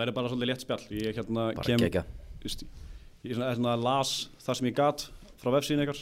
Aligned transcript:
þetta 0.00 0.06
væri 0.06 0.16
bara 0.16 0.32
svolítið 0.32 0.50
létt 0.50 0.64
spjall. 0.64 0.84
Ég 0.96 1.16
hérna 1.20 1.46
bara 1.56 1.66
kem 1.66 2.04
just, 2.40 2.64
ég 3.26 3.36
svona, 3.36 3.54
svona 3.58 3.76
las 3.76 4.12
það 4.40 4.58
sem 4.58 4.70
ég 4.70 4.76
gat 4.78 5.06
frá 5.40 5.52
vefsíðin 5.54 5.84
ykkar. 5.84 6.00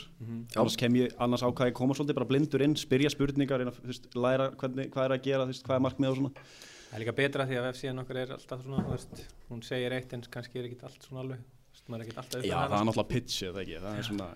Annars 0.58 0.78
kem 0.78 0.98
ég, 0.98 1.12
annars 1.22 1.44
ákvæði 1.46 1.74
koma 1.78 1.96
svolítið 1.98 2.18
bara 2.18 2.28
blindur 2.30 2.64
inn, 2.64 2.74
spyrja 2.78 3.12
spurningar 3.14 3.62
reyna, 3.62 3.74
þú 3.74 3.90
veist, 3.90 4.08
læra 4.18 4.50
hvernig, 4.58 4.90
hvað 4.94 5.06
er 5.08 5.14
að 5.14 5.28
gera 5.28 5.46
þú 5.46 5.54
veist, 5.54 5.66
hvað 5.66 5.78
er 5.78 5.84
markmið 5.86 6.10
og 6.10 6.18
svona. 6.18 6.48
Það 6.88 6.96
er 6.96 7.04
líka 7.04 7.14
betra 7.18 7.46
því 7.46 7.58
að 7.60 7.68
vefsíðan 7.68 8.02
okkar 8.02 8.20
er 8.22 8.34
alltaf 8.34 8.64
svona, 8.64 8.84
veist, 8.88 9.22
hún 9.50 9.62
segir 9.66 9.94
eitt 9.94 10.14
en 10.16 10.24
kannski 10.34 10.58
er 10.58 10.68
ekki 10.70 10.80
allt 10.88 11.06
svona 11.06 11.22
alveg, 11.24 11.44
veist, 11.70 11.84
er 11.86 12.04
ekki 12.06 12.16
alltaf 12.16 12.46
já, 12.48 12.56
það 12.56 12.78
er 12.80 12.88
náttúrulega 12.88 13.12
pitch, 13.12 13.42
eða 13.50 13.62
ekki? 13.64 13.82
Það 13.84 14.00
er 14.00 14.08
svona 14.08 14.28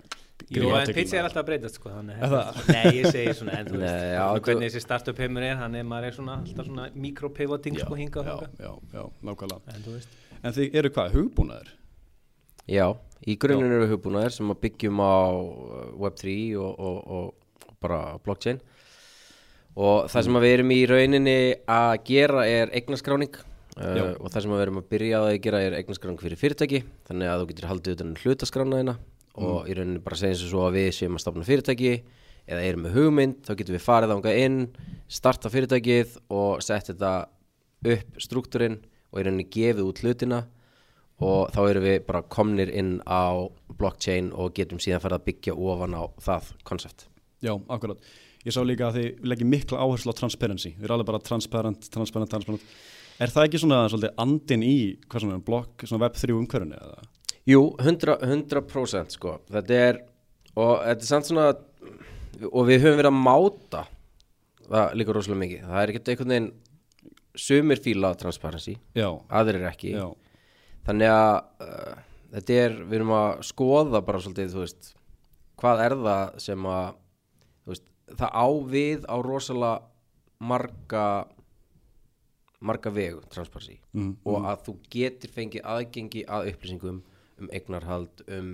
Jú, 0.51 0.71
en 0.75 0.91
pizza 0.97 1.19
er 1.19 1.27
alltaf 1.29 1.43
að 1.43 1.49
breytast, 1.51 1.79
sko, 1.79 1.91
þannig 1.93 2.23
Er 2.23 2.33
það? 2.33 2.59
Nei, 2.73 2.83
ég 2.97 3.07
segi 3.13 3.35
svona, 3.39 3.59
en 3.61 3.69
þú 3.69 3.77
veist, 3.79 3.95
Nei, 3.95 4.09
já, 4.15 4.25
hvernig 4.47 4.71
þessi 4.71 4.83
startup 4.85 5.23
heimur 5.23 5.47
er, 5.47 5.55
hann 5.61 5.77
er, 5.79 5.87
maður 5.89 6.09
er 6.09 6.17
svona, 6.17 6.39
alltaf 6.43 6.69
svona 6.69 6.89
mikropivoting, 7.05 7.79
sko, 7.83 7.99
hingað 7.99 8.31
já, 8.31 8.35
já, 8.65 8.73
já, 8.97 9.05
nákvæmlega. 9.29 9.77
En 9.77 9.87
þú 9.87 9.95
veist, 9.99 10.19
en 10.41 10.57
þið 10.59 10.81
eru 10.81 10.93
hvað, 10.97 11.15
hugbúnaður? 11.19 11.71
Já, 12.73 12.87
í 13.27 13.39
grunninn 13.43 13.77
eru 13.79 13.89
hugbúnaðir 13.93 14.37
sem 14.39 14.51
að 14.55 14.61
byggjum 14.67 15.01
á 15.03 15.15
uh, 15.31 15.87
Web3 16.07 16.37
og, 16.63 16.83
og, 16.89 16.99
og, 17.19 17.63
og 17.69 17.79
bara 17.83 18.03
blockchain. 18.25 18.61
Og 19.73 20.11
það 20.13 20.29
sem 20.29 20.37
að 20.37 20.45
við 20.45 20.59
erum 20.59 20.75
í 20.75 20.83
rauninni 20.91 21.39
að 21.71 21.95
gera 22.11 22.45
er 22.45 22.75
eignaskráning 22.77 23.39
uh, 23.81 24.13
og 24.21 24.29
það 24.29 24.45
sem 24.45 24.53
að 24.53 24.59
við 24.59 24.65
erum 24.67 24.81
að 24.83 24.91
byrja 24.93 25.23
að 25.23 25.39
gera 25.47 25.63
er 25.65 25.77
eignaskráning 25.79 26.21
fyrir 26.21 26.41
fyrirtæki 26.41 26.83
þannig 27.09 27.33
að 27.33 27.43
þú 27.43 27.49
getur 27.53 27.69
haldið 27.71 27.97
utan 27.97 28.13
um 28.13 28.21
hlutaskrána 28.21 28.81
þeina 28.83 28.97
og 29.41 29.69
í 29.69 29.77
rauninni 29.77 30.03
bara 30.05 30.19
segja 30.19 30.37
eins 30.37 30.45
og 30.47 30.53
svo 30.53 30.65
að 30.67 30.79
við 30.79 30.89
séum 30.97 31.19
að 31.19 31.25
stopna 31.25 31.47
fyrirtæki 31.49 31.93
eða 32.43 32.65
erum 32.67 32.87
með 32.87 32.97
hugmynd 32.99 33.39
þá 33.47 33.53
getum 33.59 33.77
við 33.77 33.85
farið 33.87 34.17
ánga 34.17 34.35
inn 34.43 34.59
starta 35.09 35.53
fyrirtækið 35.53 36.19
og 36.35 36.65
sett 36.65 36.91
þetta 36.91 37.13
upp 37.93 38.19
struktúrin 38.23 38.81
og 39.13 39.21
í 39.21 39.25
rauninni 39.27 39.49
gefið 39.53 39.87
út 39.87 40.03
hlutina 40.03 40.43
og 41.23 41.55
þá 41.55 41.63
erum 41.69 41.87
við 41.87 42.03
bara 42.09 42.25
komnir 42.27 42.73
inn 42.75 42.97
á 43.07 43.47
blockchain 43.79 44.33
og 44.35 44.53
getum 44.59 44.83
síðan 44.83 45.05
farið 45.05 45.21
að 45.21 45.27
byggja 45.31 45.57
ofan 45.57 45.97
á 45.97 46.03
það 46.21 46.53
koncept 46.67 47.09
Já, 47.43 47.57
akkurat. 47.75 47.99
Ég 48.47 48.55
sá 48.55 48.63
líka 48.63 48.89
að 48.89 48.99
þið 48.99 49.25
leggja 49.31 49.47
mikla 49.51 49.83
áherslu 49.83 50.15
á 50.15 50.19
transparency. 50.19 50.73
Þið 50.77 50.87
eru 50.87 50.95
alveg 50.97 51.09
bara 51.11 51.23
transparent, 51.27 51.89
transparent, 51.95 52.31
transparent. 52.31 52.77
Er 53.23 53.33
það 53.35 53.49
ekki 53.49 53.61
svona 53.63 53.81
svolítið 53.91 54.23
andin 54.23 54.63
í, 54.67 54.77
hvað 55.11 55.25
svona, 55.25 55.39
blokk, 55.47 55.85
svona 55.87 56.05
web 56.05 56.19
3 56.19 56.37
umhverfinu 56.39 56.79
eða? 56.79 57.03
Jú, 57.49 57.63
100%, 57.83 58.23
100% 58.23 59.17
sko. 59.17 59.37
Þetta 59.51 59.79
er, 59.89 60.01
og 60.55 60.77
þetta 60.85 61.03
er 61.03 61.09
samt 61.09 61.29
svona 61.29 61.49
og 62.51 62.69
við 62.69 62.85
höfum 62.85 63.01
verið 63.01 63.11
að 63.11 63.23
máta 63.23 63.83
það 64.69 64.95
líka 64.99 65.17
rosalega 65.17 65.43
mikið. 65.43 65.67
Það 65.69 65.83
er 65.83 65.93
ekkert 65.93 66.11
einhvern 66.13 66.35
veginn 66.35 66.51
sumir 67.43 67.81
fíla 67.83 68.13
transparency, 68.21 68.77
Já, 68.97 69.09
aðrir 69.33 69.67
ekki. 69.71 69.95
Já, 69.97 70.07
þannig 70.87 71.13
að 71.13 71.37
uh, 71.65 72.01
þetta 72.35 72.59
er, 72.65 72.75
við 72.83 72.99
erum 73.01 73.15
að 73.17 73.31
skoða 73.49 74.03
bara 74.05 74.21
svolítið, 74.23 74.53
þú 74.53 74.65
veist 74.65 74.91
hvað 75.63 75.85
er 75.87 75.97
það 76.03 76.41
sem 76.43 76.67
að 76.69 76.89
þú 77.63 77.73
veist, 77.73 77.87
það 78.19 78.37
á 78.37 78.47
við 78.75 79.07
á 79.09 79.17
rosalega 79.25 79.73
marga 80.43 81.07
marga 82.63 82.93
vegu 82.95 83.23
transparency. 83.33 83.81
Mm, 83.97 84.13
og 84.29 84.45
að 84.47 84.67
þú 84.69 84.77
getur 84.93 85.33
fengið 85.35 85.67
aðgengi 85.67 86.23
að 86.31 86.53
upplýsingum 86.53 87.01
um 87.43 87.51
eignarhald 87.53 88.23
um 88.33 88.53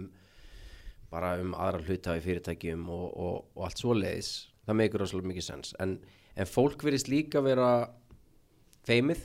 bara 1.09 1.37
um 1.41 1.55
aðra 1.57 1.85
hluta 1.87 2.17
í 2.19 2.25
fyrirtækjum 2.25 2.89
og, 2.93 3.07
og, 3.17 3.37
og 3.57 3.67
allt 3.69 3.81
svo 3.81 3.95
leiðis 3.97 4.33
það 4.69 4.81
megur 4.83 5.03
rosalega 5.03 5.33
mikið 5.33 5.47
sens. 5.47 5.75
En, 5.81 5.97
en 6.37 6.49
fólk 6.49 6.85
verðist 6.85 7.09
líka 7.09 7.41
vera 7.45 7.69
feimið 8.89 9.23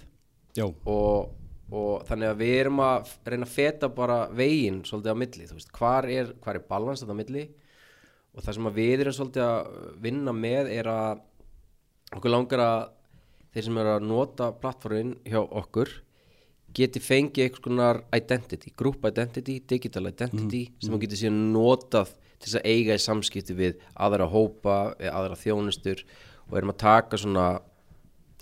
og, 0.62 1.34
og 1.74 2.06
þannig 2.08 2.32
að 2.32 2.40
við 2.44 2.56
erum 2.62 2.80
að 2.86 3.12
reyna 3.28 3.48
að 3.48 3.58
feta 3.58 3.90
bara 3.92 4.22
veginn 4.32 4.82
svolítið 4.88 5.18
á 5.18 5.22
milli, 5.24 5.50
þú 5.50 5.60
veist, 5.60 5.76
hvar 5.76 6.08
er, 6.12 6.34
hvar 6.44 6.60
er 6.60 6.66
balans 6.70 7.04
þetta 7.04 7.18
á 7.18 7.22
milli? 7.22 7.46
Og 8.34 8.46
það 8.46 8.58
sem 8.58 8.72
við 8.80 9.04
erum 9.04 9.18
svolítið 9.18 9.46
að 9.46 9.74
vinna 10.08 10.34
með 10.36 10.72
er 10.74 10.90
að 10.90 11.24
okkur 12.14 12.34
langar 12.34 12.64
að 12.64 12.80
þeir 13.54 13.68
sem 13.68 13.84
eru 13.84 13.94
að 13.98 14.08
nota 14.10 14.50
plattformin 14.64 15.16
hjá 15.28 15.42
okkur 15.44 15.92
geti 16.74 17.02
fengið 17.04 17.46
einhvers 17.48 17.64
konar 17.64 18.02
identity, 18.16 18.74
group 18.78 19.06
identity, 19.06 19.60
digital 19.70 20.08
identity 20.10 20.66
sem 20.82 20.94
þú 20.94 21.00
getur 21.06 21.22
síðan 21.22 21.42
notað 21.54 22.14
til 22.44 22.50
þess 22.50 22.60
að 22.60 22.68
eiga 22.74 22.98
í 22.98 23.04
samskipti 23.04 23.56
við 23.56 23.82
aðra 23.96 24.28
hópa, 24.28 24.78
eða 25.00 25.16
aðra 25.22 25.38
þjónustur 25.40 26.04
og 26.50 26.58
erum 26.60 26.74
að 26.74 26.80
taka 26.84 27.20
svona 27.22 27.48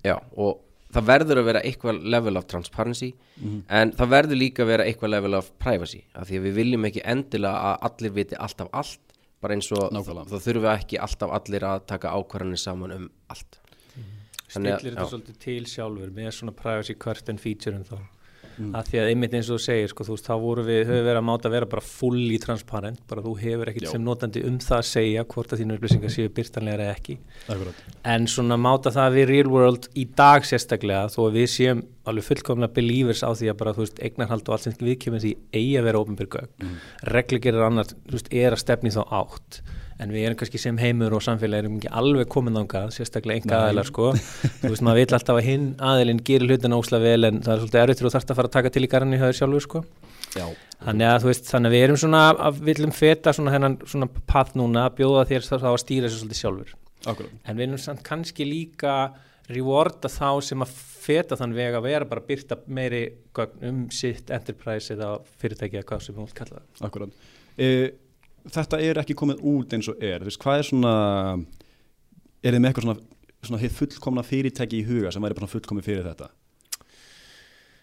já, 0.05 0.15
og 0.33 0.63
það 0.91 1.05
verður 1.11 1.39
að 1.41 1.47
vera 1.51 1.61
eitthvað 1.67 2.01
level 2.15 2.37
of 2.39 2.47
transparency 2.51 3.11
en 3.69 3.93
það 3.95 4.09
verður 4.15 4.39
líka 4.41 4.63
að 4.65 4.71
vera 4.73 4.87
eitthvað 4.89 5.13
level 5.13 5.37
of 5.37 5.51
privacy 5.61 6.01
af 6.15 6.27
því 6.27 6.39
að 6.39 6.47
við 6.47 6.57
viljum 6.61 6.87
ekki 6.89 7.03
endilega 7.13 7.71
að 7.71 7.85
allir 7.89 8.15
viti 8.17 8.35
alltaf 8.39 8.71
allt 8.73 9.15
bara 9.41 9.55
eins 9.57 9.71
og 9.73 9.91
þá 9.91 10.35
þurfum 10.37 10.65
við 10.65 10.71
ekki 10.75 10.99
alltaf 11.01 11.31
allir 11.37 11.63
að 11.65 11.85
taka 11.89 12.11
ákvarðanir 12.13 12.61
saman 12.61 12.91
um 12.97 13.05
allt. 13.33 13.59
Að- 14.51 14.51
stillir 14.51 14.91
þetta 14.97 15.05
svolítið 15.09 15.37
til 15.45 15.61
sjálfur 15.71 16.11
með 16.13 16.31
svona 16.35 16.53
privacy 16.57 16.93
question 16.99 17.37
featureum 17.39 17.85
þá 17.87 17.95
Mm. 18.57 18.73
að 18.75 18.89
því 18.89 18.99
að 19.01 19.09
einmitt 19.11 19.35
eins 19.37 19.49
og 19.49 19.57
þú 19.59 19.63
segir 19.65 19.91
sko, 19.91 20.05
þú 20.07 20.15
veist, 20.15 20.27
þá 20.27 20.35
voru 20.43 20.65
við, 20.67 20.81
höfum 20.89 21.05
verið 21.07 21.19
að 21.21 21.27
máta 21.27 21.47
að 21.47 21.55
vera 21.55 21.69
bara 21.71 21.85
fully 21.85 22.37
transparent, 22.43 23.01
bara 23.09 23.23
þú 23.25 23.33
hefur 23.39 23.71
Já. 23.71 23.87
sem 23.91 24.03
notandi 24.03 24.43
um 24.47 24.57
það 24.61 24.77
að 24.77 24.87
segja 24.89 25.25
hvort 25.33 25.53
að 25.53 25.61
þínu 25.61 25.77
upplýsingar 25.77 26.13
séu 26.13 26.33
byrtanlegar 26.35 26.83
eða 26.85 26.95
ekki 26.97 27.17
akkurat. 27.47 27.83
en 28.13 28.27
svona 28.27 28.57
máta 28.59 28.93
það 28.93 29.17
við 29.17 29.27
real 29.31 29.51
world 29.51 29.89
í 29.95 30.07
dag 30.17 30.47
sérstaklega 30.47 31.11
þó 31.13 31.19
að 31.27 31.37
við 31.39 31.51
séum 31.55 31.83
alveg 32.09 32.27
fullkomna 32.27 32.71
believers 32.73 33.21
á 33.21 33.31
því 33.31 33.51
að 33.51 33.59
bara 33.61 33.75
þú 33.77 33.85
veist 33.85 34.01
eignarhald 34.01 34.47
og 34.49 34.55
allt 34.55 34.67
sem 34.67 34.77
við 34.79 34.97
kemur 35.05 35.21
því 35.23 35.35
eigi 35.53 35.77
að 35.77 35.87
vera 35.89 36.01
ofinbyrgögg 36.01 36.65
mm. 36.65 36.75
reglugerir 37.13 37.67
annar 37.67 37.91
þú 37.93 38.17
veist 38.17 38.33
er 38.33 38.55
að 38.55 38.63
stefni 38.63 38.93
þá 38.93 39.03
átt 39.21 39.61
en 40.01 40.13
við 40.13 40.27
erum 40.27 40.39
kannski 40.39 40.61
sem 40.61 40.79
heimur 40.81 41.13
og 41.17 41.23
samfélagi 41.25 41.65
erum 41.65 41.77
ekki 41.77 41.91
alveg 42.01 42.29
komin 42.31 42.57
þangað, 42.57 42.89
sérstaklega 42.95 43.43
enga 43.43 43.61
aðeinar 43.67 43.89
sko, 43.89 44.11
þú 44.63 44.71
veist 44.73 44.85
maður 44.87 45.01
vill 45.03 45.17
alltaf 45.17 45.39
að 45.39 45.47
hinn 45.47 45.67
aðilinn 45.91 46.23
gerir 46.27 46.51
hlutina 46.51 46.79
óslega 46.81 47.05
vel 47.05 47.29
en 47.29 47.41
það 47.45 47.53
er 47.53 47.63
svolítið 47.63 47.83
erfitt 47.83 48.03
og 48.03 48.15
þarft 48.15 48.33
að 48.33 48.41
fara 48.41 48.51
að 48.51 48.57
taka 48.57 48.73
til 48.73 48.85
í 48.85 48.91
garðinni 48.91 49.21
hjá 49.21 49.27
þér 49.29 49.39
sjálfur 49.41 49.65
sko. 49.67 49.83
Já, 50.31 50.45
Þannig 50.81 51.07
að 51.11 51.17
þú 51.21 51.27
veist, 51.29 51.49
þannig 51.51 51.69
að 51.69 51.75
við 51.75 51.83
erum 51.85 51.97
svona 52.01 52.21
að 52.31 52.61
viljum 52.65 52.93
feta 52.95 53.33
svona 53.35 53.51
hennan 53.53 53.75
svona 53.85 54.07
path 54.31 54.55
núna 54.57 54.87
að 54.87 54.95
bjóða 55.01 55.25
þér 55.29 55.43
þá 55.49 55.57
að 55.59 55.81
stýra 55.83 56.07
þessu 56.07 56.21
svolítið 56.23 56.39
sjálfur. 56.39 56.71
Akkurat. 57.09 57.33
en 57.45 57.57
við 57.57 57.65
erum 57.65 57.81
samt 57.81 58.03
kannski 58.05 58.45
líka 58.45 58.95
rewarda 59.49 60.09
þá 60.11 60.41
sem 60.45 60.63
að 60.63 60.73
feta 61.01 61.37
þann 61.39 61.55
veg 61.57 61.75
að 61.75 61.87
vera 61.87 62.07
bara 62.07 62.21
að 62.21 62.27
byrta 62.29 62.57
meiri 62.69 63.01
um 63.67 63.83
sitt 63.93 64.29
enterprise 64.33 64.93
eða 64.93 65.15
fyrirtæki 65.41 65.79
eða 65.79 65.87
hvað 65.89 66.03
sem 66.05 66.15
við 66.15 66.21
múlt 66.21 66.35
kalla 66.37 66.59
það. 66.59 66.83
Akkurat. 66.87 67.15
E, 67.57 67.67
þetta 68.49 68.81
er 68.81 69.01
ekki 69.01 69.17
komið 69.17 69.41
út 69.51 69.73
eins 69.75 69.89
og 69.91 70.01
er. 70.03 70.23
Veist, 70.25 70.41
hvað 70.41 70.61
er 70.61 70.69
svona, 70.69 70.93
er 72.41 72.55
þið 72.55 72.61
með 72.61 72.71
eitthvað 72.71 72.87
svona, 72.87 72.99
svona 73.49 73.73
fullkomna 73.79 74.25
fyrirtæki 74.25 74.81
í 74.81 74.87
huga 74.87 75.13
sem 75.13 75.25
væri 75.25 75.51
fullkomið 75.55 75.87
fyrir 75.87 76.07
þetta? 76.09 76.31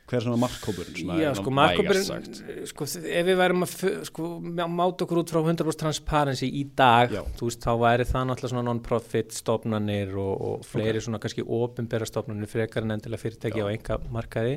Hver 0.08 0.16
er 0.16 0.24
svona 0.24 0.38
markkópurinn? 0.40 1.10
Já, 1.20 1.30
sko, 1.36 1.52
markkópurinn, 1.52 2.28
sko, 2.70 2.86
ef 2.88 3.26
við 3.28 3.36
værum 3.36 3.66
að 3.66 3.72
sko, 4.08 4.28
máta 4.40 5.04
okkur 5.04 5.20
út 5.20 5.32
frá 5.34 5.42
100% 5.42 5.76
transparency 5.82 6.48
í 6.48 6.62
dag, 6.78 7.12
Já. 7.12 7.20
þú 7.36 7.50
veist, 7.50 7.60
þá 7.60 7.72
væri 7.82 8.06
það 8.08 8.24
náttúrulega 8.30 8.52
svona 8.54 8.64
non-profit 8.70 9.36
stofnanir 9.36 10.14
og, 10.16 10.32
og 10.48 10.64
fleiri 10.64 11.02
svona 11.04 11.20
kannski 11.20 11.44
ofinbera 11.44 12.08
stofnanir 12.08 12.48
frekar 12.48 12.86
en 12.86 12.96
endilega 12.96 13.20
fyrirtæki 13.20 13.60
Já. 13.60 13.68
á 13.68 13.72
enga 13.74 13.98
markaði, 14.16 14.54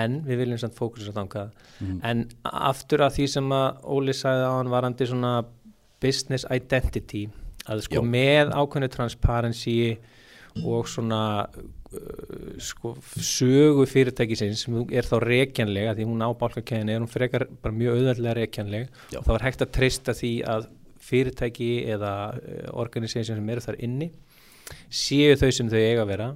en 0.00 0.22
við 0.24 0.42
viljum 0.44 0.62
samt 0.64 0.78
fókusa 0.80 1.12
þangað. 1.16 1.52
Mhm. 1.82 2.00
En 2.08 2.24
aftur 2.48 3.04
að 3.04 3.18
því 3.18 3.28
sem 3.36 3.56
að 3.58 3.84
Óli 3.98 4.16
sagði 4.16 4.48
á 4.48 4.52
hann 4.56 4.72
varandi 4.72 5.10
svona 5.10 5.34
business 6.00 6.48
identity, 6.48 7.26
að 7.68 7.84
sko 7.84 8.00
Já. 8.00 8.08
með 8.16 8.56
ákveðnu 8.56 8.88
transparency 8.96 9.98
og 10.64 10.88
svona 10.88 11.46
sko, 12.60 12.92
sögu 13.24 13.86
fyrirtækisins 13.88 14.66
sem 14.66 14.74
er 14.92 15.06
þá 15.08 15.14
rekjanlega 15.24 15.94
því 15.96 16.08
hún 16.10 16.20
á 16.20 16.28
bálkakæðinu 16.36 16.92
er 16.92 17.00
hún 17.00 17.08
frekar 17.08 17.46
bara 17.62 17.76
mjög 17.76 17.96
auðvöldlega 17.96 18.34
rekjanleg 18.42 18.90
Já. 19.14 19.22
þá 19.24 19.30
er 19.34 19.46
hægt 19.46 19.64
að 19.64 19.72
treysta 19.78 20.14
því 20.16 20.32
að 20.44 20.68
fyrirtæki 21.08 21.70
eða 21.88 22.12
uh, 22.36 22.66
organisation 22.82 23.40
sem 23.40 23.54
eru 23.54 23.64
þar 23.64 23.80
inni 23.88 24.10
séu 24.92 25.32
þau 25.40 25.48
sem 25.48 25.72
þau 25.72 25.80
eiga 25.80 26.04
að 26.04 26.12
vera 26.12 26.28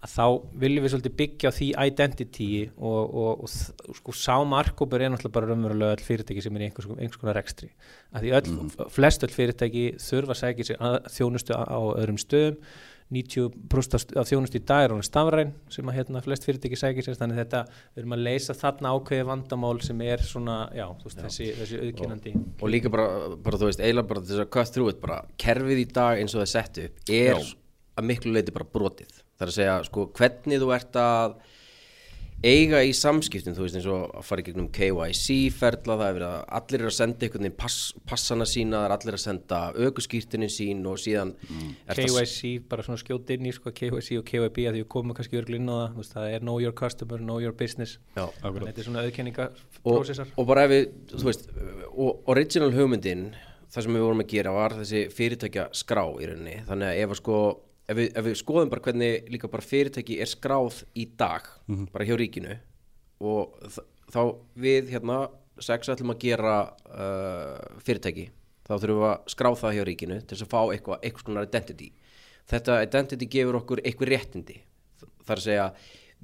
að 0.00 0.12
þá 0.16 0.26
viljum 0.64 0.84
við 0.84 0.92
svolítið 0.94 1.16
byggja 1.20 1.50
á 1.52 1.56
því 1.60 1.66
identity 1.86 2.50
og, 2.74 3.00
og, 3.22 3.42
og, 3.44 3.96
sko 4.00 4.14
sá 4.16 4.36
markkópur 4.48 5.04
er 5.04 5.12
náttúrulega 5.12 5.36
bara 5.36 5.50
raunverulega 5.52 5.98
öll 5.98 6.06
fyrirtæki 6.06 6.42
sem 6.42 6.56
er 6.56 6.64
í 6.64 6.70
einhvers, 6.70 6.88
einhers 6.96 7.20
konar 7.20 7.36
rekstri 7.36 7.68
að 8.16 8.24
því 8.24 8.32
öll, 8.40 8.86
flest 8.96 9.26
öll 9.28 9.34
fyrirtæki 9.34 9.84
þurfa 10.00 10.34
að 10.34 10.40
segja 10.40 10.70
sér 10.72 11.10
þjónustu 11.14 11.54
á 11.54 11.78
öðrum 11.92 12.18
stöðum 12.18 12.56
90% 13.10 13.96
af 13.96 14.00
st- 14.04 14.16
af 14.20 14.28
þjónustu 14.30 14.58
í 14.60 14.64
dag 14.70 14.84
er 14.86 14.94
hún 14.94 15.02
stafræn 15.06 15.52
sem 15.72 15.88
að 15.90 15.96
hérna 15.98 16.22
flest 16.22 16.44
fyrirtæki 16.46 16.78
segja 16.78 17.02
sér 17.06 17.18
þannig 17.18 17.40
þetta 17.40 17.62
við 17.70 18.02
erum 18.04 18.14
að 18.16 18.22
leysa 18.28 18.54
þarna 18.54 18.92
ákveði 18.94 19.26
vandamál 19.30 19.80
sem 19.82 20.02
er 20.06 20.22
svona, 20.22 20.58
já, 20.76 20.84
þú 21.00 21.08
veist, 21.08 21.22
þessi, 21.26 21.48
þessi 21.58 21.80
auðkennandi 21.84 22.34
og 22.62 22.68
líka 22.70 22.92
bara, 22.94 23.08
bara 23.42 23.60
þú 23.60 23.70
veist, 23.70 23.82
eiginlega 23.82 24.10
bara 24.12 24.24
þess 24.28 24.44
að 24.44 24.50
cut 24.56 24.74
through 24.76 24.92
it, 24.94 25.00
bara 25.02 25.20
kerfið 25.42 25.82
í 25.82 25.88
dag 25.92 26.20
eins 26.22 26.36
og 26.36 26.42
það 26.42 26.46
er 26.46 26.52
sett 26.54 26.82
upp 26.84 27.14
er 27.20 27.32
Já. 27.34 27.54
að 28.00 28.08
miklu 28.12 28.36
leiti 28.36 28.54
bara 28.54 28.70
brotið 28.78 29.10
það 29.18 29.46
er 29.46 29.50
að 29.52 29.58
segja, 29.58 29.78
sko, 29.90 30.06
hvernig 30.20 30.62
þú 30.62 30.70
ert 30.78 31.00
að 31.02 31.34
eiga 32.40 32.78
í 32.86 32.92
samskiptum, 32.96 33.52
þú 33.52 33.64
veist 33.66 33.76
eins 33.76 33.86
og 33.90 34.14
að 34.16 34.24
fara 34.24 34.40
í 34.40 34.44
gegnum 34.46 34.68
KYC 34.72 35.34
ferla, 35.52 35.96
það 36.00 36.04
er 36.06 36.14
verið 36.16 36.28
að 36.30 36.44
allir 36.56 36.80
eru 36.80 36.88
að 36.88 36.94
senda 36.96 37.26
einhvern 37.26 37.44
veginn 37.44 37.56
pass, 37.60 37.76
passana 38.08 38.46
sína, 38.48 38.78
það 38.80 38.86
er 38.88 38.94
allir 38.96 39.16
að 39.18 39.22
senda 39.26 39.58
aukuskýrtinin 39.76 40.52
sín 40.54 40.80
og 40.88 40.96
síðan 41.02 41.34
Mm. 41.50 41.74
að- 41.88 42.00
KYC, 42.00 42.58
bara 42.68 42.82
svona 42.82 42.96
skjóti 43.02 43.36
inn 43.36 43.44
í 43.46 43.52
sko, 43.52 43.70
KYC 43.72 44.18
og 44.18 44.24
KYB 44.24 44.56
að 44.68 44.72
því 44.72 44.80
við 44.84 44.88
komum 44.88 45.14
kannski 45.14 45.36
örglu 45.42 45.56
inn 45.60 45.68
á 45.68 45.88
það 45.92 45.96
veist, 45.96 46.14
það 46.14 46.34
er 46.34 46.40
know 46.40 46.58
your 46.60 46.72
customer, 46.72 47.18
know 47.18 47.38
your 47.40 47.52
business 47.52 47.98
Já. 48.16 48.28
að 48.42 48.58
þetta 48.64 48.78
er 48.78 48.84
svona 48.84 48.98
og, 49.00 49.10
auðkenningaprósessar 49.12 50.26
og 50.38 50.46
bara 50.46 50.64
ef 50.64 50.70
við, 50.70 50.88
þú 51.12 51.24
veist 51.24 51.48
og 51.96 52.22
original 52.28 52.70
hugmyndin 52.72 53.34
það 53.70 53.82
sem 53.82 53.92
við 53.94 54.00
vorum 54.06 54.20
að 54.24 54.28
gera 54.32 54.52
var 54.52 54.70
þessi 54.70 55.04
fyrirtækja 55.12 55.68
skrá 55.76 56.06
í 56.18 56.26
rauninni, 56.26 56.64
þannig 56.66 56.88
að 56.88 57.02
ef, 57.04 57.10
að 57.10 57.16
sko, 57.20 57.36
ef, 57.90 57.98
við, 57.98 58.10
ef 58.14 58.26
við 58.28 58.40
skoðum 58.40 58.72
bara 58.72 58.84
hvernig 58.86 59.30
líka 59.32 59.50
bara 59.50 59.66
fyrirtæki 59.66 60.20
er 60.22 60.30
skráð 60.30 60.84
í 60.94 61.08
dag 61.18 61.48
bara 61.90 62.06
hjá 62.06 62.16
ríkinu 62.20 62.56
og 63.20 63.58
þá 64.10 64.22
við 64.58 64.94
hérna 64.94 65.24
sex 65.60 65.90
ætlum 65.92 66.14
að 66.14 66.22
gera 66.24 66.54
uh, 66.88 67.80
fyrirtæki 67.84 68.30
þá 68.70 68.78
þurfum 68.78 69.02
við 69.02 69.10
að 69.10 69.30
skrá 69.34 69.50
það 69.58 69.76
hjá 69.76 69.84
ríkinu 69.88 70.18
til 70.30 70.38
að 70.38 70.50
fá 70.50 70.60
eitthvað, 70.62 71.02
eitthvað 71.02 71.24
skonar 71.24 71.48
identity. 71.48 71.90
Þetta 72.50 72.80
identity 72.86 73.28
gefur 73.30 73.58
okkur 73.60 73.82
eitthvað 73.84 74.12
réttindi. 74.14 74.58
Þar 75.26 75.40
að 75.40 75.46
segja 75.46 75.68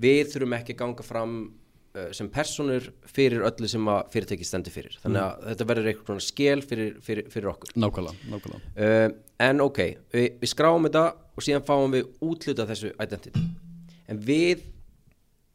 við 0.03 0.23
þurfum 0.33 0.57
ekki 0.59 0.77
að 0.77 0.81
ganga 0.83 1.07
fram 1.07 1.37
uh, 1.43 2.09
sem 2.17 2.31
personur 2.33 2.89
fyrir 3.11 3.47
öllu 3.49 3.71
sem 3.71 3.91
að 3.91 4.01
fyrirtæki 4.15 4.47
stendur 4.47 4.75
fyrir. 4.75 4.99
Þannig 5.03 5.23
að 5.25 5.47
þetta 5.51 5.69
verður 5.73 5.91
eitthvað 5.93 6.13
svona 6.13 6.27
skel 6.29 6.59
fyrir, 6.63 6.97
fyrir, 7.07 7.31
fyrir 7.35 7.53
okkur. 7.53 7.75
Nákvæmlega, 7.83 8.33
nákvæmlega. 8.33 8.75
Uh, 8.79 9.39
en 9.49 9.65
ok, 9.67 9.83
við, 10.15 10.29
við 10.43 10.53
skráum 10.55 10.89
þetta 10.89 11.07
og 11.37 11.45
síðan 11.45 11.67
fáum 11.67 11.95
við 11.95 12.09
útluta 12.25 12.67
þessu 12.69 12.93
identity 12.97 13.45
en 14.11 14.21
við 14.23 14.65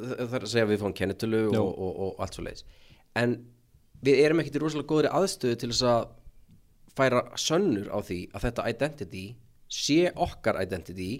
það 0.01 0.37
er 0.37 0.45
að 0.45 0.53
segja 0.53 0.69
við 0.69 0.81
fáum 0.81 0.95
kennitölu 0.97 1.43
Já. 1.51 1.59
og, 1.61 1.71
og, 1.71 1.99
og 2.05 2.23
allt 2.23 2.37
svo 2.37 2.45
leiðis 2.45 2.65
en 3.19 3.37
við 4.01 4.23
erum 4.25 4.41
ekkert 4.41 4.57
í 4.57 4.63
rosalega 4.63 4.89
góðri 4.89 5.13
aðstöðu 5.13 5.59
til 5.61 5.71
þess 5.73 5.85
að 5.91 6.09
færa 6.97 7.21
sönnur 7.39 7.91
á 7.93 7.97
því 8.03 8.19
að 8.31 8.47
þetta 8.47 8.67
identity 8.73 9.25
sé 9.71 9.99
okkar 10.11 10.59
identity 10.61 11.11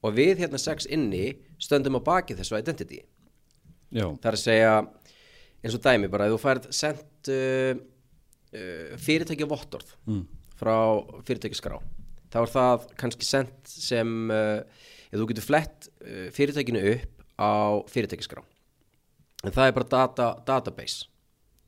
og 0.00 0.16
við 0.16 0.42
hérna 0.42 0.58
sex 0.60 0.88
inni 0.90 1.36
stöndum 1.60 2.00
á 2.00 2.02
baki 2.02 2.36
þessu 2.38 2.58
identity 2.58 3.00
já, 3.92 4.06
það 4.06 4.28
er 4.30 4.38
að 4.38 4.42
segja 4.42 4.74
eins 5.60 5.76
og 5.76 5.84
dæmi 5.84 6.08
bara, 6.10 6.30
þú 6.32 6.40
færð 6.40 6.68
sendt 6.74 7.30
uh, 7.30 7.72
uh, 7.76 8.92
fyrirtækja 9.04 9.48
vottorð 9.50 9.92
mm. 10.08 10.22
frá 10.58 10.76
fyrirtækjaskrá 11.28 11.78
þá 12.30 12.38
er 12.42 12.52
það 12.54 12.86
kannski 13.00 13.26
sendt 13.26 13.70
sem 13.70 14.32
uh, 14.32 14.60
þú 15.12 15.28
getur 15.30 15.46
flett 15.46 15.88
uh, 16.04 16.28
fyrirtækinu 16.34 16.82
upp 16.94 17.24
á 17.40 17.52
fyrirtækjaskrá. 17.90 18.44
En 19.46 19.54
það 19.54 19.70
er 19.70 19.76
bara 19.78 19.90
data, 19.94 20.28
database. 20.46 21.08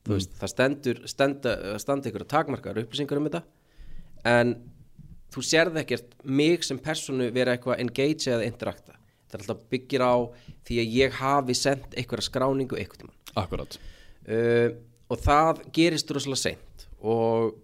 Þú 0.03 0.17
veist, 0.19 0.33
það 0.39 0.53
stendur 0.53 1.03
stenda, 1.09 1.53
standa 1.81 2.11
ykkur 2.11 2.25
að 2.25 2.33
takmarkar 2.33 2.81
upplýsingar 2.83 3.21
um 3.21 3.29
þetta 3.29 3.45
en 4.29 4.57
þú 5.33 5.45
sérð 5.47 5.79
ekkert 5.83 6.17
mig 6.27 6.67
sem 6.67 6.81
personu 6.83 7.31
vera 7.35 7.55
eitthvað 7.55 7.81
engage 7.85 8.31
eða 8.31 8.49
interakta. 8.49 8.99
Það 9.31 9.37
er 9.39 9.45
alltaf 9.45 9.63
byggir 9.73 10.05
á 10.05 10.15
því 10.67 10.81
að 10.83 10.97
ég 10.99 11.21
hafi 11.23 11.57
sendt 11.57 11.95
einhverja 11.97 12.27
skráningu 12.27 12.77
einhvern 12.77 13.05
tímann. 13.05 13.21
Akkurat. 13.41 13.79
Uh, 14.27 14.75
og 15.09 15.23
það 15.23 15.63
gerist 15.75 16.11
rosalega 16.13 16.43
seint 16.43 16.85
og 17.03 17.57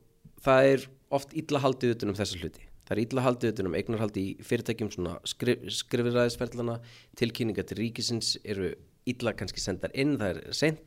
það 0.42 0.70
er 0.72 0.88
oft 1.14 1.34
illa 1.38 1.60
haldið 1.62 1.96
utan 1.96 2.12
um 2.12 2.18
þessa 2.18 2.40
hluti 2.40 2.67
það 2.88 2.94
er 2.96 3.02
illa 3.04 3.24
haldið 3.26 3.52
utan 3.52 3.68
um 3.68 3.76
eignarhaldi 3.76 4.22
í 4.24 4.46
fyrirtækjum 4.48 4.90
svona 4.94 5.16
skrif, 5.28 5.66
skrifirræðisferðlana 5.82 6.78
tilkynninga 7.20 7.64
til 7.68 7.82
ríkisins 7.82 8.36
eru 8.44 8.72
illa 9.08 9.34
kannski 9.36 9.60
sendar 9.62 9.92
inn, 9.96 10.16
það 10.20 10.38
er 10.40 10.56
seint. 10.56 10.80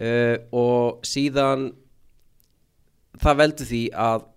Uh, 0.00 0.36
og 0.56 1.02
síðan 1.06 1.70
það 3.20 3.40
veldur 3.42 3.68
því 3.70 3.82
að 4.06 4.28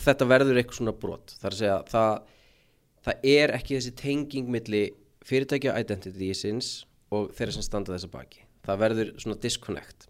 þetta 0.00 0.28
verður 0.30 0.60
eitthvað 0.60 0.78
svona 0.78 0.96
brot. 1.02 1.34
Það 1.40 1.48
er 1.48 1.56
að 1.56 1.60
segja 1.62 1.78
það, 1.90 2.36
það 3.08 3.26
er 3.32 3.54
ekki 3.56 3.76
þessi 3.78 3.96
tenging 3.98 4.52
milli 4.52 4.84
fyrirtækja 5.26 5.76
identitiesins 5.80 6.70
og 7.14 7.32
þeirra 7.36 7.56
sem 7.56 7.66
standa 7.66 7.96
þessa 7.96 8.12
baki. 8.12 8.44
Það 8.66 8.84
verður 8.84 9.12
svona 9.24 9.40
disconnect. 9.40 10.08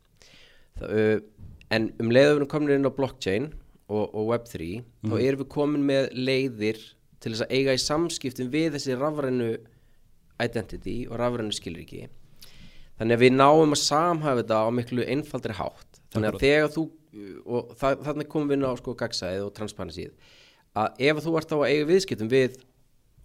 Það, 0.81 0.99
uh, 0.99 1.51
en 1.71 1.91
um 2.03 2.11
leiðu 2.11 2.33
við 2.33 2.37
erum 2.41 2.51
komin 2.51 2.77
inn 2.77 2.91
á 2.91 2.99
blockchain 2.99 3.53
og, 3.91 4.15
og 4.15 4.31
web3 4.31 4.71
þá 5.11 5.15
erum 5.19 5.43
við 5.43 5.51
komin 5.53 5.85
með 5.87 6.09
leiðir 6.15 6.81
til 7.21 7.35
þess 7.35 7.45
að 7.45 7.55
eiga 7.59 7.77
í 7.77 7.83
samskiptum 7.83 8.51
við 8.53 8.77
þessi 8.77 8.97
rafrænu 8.97 9.51
identity 10.41 10.97
og 11.11 11.21
rafrænu 11.21 11.55
skilriki 11.57 12.07
þannig 13.01 13.17
að 13.17 13.25
við 13.25 13.37
náum 13.37 13.75
að 13.75 13.83
samhafa 13.83 14.43
þetta 14.43 14.61
á 14.61 14.69
miklu 14.77 15.05
einfaldri 15.09 15.57
hátt. 15.57 16.01
Þannig 16.13 16.35
að 16.35 16.43
þegar 16.45 16.73
þú 16.75 16.87
og 17.51 17.71
það, 17.81 18.03
þannig 18.07 18.29
komum 18.31 18.51
við 18.51 18.59
inn 18.59 18.67
á 18.71 18.73
sko 18.79 18.95
gagsæðið 18.99 19.45
og 19.47 19.55
transparensíð 19.57 20.35
að 20.79 21.01
ef 21.09 21.21
þú 21.25 21.33
ert 21.41 21.55
á 21.55 21.57
að 21.57 21.71
eiga 21.73 21.89
viðskiptum 21.89 22.31
við 22.31 22.59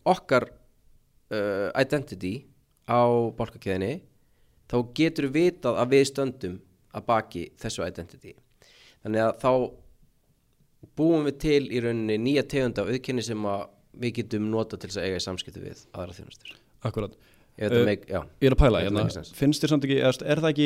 okkar 0.10 0.48
uh, 0.50 1.70
identity 1.78 2.34
á 2.90 3.06
bálkakeðinni 3.38 4.00
þá 4.72 4.78
getur 4.98 5.30
við 5.30 5.52
vitað 5.52 5.82
að 5.82 5.94
við 5.94 6.06
stöndum 6.10 6.56
að 6.96 7.08
baki 7.10 7.44
þessu 7.62 7.84
identity. 7.86 8.34
Þannig 9.04 9.26
að 9.28 9.34
þá 9.44 9.52
búum 10.98 11.26
við 11.30 11.38
til 11.46 11.64
í 11.72 11.80
rauninni 11.84 12.18
nýja 12.22 12.44
tegund 12.48 12.80
af 12.82 12.88
auðkenni 12.92 13.24
sem 13.26 13.46
að 13.50 13.66
við 13.96 14.14
getum 14.20 14.50
nota 14.52 14.78
til 14.78 14.90
þess 14.90 15.00
að 15.02 15.08
eiga 15.10 15.20
í 15.22 15.26
samskipti 15.26 15.64
við 15.64 15.86
aðra 15.96 16.18
þjónustur 16.20 16.56
akkurat 16.84 17.16
Ég 17.56 17.72
Uh, 17.72 17.88
já 18.12 18.20
Ég 18.44 18.50
er 18.50 18.52
að 18.52 18.60
pæla, 18.60 18.80
hérna, 18.84 19.04
make 19.06 19.22
finnst 19.40 19.64
þér 19.64 19.72
samt 19.72 19.86
ekki, 19.88 20.00
er 20.04 20.42
það 20.44 20.50
ekki 20.50 20.66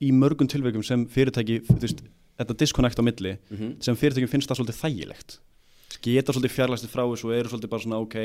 í 0.00 0.08
mörgum 0.16 0.48
tilveikum 0.48 0.82
sem 0.82 1.02
fyrirtæki, 1.04 1.58
þú 1.68 1.76
veist, 1.82 2.00
þetta 2.40 2.56
disconnect 2.62 2.96
á 2.98 3.04
milli, 3.04 3.34
Mhm. 3.52 3.74
sem 3.84 3.94
fyrirtækjum 4.00 4.30
finnst 4.32 4.48
það 4.48 4.56
svolítið 4.62 4.78
þægilegt. 4.80 5.36
Geta 6.00 6.32
svolítið 6.32 6.54
fjarlægstu 6.56 6.88
frá 6.88 7.04
þessu 7.04 7.28
og 7.28 7.34
eru 7.36 7.48
svolítið 7.52 7.68
bara 7.68 7.82
svona, 7.84 8.00
ok, 8.00 8.16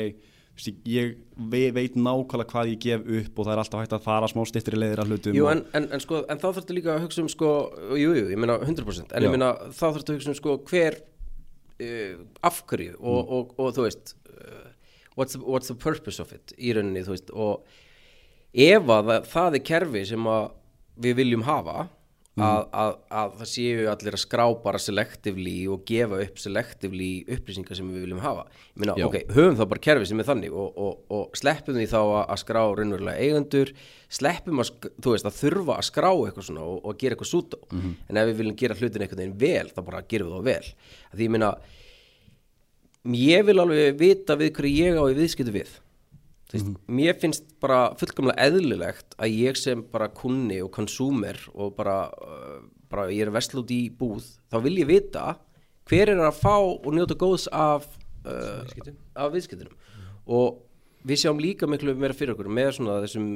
ég 0.88 1.16
ve- 1.36 1.70
veit 1.76 1.94
nákvæmlega 1.94 2.50
hvað 2.50 2.70
ég 2.72 2.78
gef 2.82 3.00
upp 3.20 3.38
og 3.38 3.46
það 3.46 3.52
er 3.52 3.60
alltaf 3.62 3.80
hægt 3.84 3.92
að 3.94 4.02
fara 4.02 4.26
smá 4.30 4.42
styttri 4.48 4.76
leiðir 4.80 5.02
að 5.04 5.12
hlutum. 5.12 5.36
Jú, 5.38 5.44
og, 5.46 5.52
en, 5.52 5.60
en, 5.78 5.88
en, 5.94 6.00
sko, 6.02 6.24
en 6.28 6.38
þá 6.42 6.46
þarftu 6.56 6.74
líka 6.74 6.94
að 6.96 7.04
hugsa 7.06 7.22
um 7.22 7.28
sko, 7.30 7.50
jú, 7.94 8.14
jú, 8.16 8.24
ég 8.32 8.38
meina 8.42 8.56
100% 8.58 9.12
en 9.14 9.22
Já. 9.22 9.26
ég 9.28 9.30
meina 9.36 9.52
þá 9.70 9.84
þarftu 9.92 10.10
að 10.14 10.18
hugsa 10.18 10.32
um 10.32 10.38
sko 10.40 10.56
hver 10.66 10.98
uh, 10.98 12.14
af 12.42 12.62
hverju 12.66 12.96
og, 12.98 13.20
Mm. 13.20 13.34
og, 13.38 13.54
og, 13.58 13.74
þú 13.76 13.84
veist 13.86 14.14
uh, 14.34 14.70
what's, 15.16 15.36
the, 15.36 15.42
what's 15.44 15.68
the 15.70 15.74
purpose 15.78 16.18
of 16.22 16.32
it 16.32 16.52
í 16.58 16.72
rauninni, 16.74 17.04
þú 17.06 17.14
veist 17.14 17.30
og 17.30 17.62
ef 18.54 18.82
að 18.98 19.12
það, 19.30 19.54
er 19.60 19.64
kerfi 19.70 20.04
sem 20.10 20.26
að 20.26 20.50
við 20.98 21.14
viljum 21.22 21.42
hafa. 21.46 21.88
Að, 22.44 22.62
að, 22.82 22.90
að 23.20 23.32
það 23.40 23.50
séu 23.52 23.86
allir 23.92 24.16
að 24.16 24.22
skrá 24.22 24.44
bara 24.64 24.80
selectively 24.82 25.54
og 25.72 25.84
gefa 25.88 26.20
upp 26.24 26.42
selectively 26.42 27.10
upplýsingar 27.36 27.78
sem 27.78 27.88
við 27.94 28.04
viljum 28.06 28.22
hafa. 28.24 28.44
Ég 28.74 28.82
meina, 28.82 28.96
Já. 29.00 29.06
ok, 29.08 29.16
höfum 29.36 29.58
þá 29.58 29.64
bara 29.72 29.84
kerfi 29.88 30.10
sem 30.10 30.22
er 30.22 30.28
þannig 30.28 30.58
og, 30.64 30.78
og, 30.84 31.00
og 31.18 31.40
sleppum 31.40 31.78
því 31.78 31.88
þá 31.92 31.98
að, 32.02 32.20
að 32.22 32.42
skrá 32.44 32.60
raunverulega 32.80 33.26
eigendur, 33.26 33.72
sleppum 34.18 34.62
að, 34.64 34.72
þú 34.98 35.16
veist, 35.16 35.28
að 35.28 35.40
þurfa 35.42 35.78
að 35.78 35.88
skrá 35.90 36.10
eitthvað 36.12 36.48
svona 36.50 36.68
og, 36.68 36.78
og 36.84 37.02
gera 37.02 37.16
eitthvað 37.18 37.32
sútó, 37.32 37.60
en 38.08 38.22
ef 38.22 38.30
við 38.30 38.40
viljum 38.42 38.60
gera 38.62 38.78
hlutin 38.78 39.04
einhvern 39.04 39.24
veginn 39.24 39.36
vel, 39.42 39.74
þá 39.74 39.82
bara 39.90 40.06
gerum 40.08 40.32
við 40.32 40.38
þá 40.38 40.48
vel. 40.52 40.72
Því 41.14 41.28
ég 41.28 41.36
meina 41.36 41.52
ég 43.18 43.44
vil 43.46 43.60
alveg 43.62 44.00
vita 44.00 44.36
við 44.38 44.54
hverju 44.56 44.88
ég 44.88 44.98
á 44.98 45.04
í 45.08 45.18
viðskiptu 45.18 45.54
við 45.54 45.76
Veist, 46.48 46.68
mér 46.88 47.16
finnst 47.20 47.44
bara 47.60 47.90
fullkomlega 48.00 48.40
eðlilegt 48.48 49.16
að 49.20 49.34
ég 49.36 49.58
sem 49.60 49.82
bara 49.92 50.08
kunni 50.16 50.62
og 50.64 50.70
konsúmer 50.72 51.36
og 51.52 51.74
bara, 51.76 51.98
uh, 52.24 52.62
bara 52.88 53.10
ég 53.12 53.26
er 53.26 53.32
vesl 53.34 53.60
út 53.60 53.72
í 53.74 53.82
búð 53.92 54.24
þá 54.48 54.56
vil 54.64 54.78
ég 54.80 54.88
vita 54.88 55.34
hver 55.88 56.14
er 56.14 56.22
að 56.24 56.40
fá 56.40 56.56
og 56.56 56.88
njóta 56.96 57.16
góðs 57.20 57.46
af, 57.52 57.84
uh, 58.24 58.64
af 59.16 59.34
viðskiptunum. 59.34 59.76
Og 60.28 60.64
við 61.08 61.22
sjáum 61.22 61.40
líka 61.40 61.68
miklu 61.68 61.94
meira 61.96 62.16
fyrir 62.16 62.34
okkur 62.34 62.50
með 62.52 62.74
svona 62.78 62.98
þessum, 63.04 63.28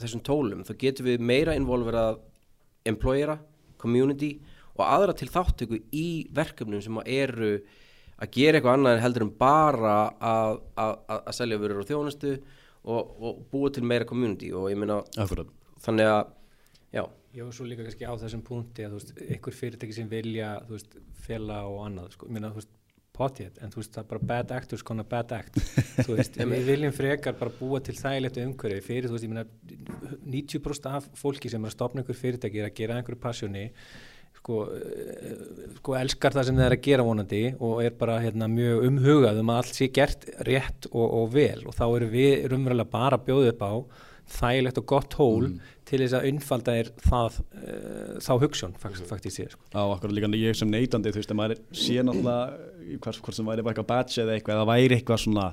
þessum 0.00 0.24
tólum. 0.24 0.64
Þá 0.64 0.74
getum 0.80 1.08
við 1.08 1.24
meira 1.24 1.56
involverað 1.56 2.20
employera, 2.88 3.38
community 3.80 4.38
og 4.76 4.84
aðra 4.84 5.16
til 5.16 5.28
þáttöku 5.32 5.80
í 5.92 6.08
verkefnum 6.36 6.82
sem 6.84 7.00
eru 7.04 7.58
að 8.16 8.32
gera 8.36 8.58
eitthvað 8.58 8.78
annað 8.78 8.96
en 8.96 9.04
heldur 9.04 9.26
en 9.26 9.34
bara 9.40 9.96
að, 10.16 10.62
að, 10.80 10.94
að, 11.08 11.20
að 11.20 11.36
selja 11.36 11.60
vörur 11.60 11.82
og 11.82 11.90
þjónustu 11.90 12.32
og, 12.86 13.12
og 13.20 13.44
búa 13.52 13.72
til 13.74 13.84
meira 13.84 14.08
community 14.08 14.52
og 14.56 14.70
ég 14.72 14.80
meina 14.80 15.02
Akkurat. 15.20 15.50
þannig 15.84 16.12
að 16.14 16.22
já, 16.96 17.04
Já, 17.36 17.44
svo 17.52 17.66
líka 17.68 17.84
kannski 17.84 18.06
á 18.08 18.16
þessum 18.16 18.40
punkti 18.46 18.86
að 18.86 18.94
þú 18.94 18.98
veist, 19.02 19.10
einhver 19.26 19.54
fyrirtæki 19.58 19.92
sem 19.92 20.06
vilja, 20.08 20.54
þú 20.64 20.72
veist, 20.78 20.94
fela 21.26 21.58
og 21.68 21.82
annað, 21.84 22.14
sko, 22.14 22.28
minna, 22.32 22.48
þú 22.48 22.62
veist, 22.62 22.70
potið, 23.16 23.58
en 23.60 23.72
þú 23.74 23.80
veist, 23.82 23.92
það 23.92 24.02
er 24.02 24.08
bara 24.12 24.28
bad 24.30 24.54
actors 24.56 24.84
konar 24.86 25.08
bad 25.10 25.34
act, 25.36 25.58
þú 26.06 26.16
veist, 26.16 26.38
við 26.40 26.70
viljum 26.70 26.94
frekar 26.96 27.36
bara 27.36 27.52
búa 27.58 27.82
til 27.84 27.96
þægilegt 27.98 28.40
umhverfi 28.40 28.86
fyrir, 28.86 29.10
þú 29.10 29.18
veist, 29.18 29.28
ég 29.28 29.34
meina, 29.34 29.44
90% 30.32 30.88
af 30.96 31.10
fólki 31.20 31.52
sem 31.52 31.60
er 31.60 31.72
að 31.72 31.76
stopna 31.76 32.00
einhver 32.00 32.20
fyrirtæki 32.22 32.62
er 32.62 32.70
að 32.70 32.76
gera 32.80 32.96
einhverju 33.02 33.20
passjóni, 33.26 33.66
sko, 34.46 34.62
eh, 34.70 35.70
sko 35.80 35.96
elskar 35.98 36.34
það 36.36 36.46
sem 36.46 36.58
það 36.60 36.66
er 36.68 36.76
að 36.76 36.84
gera 36.86 37.06
vonandi 37.06 37.44
og 37.58 37.80
er 37.82 37.94
bara 37.98 38.20
hérna 38.22 38.46
mjög 38.46 38.84
umhugað 38.86 39.40
um 39.42 39.50
að 39.50 39.62
allt 39.62 39.78
sé 39.80 39.88
gert 39.90 40.26
rétt 40.46 40.86
og, 40.92 41.06
og 41.06 41.32
vel. 41.34 41.64
Og 41.66 41.74
þá 41.74 41.86
erum 41.88 42.12
við 42.14 42.46
rumverulega 42.52 42.92
bara 42.92 43.18
bjóða 43.18 43.54
upp 43.54 43.66
á 43.66 43.74
þægilegt 44.36 44.78
og 44.80 44.86
gott 44.90 45.10
tól 45.14 45.44
til 45.86 46.00
þess 46.02 46.16
að 46.18 46.24
unnfalda 46.32 46.72
er 46.80 46.88
það 46.98 47.36
uh, 47.38 48.16
þá 48.18 48.32
hugsun 48.42 48.74
fakt, 48.82 49.04
faktist 49.06 49.38
ég 49.38 49.52
sko. 49.52 49.62
á 49.70 49.86
akkur 49.86 50.10
líka 50.10 50.30
ég 50.34 50.58
sem 50.58 50.70
neytandi 50.70 51.12
þú 51.14 51.20
veist 51.20 51.30
að 51.30 51.38
maður 51.38 51.60
sé 51.70 52.00
náttúrulega 52.02 52.96
hvort, 53.04 53.20
hvort 53.22 53.38
sem 53.38 53.46
væri 53.46 53.62
bara 53.62 53.76
eitthvað 53.76 53.90
badge 53.92 54.24
eða 54.24 54.34
eitthvað 54.34 54.56
eða 54.56 54.68
væri 54.72 54.98
eitthvað 54.98 55.22
svona 55.22 55.46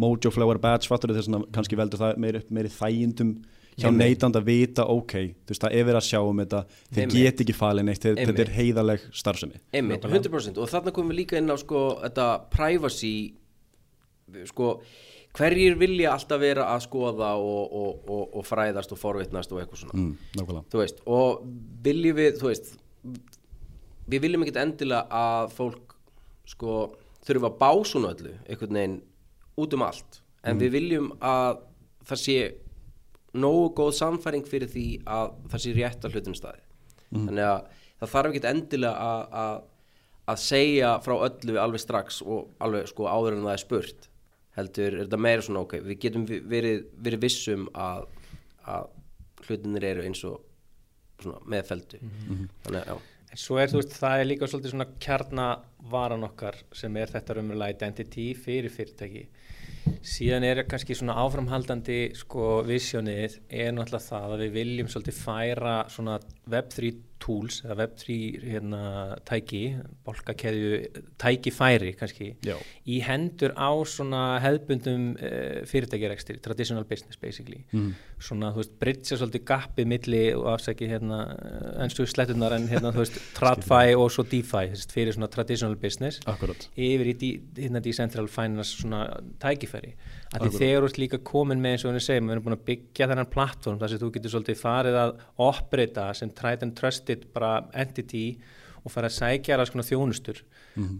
mojo 0.00 0.34
flower 0.34 0.60
badge 0.60 0.90
fattur 0.90 1.14
þess 1.16 1.32
að 1.32 1.48
kannski 1.56 1.80
veldur 1.80 2.02
það 2.02 2.20
meiri, 2.20 2.44
meiri 2.52 2.74
þægindum 2.74 3.32
hjá 3.76 3.86
Einmitt. 3.88 4.06
neytandi 4.06 4.40
að 4.40 4.48
vita 4.50 4.86
ok, 4.90 5.12
þú 5.46 5.52
veist 5.54 5.64
það 5.64 5.76
er 5.76 5.84
verið 5.88 6.00
að 6.00 6.08
sjá 6.08 6.20
um 6.20 6.42
þetta 6.42 6.62
þeir 6.70 7.02
Einmitt. 7.04 7.20
get 7.24 7.44
ekki 7.44 7.56
falið 7.56 7.86
neitt, 7.88 8.02
þeir, 8.02 8.16
þetta 8.16 8.30
er 8.30 8.50
Einmitt. 8.50 8.56
heiðaleg 8.58 9.06
starfsemi. 9.22 9.60
Einmitt, 9.72 10.08
100% 10.10 10.58
og 10.60 10.72
þarna 10.72 10.94
komum 10.96 11.14
við 11.14 11.20
líka 11.22 11.38
inn 11.40 11.50
á 11.50 11.56
sko 11.60 11.84
þetta 12.02 12.26
privacy 12.50 13.14
sko 14.50 14.74
hverjir 15.36 15.76
vilja 15.78 16.14
alltaf 16.16 16.40
vera 16.42 16.66
að 16.74 16.84
skoða 16.88 17.34
og, 17.38 17.74
og, 17.80 18.08
og, 18.10 18.24
og 18.40 18.46
fræðast 18.46 18.94
og 18.94 18.98
forvitnast 18.98 19.52
og 19.54 19.60
eitthvað 19.62 19.84
svona. 19.84 19.98
Mm, 19.98 20.16
nákvæmlega. 20.38 20.64
Þú 20.72 20.80
veist, 20.82 21.02
og 21.06 21.44
viljum 21.84 22.18
við 22.18 22.40
þú 22.40 22.48
veist, 22.50 22.72
við 24.10 24.24
viljum 24.26 24.46
ekkert 24.46 24.62
endilega 24.64 25.06
að 25.20 25.54
fólk 25.54 25.94
sko 26.50 26.80
þurfa 27.26 27.52
að 27.52 27.60
bá 27.60 27.70
svona 27.86 28.10
öllu 28.16 28.34
einhvern 28.48 28.80
veginn 28.80 28.98
út 29.60 29.76
um 29.76 29.86
allt. 29.86 30.20
En 30.42 30.58
við 30.58 30.74
viljum 30.78 31.10
að 31.20 31.60
það 32.08 32.22
sé 32.24 32.36
nógu 33.36 33.68
góð 33.78 33.92
samfæring 33.98 34.46
fyrir 34.48 34.70
því 34.70 34.86
að 35.06 35.34
það 35.52 35.62
sé 35.64 35.74
rétt 35.76 36.06
að 36.06 36.16
hlutinu 36.16 36.38
staði 36.38 36.64
þannig 37.10 37.46
að 37.46 37.60
það 38.00 38.12
þarf 38.14 38.30
ekkert 38.30 38.48
endilega 38.50 39.08
að, 39.10 39.24
að, 39.42 39.58
að 40.32 40.40
segja 40.44 40.92
frá 41.04 41.16
öllu 41.28 41.58
alveg 41.62 41.82
strax 41.82 42.20
og 42.24 42.48
alveg 42.64 42.88
sko 42.90 43.08
áður 43.10 43.36
en 43.36 43.44
það 43.46 43.56
er 43.56 43.64
spurt. 43.64 44.08
Heldur 44.56 44.88
er 44.88 45.04
þetta 45.04 45.20
meira 45.26 45.44
svona 45.46 45.64
ok 45.64 45.76
við 45.84 46.00
getum 46.04 46.26
verið, 46.26 46.86
verið 46.98 47.22
vissum 47.22 47.68
að, 47.78 48.06
að 48.66 48.88
hlutinir 49.46 49.86
eru 49.92 50.06
eins 50.08 50.24
og 50.26 50.40
svona 51.20 51.38
meðfeldu 51.52 52.00
þannig 52.64 52.80
að 52.80 52.90
já. 52.90 52.96
En 53.30 53.38
svo 53.38 53.60
er 53.62 53.70
þú 53.70 53.78
veist, 53.78 53.92
það 53.94 54.20
er 54.20 54.26
líka 54.26 54.46
svolítið 54.50 54.72
svona 54.72 54.88
kjarnavaran 55.04 56.26
okkar 56.26 56.56
sem 56.74 56.96
er 56.98 57.12
þetta 57.12 57.36
raunverulega 57.36 57.76
identity 57.76 58.24
fyrir 58.34 58.72
fyrirtæki. 58.74 59.28
Síðan 60.04 60.44
er 60.48 60.62
kannski 60.68 60.96
svona 60.96 61.16
áframhaldandi 61.22 61.98
sko 62.18 62.60
visjónið 62.68 63.38
er 63.48 63.72
náttúrulega 63.76 64.06
það 64.06 64.34
að 64.34 64.42
við 64.44 64.54
viljum 64.58 64.90
svolítið 64.92 65.20
færa 65.20 65.74
svona 65.92 66.18
Web3 66.50 66.90
tools 67.20 67.58
eða 67.66 67.74
Web3 67.82 68.14
hérna, 68.48 68.78
tæki, 69.28 69.58
bolkakeðju 70.06 70.78
tækifæri 71.20 71.90
kannski 71.98 72.30
Já. 72.46 72.54
í 72.88 72.96
hendur 73.04 73.52
á 73.60 73.68
svona 73.84 74.22
hefðbundum 74.40 75.02
uh, 75.20 75.58
fyrirtækjarekstri, 75.68 76.38
traditional 76.40 76.86
business 76.88 77.20
basically 77.20 77.60
Mhm. 77.74 77.90
svona, 78.20 78.52
þú 78.54 78.62
veist, 78.62 78.72
bridge 78.80 79.16
svolítið 79.20 79.44
gappið 79.52 79.86
milli 79.92 80.22
og 80.34 80.48
afsæki 80.54 80.88
hérna 80.88 81.20
ennsku 81.84 82.06
slettunar 82.08 82.52
en 82.56 82.66
hérna, 82.68 82.92
þú 82.92 83.04
veist, 83.04 83.20
TradFi 83.36 83.94
og 84.00 84.08
svo 84.10 84.24
DeFi, 84.24 84.64
veist, 84.72 84.92
fyrir 84.96 85.12
svona 85.12 85.28
traditional 85.30 85.76
business 85.76 86.20
akkurat 86.26 86.68
yfir 86.76 87.12
í 87.12 87.30
hérna 87.58 87.84
decentral 87.84 88.28
finance 88.32 88.80
svona 88.80 89.04
tækifæri 89.44 89.92
að 90.30 90.46
því 90.46 90.60
þegar 90.60 90.84
þú 90.84 90.88
ert 90.88 91.00
líka 91.02 91.20
komin 91.26 91.62
með 91.62 91.74
eins 91.74 91.84
og 91.84 91.96
við 91.96 92.04
segjum, 92.06 92.28
við 92.28 92.36
erum 92.36 92.46
búin 92.46 92.56
að 92.56 92.66
byggja 92.68 93.08
þennan 93.10 93.30
plattform 93.32 93.80
þar 93.80 93.92
sem 93.92 94.00
þú 94.00 94.10
getur 94.14 94.34
svolítið 94.34 94.60
farið 94.60 94.98
að 95.00 95.14
opbreyta 95.46 96.06
sem 96.14 96.30
tried 96.38 96.62
and 96.66 96.76
trusted 96.78 97.26
bara 97.34 97.52
entity 97.74 98.24
og 98.80 98.94
fara 98.94 99.10
að 99.10 99.16
sækja 99.18 99.58
alls 99.58 99.72
konar 99.74 99.88
þjónustur 99.88 100.38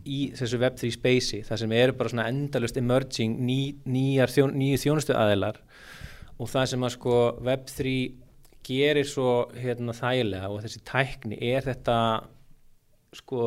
í 0.05 0.19
þessu 0.37 0.59
Web3 0.61 0.91
spacei 0.97 1.45
þar 1.47 1.63
sem 1.63 1.73
eru 1.79 1.95
bara 1.97 2.13
svona 2.13 2.27
endalust 2.29 2.77
emerging 2.81 3.39
ný, 3.39 3.61
nýjar 3.87 4.33
þjón, 4.35 4.57
þjónustu 4.83 5.15
aðilar 5.17 5.61
og 6.41 6.51
það 6.51 6.67
sem 6.73 6.85
að 6.85 6.95
sko 6.97 7.21
Web3 7.47 7.95
gerir 8.67 9.09
svo 9.09 9.31
hérna 9.57 9.95
þægilega 9.97 10.51
og 10.51 10.61
þessi 10.65 10.83
tækni 10.91 11.39
er 11.53 11.65
þetta 11.65 11.97
sko, 13.17 13.47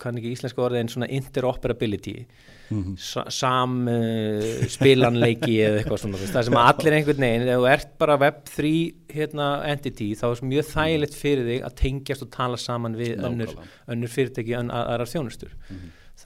kann 0.00 0.18
ekki 0.18 0.32
íslenska 0.34 0.64
orðið 0.64 0.84
en 0.84 0.92
svona 0.94 1.10
interoperability 1.18 2.16
sa 2.98 3.24
sam 3.32 3.76
uh, 3.90 4.64
spilanleiki 4.72 5.58
eða 5.62 5.82
eitthvað 5.82 6.02
svona, 6.02 6.22
það 6.22 6.48
sem 6.48 6.58
allir 6.62 6.96
einhvern 6.98 7.26
veginn, 7.26 7.46
ef 7.46 7.60
þú 7.60 7.68
ert 7.72 7.92
bara 8.02 8.18
web3 8.22 8.72
hérna, 9.16 9.50
entity, 9.72 10.08
þá 10.18 10.24
er 10.30 10.42
mjög 10.52 10.70
þægilegt 10.72 11.18
fyrir 11.18 11.50
þig 11.50 11.68
að 11.68 11.76
tengjast 11.82 12.26
og 12.26 12.32
tala 12.34 12.60
saman 12.60 12.98
við 12.98 13.22
önnur, 13.28 13.54
önnur 13.92 14.12
fyrirtæki 14.12 14.56
aðrar 14.58 15.08
þjónustur 15.12 15.54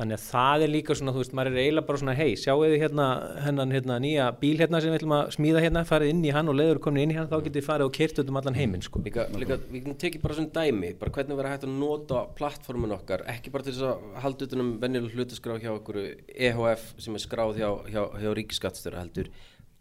þannig 0.01 0.17
að 0.17 0.23
það 0.31 0.63
er 0.65 0.71
líka 0.73 0.95
svona, 0.97 1.13
þú 1.13 1.21
veist, 1.21 1.33
maður 1.37 1.51
er 1.53 1.61
eiginlega 1.61 1.87
bara 1.91 2.01
svona, 2.01 2.15
hei, 2.17 2.31
sjáu 2.41 2.55
þið 2.65 2.75
hérna 2.81 3.07
hennan 3.45 3.75
hérna 3.75 3.99
nýja 4.01 4.27
bíl 4.41 4.55
hérna 4.57 4.81
sem 4.81 4.91
við 4.95 4.99
ætlum 5.03 5.13
að 5.19 5.33
smíða 5.37 5.63
hérna, 5.67 5.83
farið 5.91 6.13
inn 6.15 6.23
í 6.25 6.31
hann 6.33 6.49
og 6.49 6.57
leiður 6.57 6.81
komin 6.87 7.03
inn 7.05 7.13
í 7.13 7.19
hann, 7.19 7.29
þá 7.29 7.37
getið 7.45 7.59
þið 7.61 7.67
farið 7.69 7.87
og 7.91 7.93
kert 7.99 8.23
um 8.25 8.39
allan 8.41 8.57
heiminn, 8.57 8.85
sko. 8.87 9.03
líka, 9.05 9.27
líka, 9.37 9.59
við 9.75 9.91
tekið 10.01 10.25
bara 10.25 10.39
svona 10.39 10.55
dæmi 10.57 10.93
bara 11.03 11.15
hvernig 11.19 11.37
vera 11.43 11.53
hægt 11.53 11.67
að 11.69 11.75
nota 11.83 12.23
plattformin 12.41 12.97
okkar 12.97 13.27
ekki 13.35 13.53
bara 13.53 13.67
til 13.69 13.77
þess 13.77 13.87
að 13.91 14.19
halda 14.25 14.49
utan 14.49 14.65
um 14.65 14.73
venjuleg 14.83 15.15
hlutaskrá 15.21 15.59
hjá 15.61 15.71
okkur 15.77 16.01
EHF 16.33 16.87
sem 17.05 17.15
er 17.21 17.25
skráð 17.27 17.61
hjá, 17.61 17.69
hjá, 17.93 18.03
hjá 18.25 18.31
ríkiskattstöra 18.41 19.05
heldur 19.05 19.29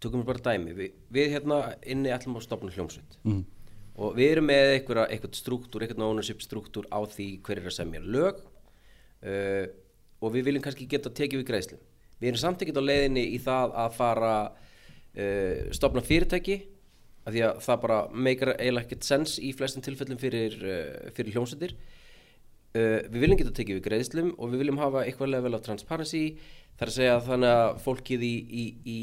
tökum 0.04 0.22
við 0.26 0.30
bara 0.34 0.44
dæmi 0.52 0.76
við, 0.76 0.94
við 1.12 1.34
hérna 1.38 1.62
inni 1.88 2.12
ætlum 2.16 2.36
að 2.40 2.46
stopna 2.50 2.76
hljómsveit 2.76 3.18
Mhm. 3.24 3.42
og 4.00 4.14
við 4.16 4.30
erum 4.36 4.46
með 4.52 4.70
einhverja, 4.78 5.08
einhvern 5.12 5.36
struktúr, 5.36 5.84
einhvern 5.84 6.06
ownership 6.12 6.40
struktúr 6.44 6.86
á 6.92 7.00
því 7.04 7.26
hver 7.44 7.60
er 7.64 7.68
að 7.72 7.76
semja 7.80 8.00
lög 8.04 8.40
uh, 9.24 9.66
og 10.20 10.34
við 10.34 10.50
viljum 10.50 10.64
kannski 10.66 10.88
geta 10.90 11.12
tekið 11.14 11.42
við 11.42 11.48
greiðslum. 11.50 11.84
Við 12.20 12.32
erum 12.32 12.42
samt 12.42 12.64
ekkert 12.64 12.82
á 12.82 12.90
leiðinni 12.90 13.24
í 13.32 13.40
það 13.44 13.76
að 13.84 13.96
fara 13.96 14.34
uh, 14.50 15.70
stopna 15.76 16.04
fyrirtæki 16.04 16.58
af 17.28 17.36
því 17.36 17.46
að 17.48 17.62
það 17.66 17.82
bara 17.86 18.00
meikar 18.28 18.54
eiginlega 18.58 18.88
ekkert 18.88 19.08
sens 19.08 19.38
í 19.40 19.54
flestum 19.56 19.86
tilfellum 19.86 20.20
fyrir, 20.20 20.58
uh, 20.60 21.12
fyrir 21.16 21.36
hljómsveitir. 21.36 21.76
Uh, 22.76 23.00
við 23.10 23.22
viljum 23.24 23.40
geta 23.40 23.56
tekið 23.56 23.80
við 23.80 23.86
greiðslum 23.88 24.34
og 24.38 24.52
við 24.52 24.64
viljum 24.64 24.82
hafa 24.82 25.06
eitthvað 25.06 25.34
level 25.36 25.56
of 25.58 25.64
transparency 25.66 26.26
þar 26.80 26.92
að 26.92 26.98
segja 26.98 27.22
þannig 27.26 27.56
að 27.62 27.80
fólkið 27.86 28.26
í, 28.28 28.36
í, 28.64 28.66
í 28.88 29.00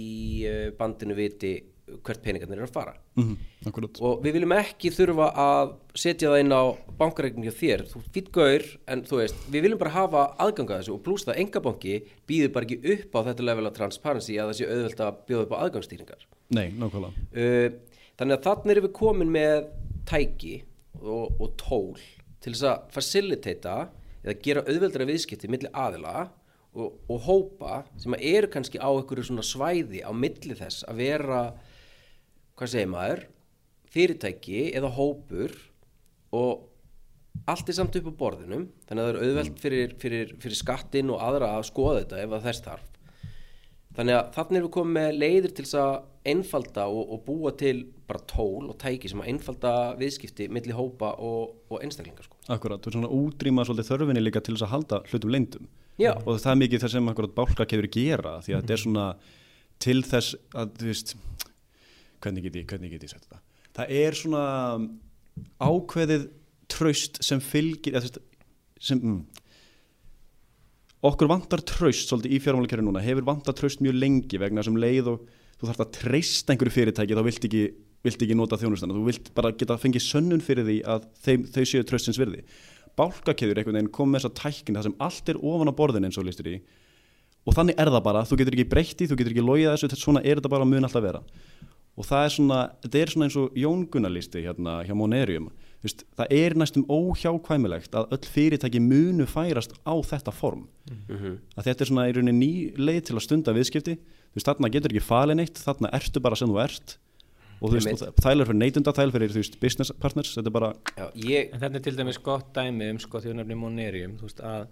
bandinu 0.78 1.16
viti 1.18 1.56
hvert 1.86 2.22
peningarnir 2.24 2.58
eru 2.58 2.66
að 2.66 2.74
fara. 2.74 2.94
Mhm, 3.14 3.34
akkurat. 3.68 4.00
Og 4.02 4.22
við 4.24 4.36
viljum 4.36 4.54
ekki 4.56 4.90
þurfa 4.90 5.28
að 5.38 5.74
setja 5.94 6.30
það 6.32 6.40
inn 6.42 6.54
á 6.54 6.64
bankareikning 6.98 7.46
hjá 7.46 7.54
þér. 7.60 7.84
Þú 7.92 8.02
fýtt 8.14 8.30
gaur, 8.34 8.64
en 8.88 9.02
þú 9.06 9.20
veist 9.20 9.44
við 9.50 9.66
viljum 9.66 9.78
bara 9.78 9.94
hafa 9.94 10.22
aðgang 10.42 10.70
að 10.70 10.80
þessu 10.82 10.94
og 10.96 11.02
pluss 11.06 11.26
það 11.28 11.40
engabanki 11.44 11.98
býður 12.26 12.52
bara 12.56 12.66
ekki 12.66 12.94
upp 12.96 13.14
á 13.14 13.20
þetta 13.30 13.46
level 13.46 13.66
of 13.66 13.76
transparency 13.76 14.38
að 14.38 14.50
það 14.50 14.58
sé 14.58 14.70
auðvelt 14.70 15.04
að 15.06 15.20
bjóða 15.28 15.46
upp 15.46 15.54
á 15.54 15.62
aðgangsstýringar. 15.62 16.26
Nei, 16.50 16.66
nákvæmlega. 16.74 17.26
Uh, 17.36 17.68
þannig 18.18 18.34
að 18.36 18.48
þannig 18.48 18.74
erum 18.74 18.88
við 18.88 18.96
komin 18.98 19.30
með 19.30 19.68
tæki 20.06 20.56
og, 21.02 21.38
og 21.40 21.54
tól 21.60 22.00
til 22.42 22.54
þess 22.54 22.66
að 22.70 22.90
facilitata 22.94 23.76
eða 24.24 24.40
gera 24.42 24.66
auðveldra 24.66 25.06
viðskipti 25.08 25.50
milli 25.50 25.70
aðila 25.70 26.28
og, 26.76 26.98
og 27.08 27.22
hópa 27.26 27.80
sem 28.00 28.14
eru 28.18 28.50
kannski 28.52 28.80
á 28.82 28.88
einhverju 28.90 29.30
svona 29.30 29.44
svæði 29.46 30.02
á 30.04 30.10
milli 30.14 30.56
þess 30.58 30.84
að 30.90 31.02
vera 31.02 31.40
hvað 32.56 32.72
segir 32.72 32.90
maður 32.92 33.22
fyrirtæki 33.92 34.64
eða 34.76 34.90
hópur 34.96 35.54
og 36.36 36.66
allt 37.46 37.70
er 37.70 37.76
samt 37.76 37.96
upp 38.00 38.10
á 38.10 38.20
borðinum 38.20 38.66
þannig 38.88 39.02
að 39.02 39.06
það 39.06 39.14
er 39.14 39.22
auðvelt 39.22 39.62
fyrir, 39.62 39.96
fyrir, 40.02 40.34
fyrir 40.42 40.58
skattin 40.58 41.12
og 41.12 41.22
aðra 41.22 41.54
að 41.56 41.68
skoða 41.70 42.02
þetta 42.02 42.22
ef 42.24 42.36
að 42.36 42.46
þess 42.48 42.64
þarf 42.66 42.92
þannig 43.96 44.18
að 44.18 44.30
þannig 44.36 44.58
erum 44.58 44.66
við 44.66 44.74
komið 44.76 44.96
með 44.96 45.18
leiðir 45.22 45.54
til 45.56 45.64
þess 45.66 45.78
að 45.82 45.94
einfalda 46.26 46.86
og, 46.90 47.12
og 47.14 47.22
búa 47.26 47.52
til 47.58 47.76
bara 48.06 48.22
tól 48.28 48.68
og 48.70 48.76
tæki 48.82 49.10
sem 49.10 49.22
að 49.22 49.30
einfalda 49.32 49.72
viðskipti 50.00 50.48
milli 50.52 50.74
hópa 50.74 51.12
og, 51.22 51.54
og 51.70 51.82
einstaklingar 51.84 52.26
sko. 52.26 52.38
Akkurat, 52.52 52.82
þú 52.82 52.90
er 52.90 52.96
svona 52.98 53.10
útrýma 53.14 53.64
svolítið 53.66 53.90
þörfinni 53.92 54.22
líka 54.22 54.42
til 54.44 54.56
þess 54.56 54.66
að 54.66 54.74
halda 54.74 55.00
hlutum 55.10 55.32
leyndum 55.34 55.68
Já. 56.02 56.12
og 56.18 56.40
það 56.42 56.52
er 56.52 56.60
mikið 56.64 56.84
það 56.84 56.94
sem 56.96 57.10
akkurat 57.12 57.36
bálkakefur 57.38 57.90
gera 57.94 58.36
því 58.44 58.56
að 58.56 58.64
þetta 58.64 58.76
er 58.76 58.82
svona 58.82 59.06
til 59.86 59.98
þess 60.06 60.36
að 60.56 60.74
þú 60.80 60.90
veist 60.90 61.14
hvernig 62.22 62.46
get 62.46 62.60
ég, 62.60 62.66
hvernig 62.70 62.92
get 62.94 63.06
ég 63.06 63.12
sett 63.12 63.26
þetta? 63.26 63.42
Það 63.76 63.96
er 64.00 64.16
svona 64.16 64.44
ákveðið 65.60 66.28
traust 66.72 67.20
sem 67.24 67.42
fylgir 67.44 67.96
sem 68.82 69.00
mm, 69.00 69.18
okkur 71.06 71.30
vantar 71.30 71.62
traust 71.66 72.10
svolítið 72.10 72.36
í 72.36 72.40
fjármálakerfi 72.44 72.86
núna, 72.86 73.02
hefur 73.04 73.26
vantar 73.26 73.56
traust 73.56 73.82
mjög 73.84 73.98
lengi 74.00 74.40
vegna 74.40 74.64
sem 74.66 74.78
leið 74.80 75.12
og 75.12 75.26
þú 75.60 75.68
þarf 75.68 75.84
að 75.84 75.92
treysta 76.00 76.54
einhverju 76.54 76.74
fyrirtæki 76.74 77.16
þá 77.16 77.22
vilt 77.26 77.46
ekki, 77.48 77.66
vilt 78.06 78.24
ekki 78.26 78.38
nota 78.38 78.58
þjónustana, 78.60 78.96
þú 78.96 79.04
vilt 79.10 79.30
bara 79.36 79.52
geta 79.56 79.78
fengið 79.80 80.04
sönnun 80.04 80.44
fyrir 80.44 80.66
því 80.66 80.80
að 80.88 81.06
þeim, 81.24 81.46
þau 81.52 81.62
séu 81.68 81.86
traustins 81.86 82.20
virði. 82.20 82.42
Bálkakeður 82.96 83.60
einhvern 83.60 83.78
veginn 83.78 83.92
kom 83.92 84.12
með 84.12 84.24
þessa 84.24 84.40
tækni 84.40 84.76
það 84.76 84.88
sem 84.88 84.98
allt 85.04 85.32
er 85.32 85.40
ofan 85.40 85.72
á 85.72 85.78
borðin 85.78 86.08
eins 86.08 86.18
og 86.20 86.28
listur 86.28 86.48
í 86.48 86.58
og 87.46 87.54
þannig 87.54 87.78
er 87.78 87.90
það 87.92 88.04
bara, 88.08 88.24
þú 88.26 88.38
getur 88.40 88.56
ekki 88.56 88.70
breytti 88.72 89.06
þú 89.06 89.18
getur 89.20 89.34
ekki 89.34 89.44
logið 89.44 89.68
þessu, 89.70 89.98
svona 90.00 90.22
er 90.24 90.40
þetta 90.40 90.50
bara 90.50 90.66
mun 90.66 90.88
alltaf 90.88 91.04
vera 91.04 91.20
og 91.96 92.04
það 92.04 92.26
er 92.26 92.34
svona, 92.34 92.58
þetta 92.84 93.00
er 93.00 93.12
svona 93.12 93.28
eins 93.28 93.38
og 93.40 93.56
Jón 93.56 93.86
Gunnar 93.92 94.12
listi 94.12 94.42
hérna 94.44 94.82
hjá 94.84 94.92
Monerium. 94.98 95.48
Þú 95.80 95.88
veist, 95.88 96.04
það 96.18 96.34
er 96.36 96.56
næstum 96.60 96.84
óhjákvæmilegt 96.92 97.96
að 97.96 98.12
öll 98.16 98.28
fyrirtæki 98.34 98.82
munu 98.82 99.26
færast 99.28 99.76
á 99.86 99.94
þetta 100.04 100.34
form. 100.34 100.66
Að 101.56 101.70
þetta 101.70 101.84
er 101.84 101.90
svona 101.90 102.06
í 102.10 102.14
rauninni 102.16 102.36
ný 102.36 102.52
leið 102.80 103.02
til 103.08 103.16
að 103.16 103.24
stunda 103.24 103.54
viðskipti. 103.56 103.96
Þú 103.96 104.40
veist, 104.40 104.48
þarna 104.50 104.72
getur 104.72 104.92
ekki 104.92 105.04
falið 105.06 105.40
neitt 105.40 105.60
þarna 105.62 105.92
ertu 105.96 106.22
bara 106.24 106.36
sem 106.36 106.52
þú 106.52 106.60
ert. 106.64 106.96
Og 107.56 107.72
þú 107.72 107.78
veist, 107.78 108.02
og 108.04 108.20
þælar 108.20 108.50
fyrir 108.50 108.60
neytunda, 108.60 108.92
þælar 108.92 109.14
fyrir 109.14 109.32
þú 109.32 109.40
veist, 109.40 109.54
business 109.62 109.92
partners, 110.00 110.34
þetta 110.36 110.50
er 110.50 110.56
bara 110.58 110.68
Já, 110.98 111.06
ég, 111.24 111.54
En 111.54 111.62
þetta 111.62 111.78
er 111.78 111.84
til 111.86 111.94
dæmis 111.96 112.18
gott 112.20 112.50
dæmi 112.56 112.90
um 112.92 112.98
sko 113.00 113.22
nefnir 113.24 113.56
Monerium 113.56 114.18
þú 114.20 114.28
veist 114.28 114.42
að, 114.44 114.66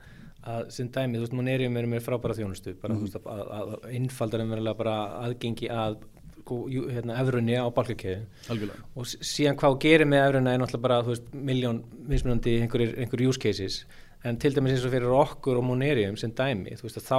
að 0.45 0.66
sem 0.76 0.90
dæmi, 0.93 1.16
þú 1.16 1.25
veist 1.25 1.37
Monerium 1.38 1.78
er 1.81 1.88
með 1.88 2.04
frábæra 2.04 2.37
þjónustu 2.37 2.75
bara 2.83 2.99
þú 2.99 3.07
veist 3.07 3.16
að, 3.16 3.40
að, 3.57 3.73
að 3.78 3.97
innfaldar 3.97 4.45
umverulega 4.45 4.81
bara 4.83 4.99
aðgengi 5.23 5.71
að 5.73 5.97
hérna, 6.44 7.18
efrunni 7.22 7.56
á 7.56 7.66
balkakeiðu 7.74 8.70
og 8.94 9.10
síðan 9.10 9.58
hvað 9.60 9.78
gerir 9.84 10.10
með 10.10 10.24
efruna 10.28 10.54
er 10.54 10.62
náttúrulega 10.62 10.86
bara, 10.86 11.02
þú 11.04 11.14
veist, 11.14 11.30
miljón 11.50 11.84
mismunandi 12.10 12.58
einhverjir 12.62 12.98
einhver 13.00 13.24
use 13.28 13.40
cases. 13.40 13.84
En 14.24 14.38
til 14.40 14.54
dæmis 14.56 14.72
eins 14.72 14.84
og 14.88 14.92
fyrir 14.94 15.12
okkur 15.12 15.58
og 15.60 15.66
Monerium 15.68 16.16
sem 16.16 16.32
dæmi, 16.32 16.78
þú 16.78 16.86
veist 16.86 17.00
að 17.02 17.08
þá 17.10 17.18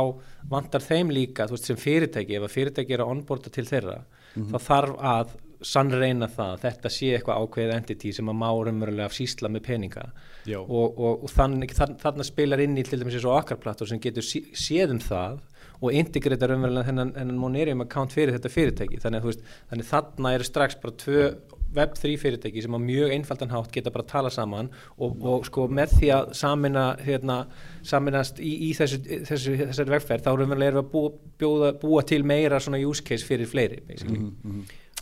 vantar 0.49 0.81
þeim 0.81 1.11
líka, 1.13 1.45
þú 1.45 1.57
veist, 1.57 1.67
sem 1.69 1.77
fyrirtæki 1.77 2.39
ef 2.39 2.47
að 2.47 2.55
fyrirtæki 2.55 2.95
er 2.95 3.03
að 3.05 3.11
onboarda 3.13 3.53
til 3.53 3.65
þeirra 3.69 3.99
þá 4.35 4.57
þarf 4.59 4.95
að 4.99 5.35
sannreina 5.65 6.27
það 6.29 6.51
að 6.53 6.63
þetta 6.65 6.91
sé 6.93 7.11
eitthvað 7.15 7.43
ákveðið 7.45 7.75
entity 7.75 8.11
sem 8.13 8.29
að 8.29 8.37
má 8.41 8.47
raunverulega 8.49 9.15
sísla 9.15 9.49
með 9.49 9.63
peninga. 9.69 10.03
Já. 10.45 10.59
og, 10.59 10.99
og, 10.99 11.23
og 11.25 11.31
þannig, 11.31 11.73
þann, 11.73 11.95
þannig 12.01 12.27
spilar 12.27 12.61
inn 12.61 12.77
í 12.77 12.83
til 12.85 12.99
dæmis 13.01 13.17
eins 13.17 13.25
og 13.25 13.37
okkar 13.39 13.61
plattor 13.61 13.89
sem 13.89 14.01
getur 14.03 14.25
séð 14.25 14.93
um 14.93 15.01
það 15.01 15.39
og 15.81 15.95
integrita 15.95 16.49
raunverulega 16.49 16.89
þennan, 16.89 17.13
þennan 17.17 17.41
Monerium 17.41 17.83
account 17.85 18.15
fyrir 18.15 18.35
þetta 18.35 18.53
fyrirtæki. 18.53 19.01
Þannig, 19.03 19.21
að 19.21 19.25
þú 19.25 19.33
veist, 19.33 19.45
þannig 19.71 19.89
þarna 19.91 20.33
eru 20.37 20.47
strax 20.47 20.79
bara 20.81 20.97
tvö 21.03 21.27
Web3 21.75 22.15
fyrirtæki 22.19 22.63
sem 22.63 22.75
á 22.75 22.79
mjög 22.79 23.13
einfaldan 23.15 23.51
hátt 23.51 23.73
geta 23.73 23.91
bara 23.91 24.05
að 24.05 24.11
tala 24.13 24.31
saman 24.31 24.69
og, 24.95 25.17
og 25.19 25.47
sko 25.47 25.67
með 25.67 25.97
því 25.99 26.11
að 26.15 26.29
samina 26.39 26.85
hérna, 27.01 27.39
saminast 27.85 28.39
í, 28.39 28.53
í 28.69 28.71
þessu, 28.77 29.01
þessu, 29.27 29.55
þessari 29.65 29.95
vegferð 29.97 30.25
þá 30.25 30.31
raunverulega 30.31 30.71
erum 30.71 30.79
við 30.79 30.85
að 30.85 30.91
búa, 30.93 31.13
búa, 31.41 31.71
búa 31.81 32.05
til 32.07 32.21
meira 32.27 32.61
svona 32.63 32.79
use 32.79 33.03
case 33.05 33.27
fyrir 33.27 33.49
fleiri 33.51 33.81
basically. 33.87 34.29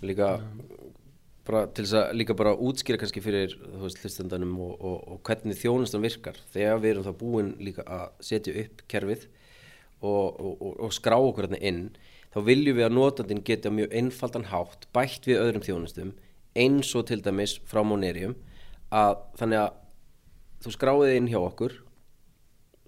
líka 0.01 0.31
bara 1.43 1.65
til 1.75 1.85
þess 1.85 1.99
að 1.99 2.17
líka 2.21 2.35
bara 2.39 2.55
útskýra 2.55 2.99
kannski 3.01 3.23
fyrir 3.23 3.55
þú 3.59 3.83
veist 3.83 4.01
hlustendanum 4.01 4.53
og, 4.63 4.73
og, 4.79 4.99
og 5.13 5.23
hvernig 5.27 5.59
þjónustan 5.59 6.03
virkar. 6.03 6.37
Þegar 6.53 6.79
við 6.79 6.93
erum 6.93 7.07
það 7.09 7.17
búin 7.19 7.49
líka 7.59 7.83
að 7.83 8.05
setja 8.23 8.55
upp 8.63 8.85
kerfið 8.91 9.25
og, 10.03 10.39
og, 10.39 10.73
og, 10.73 10.91
skrá 10.95 11.17
okkur 11.17 11.47
hérna 11.47 11.61
inn 11.63 11.83
þá 12.33 12.39
viljum 12.47 12.77
við 12.79 12.87
að 12.87 12.97
notandinn 12.97 13.43
geta 13.45 13.71
mjög 13.73 13.95
einfaldan 13.99 14.49
hátt 14.51 14.87
bætt 14.95 15.29
við 15.29 15.41
öðrum 15.41 15.65
þjónustum 15.65 16.13
eins 16.59 16.91
og 16.97 17.07
til 17.09 17.21
dæmis 17.25 17.57
frá 17.69 17.81
Monerium 17.85 18.35
að 18.93 19.17
þannig 19.39 19.63
að 19.63 19.71
þú 20.63 20.75
skráðið 20.77 21.17
inn 21.17 21.31
hjá 21.31 21.39
okkur 21.41 21.79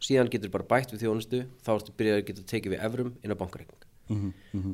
síðan 0.05 0.29
getur 0.31 0.53
bara 0.53 0.67
bætt 0.69 0.93
við 0.93 1.05
þjónustu 1.05 1.43
þá 1.65 1.74
ertu 1.75 1.95
byrjað 1.98 2.22
að 2.22 2.25
geta 2.29 2.48
tekið 2.51 2.75
við 2.75 2.88
evrum 2.88 3.13
inn 3.24 3.34
á 3.34 3.39
bankareikning. 3.39 3.81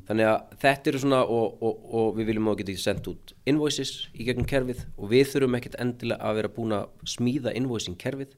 Þannig 0.09 0.27
að 0.27 0.55
þetta 0.59 0.89
eru 0.91 0.99
svona 0.99 1.19
og, 1.23 1.61
og, 1.63 1.83
og 1.95 2.07
við 2.17 2.31
viljum 2.31 2.49
að 2.51 2.57
geta 2.61 2.73
sendt 2.81 3.07
út 3.07 3.31
invoices 3.47 3.93
í 4.11 4.25
gegnum 4.27 4.47
kerfið 4.49 4.81
og 4.97 5.11
við 5.13 5.29
þurfum 5.31 5.55
ekkert 5.55 5.77
endilega 5.79 6.27
að 6.27 6.39
vera 6.41 6.51
búin 6.57 6.75
að 6.75 6.89
smíða 7.07 7.53
invoicing 7.55 7.95
kerfið 8.01 8.33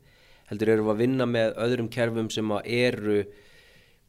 heldur 0.51 0.73
við 0.75 0.91
að 0.93 1.01
vinna 1.01 1.25
með 1.25 1.55
öðrum 1.65 1.89
kerfum 1.89 2.29
sem 2.33 2.53
að 2.53 2.69
eru 2.77 3.17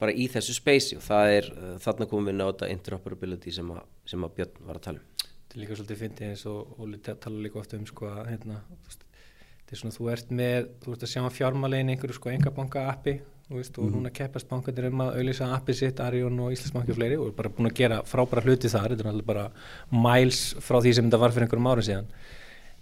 bara 0.00 0.14
í 0.14 0.26
þessu 0.30 0.56
spacei 0.56 0.98
og 0.98 1.04
það 1.04 1.34
er 1.38 1.50
uh, 1.54 1.74
þarna 1.82 2.08
komum 2.10 2.30
við 2.30 2.38
náta 2.40 2.70
interoperability 2.72 3.54
sem 3.54 3.70
að, 3.74 3.82
sem 4.10 4.26
að 4.26 4.38
Björn 4.38 4.64
var 4.68 4.80
að 4.80 4.86
tala 4.88 5.02
um. 5.02 5.10
Þetta 5.24 5.56
er 5.56 5.62
líka 5.62 5.78
svolítið 5.78 6.00
fyndið 6.02 6.32
eins 6.32 6.46
og 6.50 6.80
Óli 6.82 7.00
talar 7.04 7.42
líka 7.44 7.60
ofta 7.60 7.78
um 7.78 7.86
sko 7.86 8.10
að 8.10 8.32
hérna, 8.32 8.58
þú 8.70 8.88
veist, 8.88 9.04
þetta 9.60 9.76
er 9.76 9.82
svona 9.82 9.98
þú 9.98 10.10
ert 10.16 10.34
með, 10.40 10.72
þú 10.82 10.96
ert 10.96 11.06
að 11.06 11.12
sjá 11.14 11.22
fjármálegin 11.38 11.94
einhverju 11.94 12.18
sko 12.18 12.32
engabanka 12.32 12.88
appi 12.90 13.18
veist, 13.52 13.76
og 13.78 13.90
núna 13.92 14.10
keppast 14.14 14.48
bankandir 14.48 14.88
um 14.88 15.02
að 15.04 15.18
auðlýsa 15.18 15.50
appi 15.54 15.74
sitt, 15.76 16.00
Arjón 16.00 16.38
og 16.40 16.54
Íslandsbanki 16.54 16.94
og 16.94 16.98
fleiri 16.98 17.18
og 17.20 17.28
er 17.28 17.36
bara 17.36 17.52
búin 17.52 17.68
að 17.68 17.76
gera 17.80 18.00
frábæra 18.08 18.44
hluti 18.44 18.70
þar 18.72 18.94
þetta 18.94 19.04
er 19.04 19.08
náttúrulega 19.10 19.28
bara 19.28 19.44
miles 19.92 20.40
frá 20.64 20.78
því 20.80 20.94
sem 20.96 21.10
þetta 21.10 21.20
var 21.20 21.34
fyrir 21.34 21.46
einhverjum 21.46 21.68
árum 21.70 21.86
síðan 21.88 22.08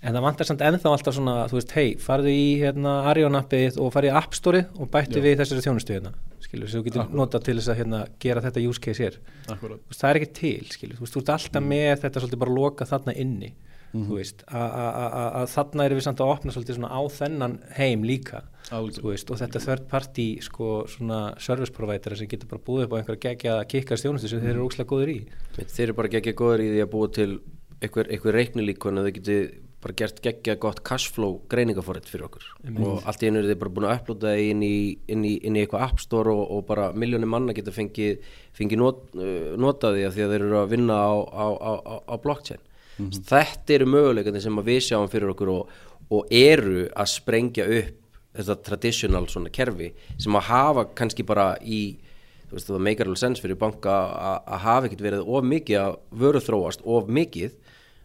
en 0.03 0.15
það 0.17 0.25
vantar 0.27 0.49
samt 0.49 0.62
ennþá 0.67 0.91
alltaf 0.93 1.15
svona, 1.17 1.35
þú 1.51 1.59
veist, 1.61 1.73
hei, 1.79 1.95
farðu 2.03 2.33
í 2.35 2.45
hérna, 2.62 2.95
Arjón 3.12 3.38
appið 3.38 3.79
og 3.83 3.93
farðu 3.95 4.11
í 4.11 4.15
App 4.19 4.35
Store 4.35 4.65
og 4.79 4.91
bættu 4.91 5.21
Já. 5.21 5.25
við 5.29 5.37
þessari 5.43 5.65
þjónustu 5.67 5.95
hérna 5.97 6.12
skilur, 6.43 6.69
sem 6.69 6.83
þú 6.83 6.87
getur 6.88 7.03
Akkurat. 7.05 7.19
notað 7.21 7.45
til 7.47 7.57
þess 7.61 7.71
að 7.73 7.79
hérna, 7.83 8.01
gera 8.21 8.41
þetta 8.43 8.65
use 8.69 8.81
case 8.83 9.03
hér 9.05 9.19
akkurat 9.49 9.79
þú 9.79 9.93
veist, 9.93 10.01
það 10.03 10.11
er 10.11 10.21
ekki 10.21 10.33
til 10.41 10.65
skilur, 10.75 10.97
þú 10.99 11.05
veist, 11.07 11.15
þú 11.15 11.23
ert 11.23 11.35
alltaf 11.37 11.62
með 11.71 11.93
þetta 12.03 12.25
svolítið 12.25 12.43
bara 12.43 12.57
loka 12.59 12.85
þarna 12.91 13.15
inni 13.17 13.53
þú 13.93 14.17
veist, 14.17 14.43
a- 14.49 14.57
a- 14.57 14.95
a- 14.97 15.12
a- 15.21 15.33
að 15.43 15.51
þarna 15.53 15.85
erum 15.85 15.99
við 16.01 16.07
samt 16.09 16.21
að 16.25 16.31
opna 16.33 16.53
svolítið 16.55 16.79
svona 16.79 16.91
á 16.97 17.01
þennan 17.12 17.59
heim 17.77 18.03
líka 18.09 18.43
Algjörlega. 18.73 19.03
þú 19.03 19.11
veist, 19.12 19.31
og 19.31 19.37
þetta 19.38 19.61
third 19.67 19.88
party 19.88 20.27
sko 20.41 20.69
svona 20.88 21.38
service 21.38 21.71
provider 21.71 22.17
sem 22.17 22.27
getur 22.27 22.49
bara 22.49 22.62
búið 22.65 22.85
upp 22.87 22.93
á 22.93 22.99
einhverja 23.03 23.21
gegja 23.37 23.65
kikkar 23.69 24.01
stjónustu 24.01 24.29
sem 24.33 24.41
þeir 24.41 24.55
eru 24.57 24.65
ókslega 24.67 24.88
góður 24.88 25.12
í 25.12 25.19
Þeir 25.61 25.85
eru 25.85 25.93
bara 25.95 26.09
geggja 26.09 26.33
góður 26.33 26.65
í 26.65 26.71
því 26.73 26.81
að 26.87 27.12
til 27.12 27.41
einhver, 27.83 28.07
einhver 28.09 28.33
reiknilík 28.33 28.79
hvernig 28.79 29.05
þau 29.05 29.12
geti 29.19 29.37
bara 29.83 29.97
gert 29.99 30.21
geggja 30.23 30.55
gott 30.62 30.83
cashflow 30.87 31.40
greiningaforrið 31.51 32.11
fyrir 32.11 32.27
okkur. 32.29 32.45
Og 32.87 33.07
allt 33.09 33.23
í 33.23 33.29
einu 33.29 33.40
eru 33.40 33.51
þeir 33.51 33.61
bara 33.61 33.73
búin 33.77 33.87
að 33.88 33.97
upplóta 33.99 34.31
það 34.31 34.42
inn 34.53 34.62
í, 34.66 34.75
inn 35.11 35.25
í, 35.27 35.33
inn 35.42 35.57
í 35.59 35.64
eitthvað 35.64 35.87
app 35.88 36.03
store 36.03 36.35
og, 36.35 36.45
og 36.57 36.66
bara 36.68 36.90
miljónir 36.95 37.31
manna 37.31 37.55
geta 37.57 37.75
fengið 37.75 38.29
fengi 38.57 38.79
not, 38.79 39.03
uh, 39.16 39.55
notaði 39.61 40.07
að 40.07 40.14
því 40.18 40.27
að 40.27 40.35
þeir 40.35 40.47
eru 40.47 40.61
að 40.61 40.77
vinna 40.77 41.01
á, 41.03 41.12
á, 41.18 41.47
á, 41.51 41.73
á, 42.07 42.14
blockchain. 42.23 42.62
Þetta 43.03 43.75
eru 43.75 43.88
möguleikandi 43.88 44.45
sem 44.45 44.62
við 44.62 44.81
sjáum 44.87 45.11
fyrir 45.11 45.33
okkur 45.33 45.51
og, 45.51 45.75
og 46.12 46.33
eru 46.37 46.87
að 46.92 47.12
sprengja 47.16 47.66
upp 47.81 47.99
þetta 48.33 48.57
traditional 48.64 49.27
svona 49.29 49.53
kerfi 49.53 49.90
sem 50.21 50.37
að 50.38 50.49
hafa 50.49 50.87
kannski 50.97 51.25
bara 51.27 51.53
í 51.61 51.83
þú 52.53 52.57
veist 52.59 52.68
það 52.68 52.85
meikar 52.87 53.09
alveg 53.09 53.21
sens 53.21 53.40
fyrir 53.40 53.59
banka 53.61 53.92
að 54.45 54.62
hafa 54.64 54.88
ekkert 54.88 55.05
verið 55.07 55.29
of 55.29 55.47
mikið 55.49 55.79
að 55.81 55.95
vöru 56.23 56.42
þróast 56.45 56.85
of 56.85 57.09
mikið 57.09 57.55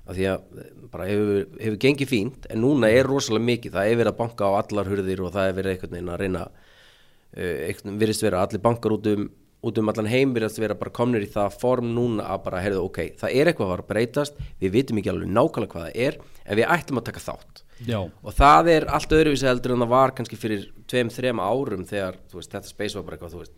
af 0.07 0.15
því 0.15 0.29
að 0.31 0.61
eh, 0.63 0.69
bara 0.91 1.09
hefur, 1.09 1.41
hefur 1.59 1.81
gengið 1.83 2.11
fínt 2.13 2.47
en 2.51 2.63
núna 2.63 2.91
er 2.93 3.09
rosalega 3.09 3.49
mikið, 3.51 3.75
það 3.75 3.91
er 3.91 3.99
verið 4.01 4.13
að 4.13 4.21
banka 4.21 4.47
á 4.47 4.51
allar 4.61 4.93
hurðir 4.93 5.25
og 5.25 5.35
það 5.35 5.49
er 5.49 5.59
verið 5.59 5.75
einhvern 5.75 5.97
veginn 5.97 6.13
að 6.13 6.23
reyna 6.23 6.45
uh, 6.47 7.57
einhvern 7.67 7.99
virðist 8.01 8.25
vera 8.25 8.45
allir 8.45 8.63
bankar 8.63 8.95
út 8.95 9.11
um, 9.11 9.27
út 9.65 9.79
um 9.81 9.89
allan 9.89 10.09
heim 10.09 10.33
virðist 10.35 10.59
vera 10.61 10.77
bara 10.77 10.93
komnir 10.93 11.25
í 11.25 11.29
það 11.31 11.55
form 11.61 11.89
núna 11.95 12.27
að 12.33 12.43
bara 12.45 12.63
heyrðu 12.63 12.83
ok, 12.85 12.99
það 13.19 13.37
er 13.39 13.49
eitthvað 13.49 13.67
að 13.67 13.71
fara 13.73 13.85
að 13.85 13.91
breytast. 13.91 14.41
Við 14.61 14.73
vitum 14.75 14.99
ekki 15.01 15.11
alveg 15.13 15.31
nákvæmlega 15.33 15.73
hvað 15.73 15.87
það 15.87 16.01
er 16.05 16.19
en 16.45 16.59
við 16.59 16.73
ættum 16.77 17.01
að 17.01 17.07
taka 17.09 17.23
þátt. 17.25 17.63
Já, 17.87 17.99
og 18.05 18.33
það 18.37 18.71
er 18.73 18.87
allt 18.97 19.15
öðruvísi 19.17 19.49
heldur 19.49 19.75
en 19.75 19.83
það 19.83 19.93
var 19.93 20.13
kannski 20.17 20.39
fyrir 20.39 20.67
tveim, 20.89 21.11
þrem 21.13 21.41
árum 21.41 21.85
þegar 21.89 22.19
veist, 22.33 22.53
þetta 22.53 22.71
space 22.71 22.97
var 22.97 23.05
bara 23.05 23.17
eitthvað 23.17 23.41
veist, 23.41 23.57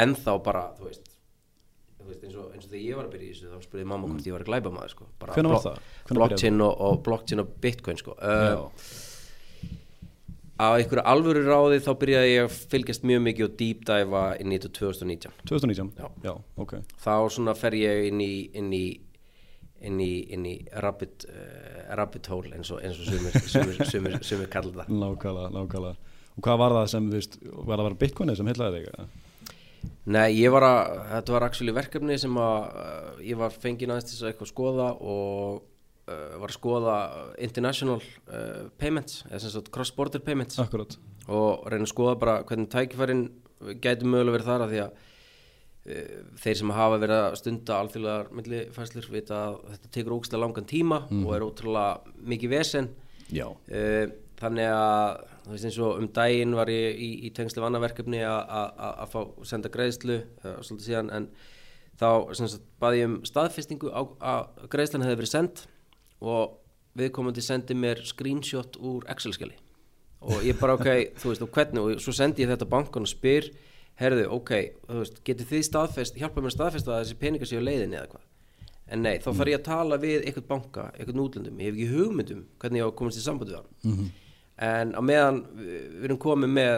ennþá 0.00 0.36
bara 0.44 0.62
þú 0.78 0.88
veist, 0.88 1.10
veist, 2.12 2.22
eins, 2.26 2.38
og, 2.38 2.48
eins 2.54 2.64
og 2.64 2.70
þegar 2.72 2.84
ég 2.84 2.98
var 2.98 3.08
að 3.08 3.12
byrja 3.16 3.28
í 3.28 3.34
þessu 3.34 3.52
þá 3.52 3.66
spurði 3.68 3.88
mamma 3.92 4.08
hvort 4.12 4.28
ég 4.28 4.36
var 4.36 4.44
að 4.46 4.50
glæpa 4.52 4.72
maður 4.74 4.94
sko. 4.94 5.10
Hvenær 5.34 5.52
var 5.54 5.62
það? 5.66 5.82
Blockchain 6.12 6.64
og, 6.64 6.80
og 6.88 7.02
blockchain 7.06 7.44
og 7.44 7.52
bitcoin 7.62 8.00
sko. 8.00 8.16
uh, 8.18 8.66
á 10.58 10.74
einhverju 10.74 11.04
alvöru 11.06 11.42
ráði 11.46 11.78
þá 11.84 11.90
byrjaði 12.00 12.30
ég 12.32 12.46
að 12.48 12.54
fylgjast 12.72 13.04
mjög 13.06 13.20
mikið 13.28 13.44
og 13.46 13.52
deep 13.60 13.84
dive 13.86 14.22
inn 14.42 14.54
í 14.54 14.58
þetta 14.58 14.72
2019 14.80 15.36
2019 15.46 15.92
Já. 16.00 16.08
já, 16.26 16.32
ok 16.58 16.72
þá 16.98 17.12
svona 17.30 17.54
fer 17.58 17.76
ég 17.78 18.08
inn 18.10 18.22
í 18.24 18.32
inn 18.58 18.72
í 18.74 18.82
inn 19.86 20.00
í, 20.02 20.10
inn 20.34 20.42
í 20.50 20.56
rabbit, 20.82 21.28
uh, 21.30 21.94
rabbit 21.94 22.26
hole 22.32 22.50
eins 22.56 22.72
og, 22.74 22.80
eins 22.82 22.98
og 22.98 23.06
sumir, 23.06 23.38
sumir, 23.54 23.78
sumir, 23.86 24.18
sumir 24.26 24.50
kalla 24.50 24.82
það 24.82 24.90
nákvæmlega, 24.98 25.52
nákvæmlega 25.54 26.16
og 26.34 26.42
hvað 26.46 26.60
var 26.64 26.74
það 26.80 26.90
sem, 26.90 27.06
þú 27.12 27.18
veist, 27.20 27.38
var 27.46 27.78
það 27.78 27.86
bara 27.86 28.00
bitcoinið 28.02 28.40
sem 28.40 28.50
heitlaði 28.50 28.82
þig? 28.82 29.08
Nei, 30.08 30.28
ég 30.38 30.52
var 30.52 30.64
að, 30.64 31.00
þetta 31.10 31.34
var 31.34 31.44
actually 31.44 31.74
verkefni 31.76 32.16
sem 32.20 32.36
að 32.40 32.62
uh, 32.80 33.18
ég 33.20 33.36
var 33.40 33.52
fengið 33.52 33.90
aðeins 33.92 34.08
til 34.08 34.22
að 34.22 34.30
eitthvað 34.30 34.50
skoða 34.52 34.86
og 35.04 35.58
uh, 36.08 36.38
var 36.40 36.48
að 36.48 36.54
skoða 36.56 36.94
international 37.44 37.98
uh, 38.00 38.70
payments, 38.80 39.20
eða 39.28 39.42
sem 39.44 39.52
sagt 39.52 39.68
cross-border 39.74 40.22
payments. 40.24 40.56
Akkurat, 40.62 40.96
og 41.28 41.68
reyna 41.68 41.84
að 41.84 41.92
skoða 41.92 42.16
bara 42.22 42.38
hvernig 42.48 42.72
tækifærin 42.72 43.26
gæti 43.82 44.08
mögulega 44.08 44.38
verið 44.38 44.50
þar 44.52 44.66
að 44.66 44.74
því 44.74 44.82
að 44.86 45.04
þeir 46.36 46.56
sem 46.58 46.70
hafa 46.76 46.96
verið 47.00 47.18
að 47.24 47.34
stunda 47.40 47.76
alþjóðlegar 47.80 48.26
millifæslur 48.36 49.06
vita 49.08 49.36
að 49.38 49.54
þetta 49.70 49.92
tekur 49.94 50.14
ógstlega 50.18 50.42
langan 50.42 50.66
tíma 50.68 50.98
og 51.08 51.30
er 51.32 51.44
ótrúlega 51.46 52.18
mikið 52.28 52.52
vesen. 52.52 52.90
Já, 53.32 53.46
þannig 54.36 54.68
að 54.68 55.22
þú 55.48 55.54
veist 55.56 55.68
eins 55.68 55.78
og 55.80 55.98
um 56.02 56.08
daginn 56.12 56.52
var 56.56 56.68
ég 56.72 56.98
í, 57.00 57.10
í 57.26 57.30
tengslu 57.34 57.62
vanna 57.64 57.80
verkefni 57.80 58.20
að- 58.20 59.08
fá 59.12 59.20
senda 59.48 59.70
greiðslu 59.72 60.18
uh, 60.44 60.58
svolítið 60.60 60.86
síðan 60.90 61.08
en 61.16 61.28
þá 61.98 62.08
baði 62.82 63.00
ég 63.00 63.08
um 63.10 63.16
staðfestingu 63.26 63.90
að 63.90 64.68
greiðslan 64.70 65.06
hefði 65.06 65.18
verið 65.22 65.32
send 65.32 65.62
og 66.20 66.58
viðkomandi 66.98 67.42
sendi 67.42 67.74
mér 67.78 68.00
screenshot 68.06 68.76
úr 68.82 69.04
Excel-skjali. 69.10 69.54
Og 70.28 70.42
ég 70.46 70.58
bara 70.58 70.74
ok, 70.78 70.88
þú 71.22 71.32
veist 71.32 71.42
og 71.46 71.50
hvernig 71.54 71.82
og 71.96 72.00
svo 72.02 72.14
sendi 72.14 72.42
ég 72.44 72.50
þetta 72.52 72.66
bankan 72.70 73.06
og 73.06 73.10
spyr 73.10 73.48
herðu 73.98 74.28
ok, 74.34 74.52
þú 74.86 75.00
veist, 75.02 75.20
getið 75.26 75.50
þið 75.52 75.64
staðfest 75.68 76.18
hjálpa 76.18 76.42
mér 76.42 76.52
að 76.52 76.56
staðfesta 76.56 76.94
að 76.94 77.04
þessi 77.04 77.18
peningar 77.22 77.50
séu 77.50 77.62
leiðinni 77.62 77.98
eða 77.98 78.12
hvað? 78.12 78.24
En 78.88 79.02
nei, 79.04 79.18
þá 79.20 79.28
þarf 79.34 79.50
ég 79.52 79.58
að 79.58 79.66
tala 79.66 79.98
við 80.00 80.22
eitthvað 80.24 80.46
banka, 80.48 80.84
eitthvað 80.96 81.18
útlendum, 81.24 81.58
ég 81.60 81.66
hef 81.68 81.76
ekki 81.76 81.88
hugmyndum 81.96 82.44
hvernig 82.62 82.80
ég 82.80 82.86
á 82.86 82.90
að 82.90 82.96
komast 83.02 83.18
í 83.20 83.24
samband 83.26 83.50
við 83.52 83.58
hann 83.58 84.06
en 84.58 84.94
á 84.94 85.00
meðan 85.04 85.42
við, 85.58 86.04
erum 86.08 86.18
komið 86.22 86.52
með 86.56 86.76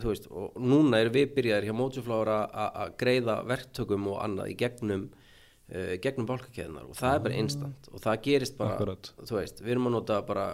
þú 0.00 0.10
veist, 0.10 0.26
og 0.30 0.56
núna 0.60 0.98
erum 1.00 1.14
við 1.14 1.30
byrjaðir 1.36 1.68
hjá 1.70 1.74
Motoflower 1.78 2.30
að- 2.34 2.94
greiða 3.00 3.38
verktökum 3.48 4.08
og 4.12 4.18
annað 4.24 4.50
í 4.52 4.56
gegnum 4.60 5.04
uh, 5.08 5.94
gegnum 6.02 6.26
bálkakeðnar 6.28 6.88
og 6.90 6.96
það 6.98 7.14
er 7.16 7.24
bara 7.26 7.38
instant 7.40 7.88
og 7.92 8.02
það 8.04 8.22
gerist 8.26 8.56
bara, 8.58 8.74
Akkurat. 8.76 9.12
þú 9.24 9.38
veist, 9.38 9.62
við 9.64 9.74
erum 9.76 9.88
að 9.90 9.96
nota 9.98 10.20
bara 10.28 10.46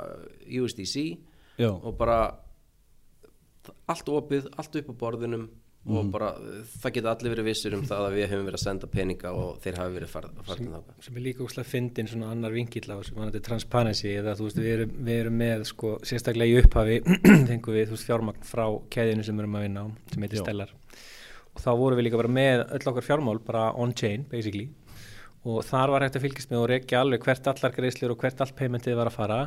USDC 0.47 0.97
Já, 1.59 1.71
og 1.73 1.97
bara 1.99 2.19
allt 3.91 4.09
opið, 4.13 4.47
allt 4.61 4.77
upp 4.79 4.91
á 4.93 4.95
borðunum 5.01 5.49
Og 5.87 6.09
bara 6.11 6.33
það 6.81 6.95
geta 6.97 7.13
allir 7.13 7.31
verið 7.31 7.47
vissir 7.47 7.75
um 7.77 7.83
það 7.87 8.07
að 8.09 8.17
við 8.17 8.25
hefum 8.33 8.47
verið 8.49 8.59
að 8.59 8.63
senda 8.65 8.89
peninga 8.91 9.31
og 9.39 9.61
þeir 9.63 9.77
hafi 9.79 9.95
verið 9.95 10.11
farið 10.11 10.41
þangað. 10.49 10.89
sem 11.07 11.19
er 11.21 11.23
líka 11.23 11.45
úrslega 11.45 11.71
fyndin 11.71 12.11
svona 12.11 12.31
annar 12.35 12.57
vingill 12.57 12.91
á 12.91 12.97
sem 13.07 13.21
vanandi 13.21 13.43
transparency 13.47 14.15
eða 14.19 14.35
þú 14.35 14.49
veist 14.49 14.59
við 14.59 14.73
erum, 14.73 14.97
við 15.07 15.21
erum 15.21 15.37
með 15.45 15.63
sko 15.71 15.93
sérstaklega 16.03 16.51
í 16.51 16.65
upphafi 16.65 16.97
fengum 17.53 17.77
við 17.77 17.87
þú 17.87 17.95
veist 17.95 18.09
fjármagn 18.09 18.49
frá 18.51 18.65
keðinu 18.97 19.29
sem 19.29 19.39
við 19.39 19.47
erum 19.47 19.61
að 19.61 19.67
vinna 19.69 19.87
á 19.87 19.87
sem 20.11 20.27
heitir. 20.27 20.43
Stellar. 20.43 20.75
Og 21.55 21.63
þá 21.63 21.71
vorum 21.79 22.01
við 22.01 22.09
líka 22.09 22.21
bara 22.25 22.35
með 22.41 22.67
öll 22.67 22.91
okkar 22.91 23.07
fjármál 23.07 23.39
bara 23.47 23.71
on-chain 23.79 24.27
basically. 24.33 24.67
Og 25.47 25.63
þar 25.63 25.95
var 25.95 26.03
hægt 26.03 26.19
að 26.19 26.27
fylgjast 26.27 26.51
með 26.51 26.65
og 26.65 26.71
rekja 26.73 27.01
alveg 27.05 27.23
hvert 27.23 27.49
allar 27.53 27.79
greiðslur 27.79 28.17
og 28.17 28.25
hvert 28.25 28.43
allt 28.43 28.59
paymentið 28.59 28.99
var 28.99 29.13
að 29.13 29.21
fara 29.21 29.41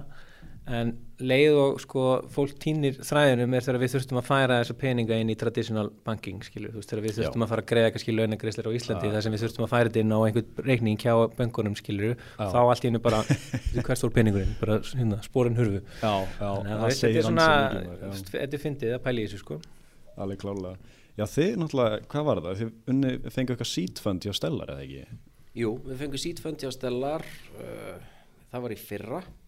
en 0.70 0.92
leið 1.20 1.56
og 1.60 1.80
sko 1.82 2.04
fólk 2.32 2.58
týnir 2.62 3.00
þræðunum 3.04 3.56
er 3.58 3.64
þegar 3.66 3.80
við 3.82 3.94
þurftum 3.96 4.20
að 4.22 4.28
færa 4.28 4.58
þessa 4.62 4.76
peninga 4.80 5.18
inn 5.20 5.32
í 5.34 5.36
traditional 5.40 5.90
banking 6.06 6.44
skilur, 6.46 6.74
þú 6.74 6.82
veist 6.82 6.94
þegar 6.94 7.06
við 7.06 7.16
þurftum 7.18 7.46
að 7.46 7.52
fara 7.54 7.64
að 7.64 7.70
greiða 7.72 7.94
kannski 7.96 8.16
launagreiðslur 8.16 8.70
á 8.70 8.78
Íslandi 8.78 9.12
þar 9.16 9.26
sem 9.26 9.36
við 9.36 9.44
þurftum 9.46 9.66
að 9.66 9.72
færa 9.74 9.90
þetta 9.90 10.04
inn 10.04 10.14
á 10.14 10.20
einhvern 10.20 10.70
reikning 10.70 11.02
hjá 11.02 11.16
böngunum 11.40 11.80
skilur, 11.80 12.14
Já. 12.38 12.46
þá 12.54 12.60
allt 12.62 12.86
í 12.86 12.90
hennu 12.92 13.02
bara 13.04 13.24
hvert 13.88 14.00
stór 14.00 14.14
peningurinn, 14.16 14.54
bara 14.62 14.80
hérna, 14.92 15.20
spórin 15.26 15.60
hurfu 15.60 15.82
já, 15.82 16.14
já 16.38 16.52
það 16.70 16.96
segir 17.00 17.26
er 17.26 17.42
já. 17.42 18.06
veist, 18.06 18.32
þetta 18.36 18.60
er 18.60 18.64
fyndið 18.68 18.96
að 18.96 19.04
pæla 19.08 19.24
í 19.24 19.28
þessu 19.28 19.44
sko 19.44 19.60
Alveg 20.20 20.42
klálega 20.44 20.78
Já, 21.20 21.26
þið 21.28 21.50
náttúrulega, 21.60 22.04
hvað 22.08 22.28
var 22.30 22.40
það? 22.46 22.60
Þið 22.60 22.94
unni, 22.94 23.10
fengu 23.34 23.52
eitthvað 23.52 23.68
seedfund 23.74 24.24
hjá 24.24 24.36
Stellar 24.38 24.70
eða 24.72 24.86
ekki? 24.86 25.18
Jú, 25.60 25.74
við 25.84 26.02
fengum 26.04 26.22
sítföndi 26.22 26.70
á 26.70 26.72
Stellar 26.72 27.26
uh, 27.60 27.96
það 28.52 28.66
var 28.66 28.74
í 28.76 28.78
fyrra 28.80 29.22
Já, 29.26 29.39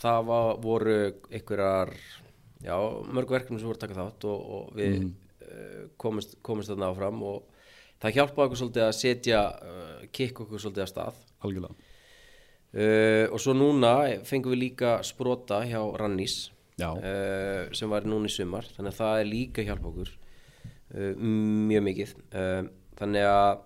það 0.00 0.20
var, 0.30 0.50
voru 0.62 0.96
einhverjar 1.30 1.90
já, 2.64 2.76
mörg 3.10 3.32
verkefni 3.34 3.58
sem 3.60 3.68
voru 3.68 3.76
að 3.78 3.84
taka 3.86 3.98
þátt 3.98 4.24
og, 4.30 4.50
og 4.56 4.74
við 4.78 4.98
Mhm. 5.00 5.10
uh, 5.50 5.86
komumst, 5.98 6.36
komumst 6.46 6.70
þarna 6.70 6.90
áfram 6.92 7.22
og 7.26 7.42
það 8.00 8.14
hjálpaði 8.16 8.46
okkur 8.46 8.60
svolítið 8.60 8.84
að 8.86 8.98
setja 9.00 9.40
uh, 9.50 10.02
kikk 10.14 10.40
okkur 10.44 10.60
svolítið 10.62 10.84
að 10.86 10.90
stað. 10.92 11.18
Algjörlega. 11.44 11.74
Uh, 12.70 13.26
og 13.34 13.40
svo 13.42 13.52
núna 13.56 13.92
fengum 14.28 14.52
við 14.54 14.60
líka 14.62 14.92
sprota 15.02 15.58
hjá 15.66 15.80
Rannís 15.98 16.50
uh, 16.94 17.66
sem 17.74 17.90
var 17.90 18.06
núna 18.06 18.30
í 18.30 18.32
sumar. 18.32 18.64
Þannig 18.76 18.92
að 18.94 19.00
það 19.00 19.20
er 19.24 19.26
líka 19.32 19.64
hjálp 19.66 19.88
okkur 19.90 20.12
uh, 20.94 21.12
mjög 21.18 21.82
mikið. 21.88 22.14
Þannig 23.00 23.26
að 23.26 23.64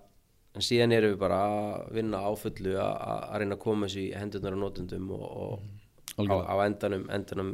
en 0.55 0.65
síðan 0.65 0.95
erum 0.95 1.13
við 1.13 1.21
bara 1.21 1.39
að 1.45 1.87
vinna 1.97 2.21
áfullu 2.29 2.75
að 2.79 2.93
að 3.05 3.39
reyna 3.41 3.57
að 3.57 3.63
koma 3.65 3.89
þessu 3.89 4.03
í 4.03 4.11
hendurnar 4.15 4.55
á 4.55 4.59
notendum 4.61 5.09
og, 5.15 5.25
og 5.25 5.55
á, 5.59 6.19
algjörlega. 6.19 6.45
á 6.47 6.55
endanum, 6.65 7.09
endanum 7.17 7.51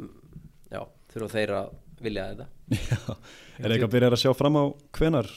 já, 0.70 0.82
þurfa 1.14 1.32
þeir 1.36 1.56
að 1.58 1.72
vilja 2.02 2.28
þetta. 2.32 2.46
Já, 2.82 2.98
er 3.62 3.74
eitthvað 3.74 3.84
að 3.86 3.92
byrja 3.92 4.08
að 4.10 4.22
sjá 4.22 4.32
fram 4.34 4.56
á 4.58 4.64
hvenar 4.96 5.28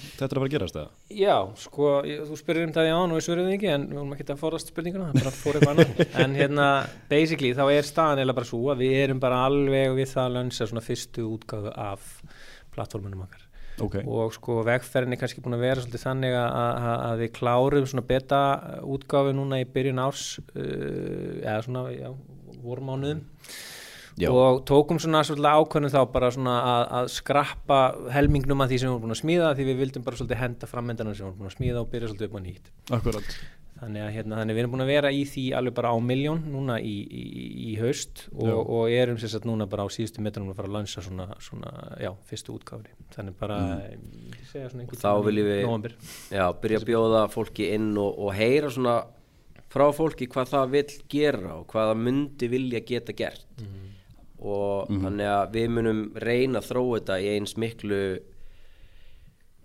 þetta 0.00 0.24
er 0.24 0.30
að 0.30 0.40
fara 0.40 0.48
að 0.48 0.54
gerast 0.54 0.78
eða? 0.80 0.90
Já, 1.20 1.34
sko, 1.60 1.90
ég, 2.08 2.22
þú 2.26 2.38
spyrir 2.40 2.66
um 2.66 2.72
það 2.74 2.88
í 2.88 2.94
án 2.94 3.12
og 3.12 3.18
við 3.18 3.26
svöruðum 3.26 3.54
ekki 3.56 3.68
en 3.70 3.84
við 3.90 3.98
vorum 4.00 4.14
ekki 4.16 4.26
að 4.26 4.40
forast 4.40 4.72
spurninguna, 4.72 5.10
það 5.12 5.82
en 6.24 6.38
hérna, 6.38 6.68
basically, 7.10 7.52
þá 7.58 7.62
er 7.68 7.86
staðan 7.86 8.24
eða 8.24 8.36
bara 8.40 8.50
svo 8.50 8.62
að 8.72 8.82
við 8.86 8.96
erum 9.04 9.22
bara 9.22 9.44
alveg 9.48 9.94
við 9.98 10.10
það 10.14 10.24
að 10.24 10.36
lönsa 10.38 10.70
svona 10.70 10.86
fyrstu 10.86 11.26
útgáfu 11.28 11.74
af 11.74 12.10
plattformunum 12.74 13.26
okkar 13.26 13.49
Ok, 13.80 13.96
og 14.04 14.34
sko 14.36 14.60
vegferðin 14.66 15.16
er 15.16 15.20
kannski 15.20 15.42
búin 15.44 15.56
að 15.56 15.64
vera 15.64 15.82
svolítið 15.82 16.04
þannig 16.04 16.36
að, 16.36 16.86
að, 16.90 17.14
við 17.22 17.32
klárum 17.38 17.88
svona 17.90 18.06
beta 18.06 18.40
útgáfu 18.84 19.34
núna 19.36 19.60
í 19.62 19.68
byrjun 19.74 20.02
árs 20.02 20.24
uh, 20.40 20.64
eða 21.40 21.60
svona, 21.66 21.84
já, 21.94 22.10
vormánuðum. 22.64 23.22
Já. 24.20 24.28
og 24.34 24.64
tókum 24.68 24.98
svona 25.00 25.22
svolítið 25.24 25.54
ákvörnum 25.54 25.92
þá 25.94 26.00
bara 26.12 26.28
svona 26.34 26.56
að, 26.66 26.82
að 26.98 27.06
skrappa 27.14 27.78
helmingnum 28.12 28.60
að 28.60 28.74
því 28.74 28.80
sem 28.80 28.90
við 28.90 28.92
vorum 28.92 29.06
búin 29.06 29.14
að 29.14 29.22
smíða 29.22 29.54
því 29.54 29.68
við 29.70 29.80
vildum 29.84 30.04
bara 30.04 30.20
svolítið 30.20 30.42
henda 30.42 30.68
frammendanum 30.68 31.16
sem 31.16 31.24
við 31.24 31.30
vorum 31.30 31.40
búin 31.40 31.52
að 31.52 31.56
smíða 31.56 31.80
og 31.80 31.88
byrja 31.94 32.10
svolítið 32.10 32.28
upp 32.28 32.36
á 32.36 32.40
nýtt. 32.44 32.70
Akkurat 32.98 33.40
þannig 33.80 34.02
að 34.04 34.10
hérna, 34.14 34.36
þannig 34.40 34.54
við 34.56 34.60
erum 34.62 34.72
búin 34.74 34.84
að 34.84 34.90
vera 34.92 35.10
í 35.16 35.20
því 35.24 35.44
alveg 35.56 35.74
bara 35.78 35.90
á 35.92 35.96
miljón 36.04 36.42
núna 36.52 36.74
í, 36.84 36.94
í, 37.08 37.22
í 37.70 37.76
haust 37.80 38.26
og, 38.34 38.50
og 38.76 38.90
erum 38.92 39.16
sem 39.22 39.30
sagt 39.32 39.46
núna 39.48 39.66
bara 39.72 39.84
á 39.84 39.88
síðustu 39.90 40.20
metrum 40.24 40.50
að 40.52 40.58
fara 40.60 40.68
að 40.68 40.74
lansa 40.76 41.04
svona, 41.06 41.26
svona 41.40 41.70
já, 42.00 42.10
fyrstu 42.28 42.54
útgáfni 42.58 42.92
þannig 43.14 43.38
bara, 43.40 43.56
ég 43.88 44.44
segja 44.52 44.68
svona 44.72 44.84
einhvern 44.84 45.00
Mm. 45.00 45.04
Þá 45.06 45.24
viljum 45.30 45.48
við- 45.48 45.64
nóvember. 45.64 45.94
já, 46.30 46.44
byrja 46.60 46.80
að 46.82 46.88
bjóða 46.92 47.22
fólki 47.32 47.70
inn 47.74 47.90
og, 47.96 48.18
og 48.26 48.34
heyra 48.36 48.70
svona 48.74 48.96
frá 49.70 49.86
fólki 49.94 50.26
hvað 50.28 50.52
það 50.52 50.70
vill 50.76 50.96
gera 51.16 51.54
og 51.60 51.66
hvað 51.70 51.92
það 51.92 52.02
myndi 52.04 52.48
vilja 52.50 52.80
geta 52.84 53.12
gert. 53.16 53.46
Og 54.40 54.88
þannig 54.88 55.28
að 55.28 55.50
við 55.54 55.66
munum 55.76 55.98
reyna 56.16 56.58
að 56.62 56.68
þróa 56.70 56.98
þetta 57.00 57.16
í 57.20 57.26
eins 57.36 57.56
miklu 57.60 57.98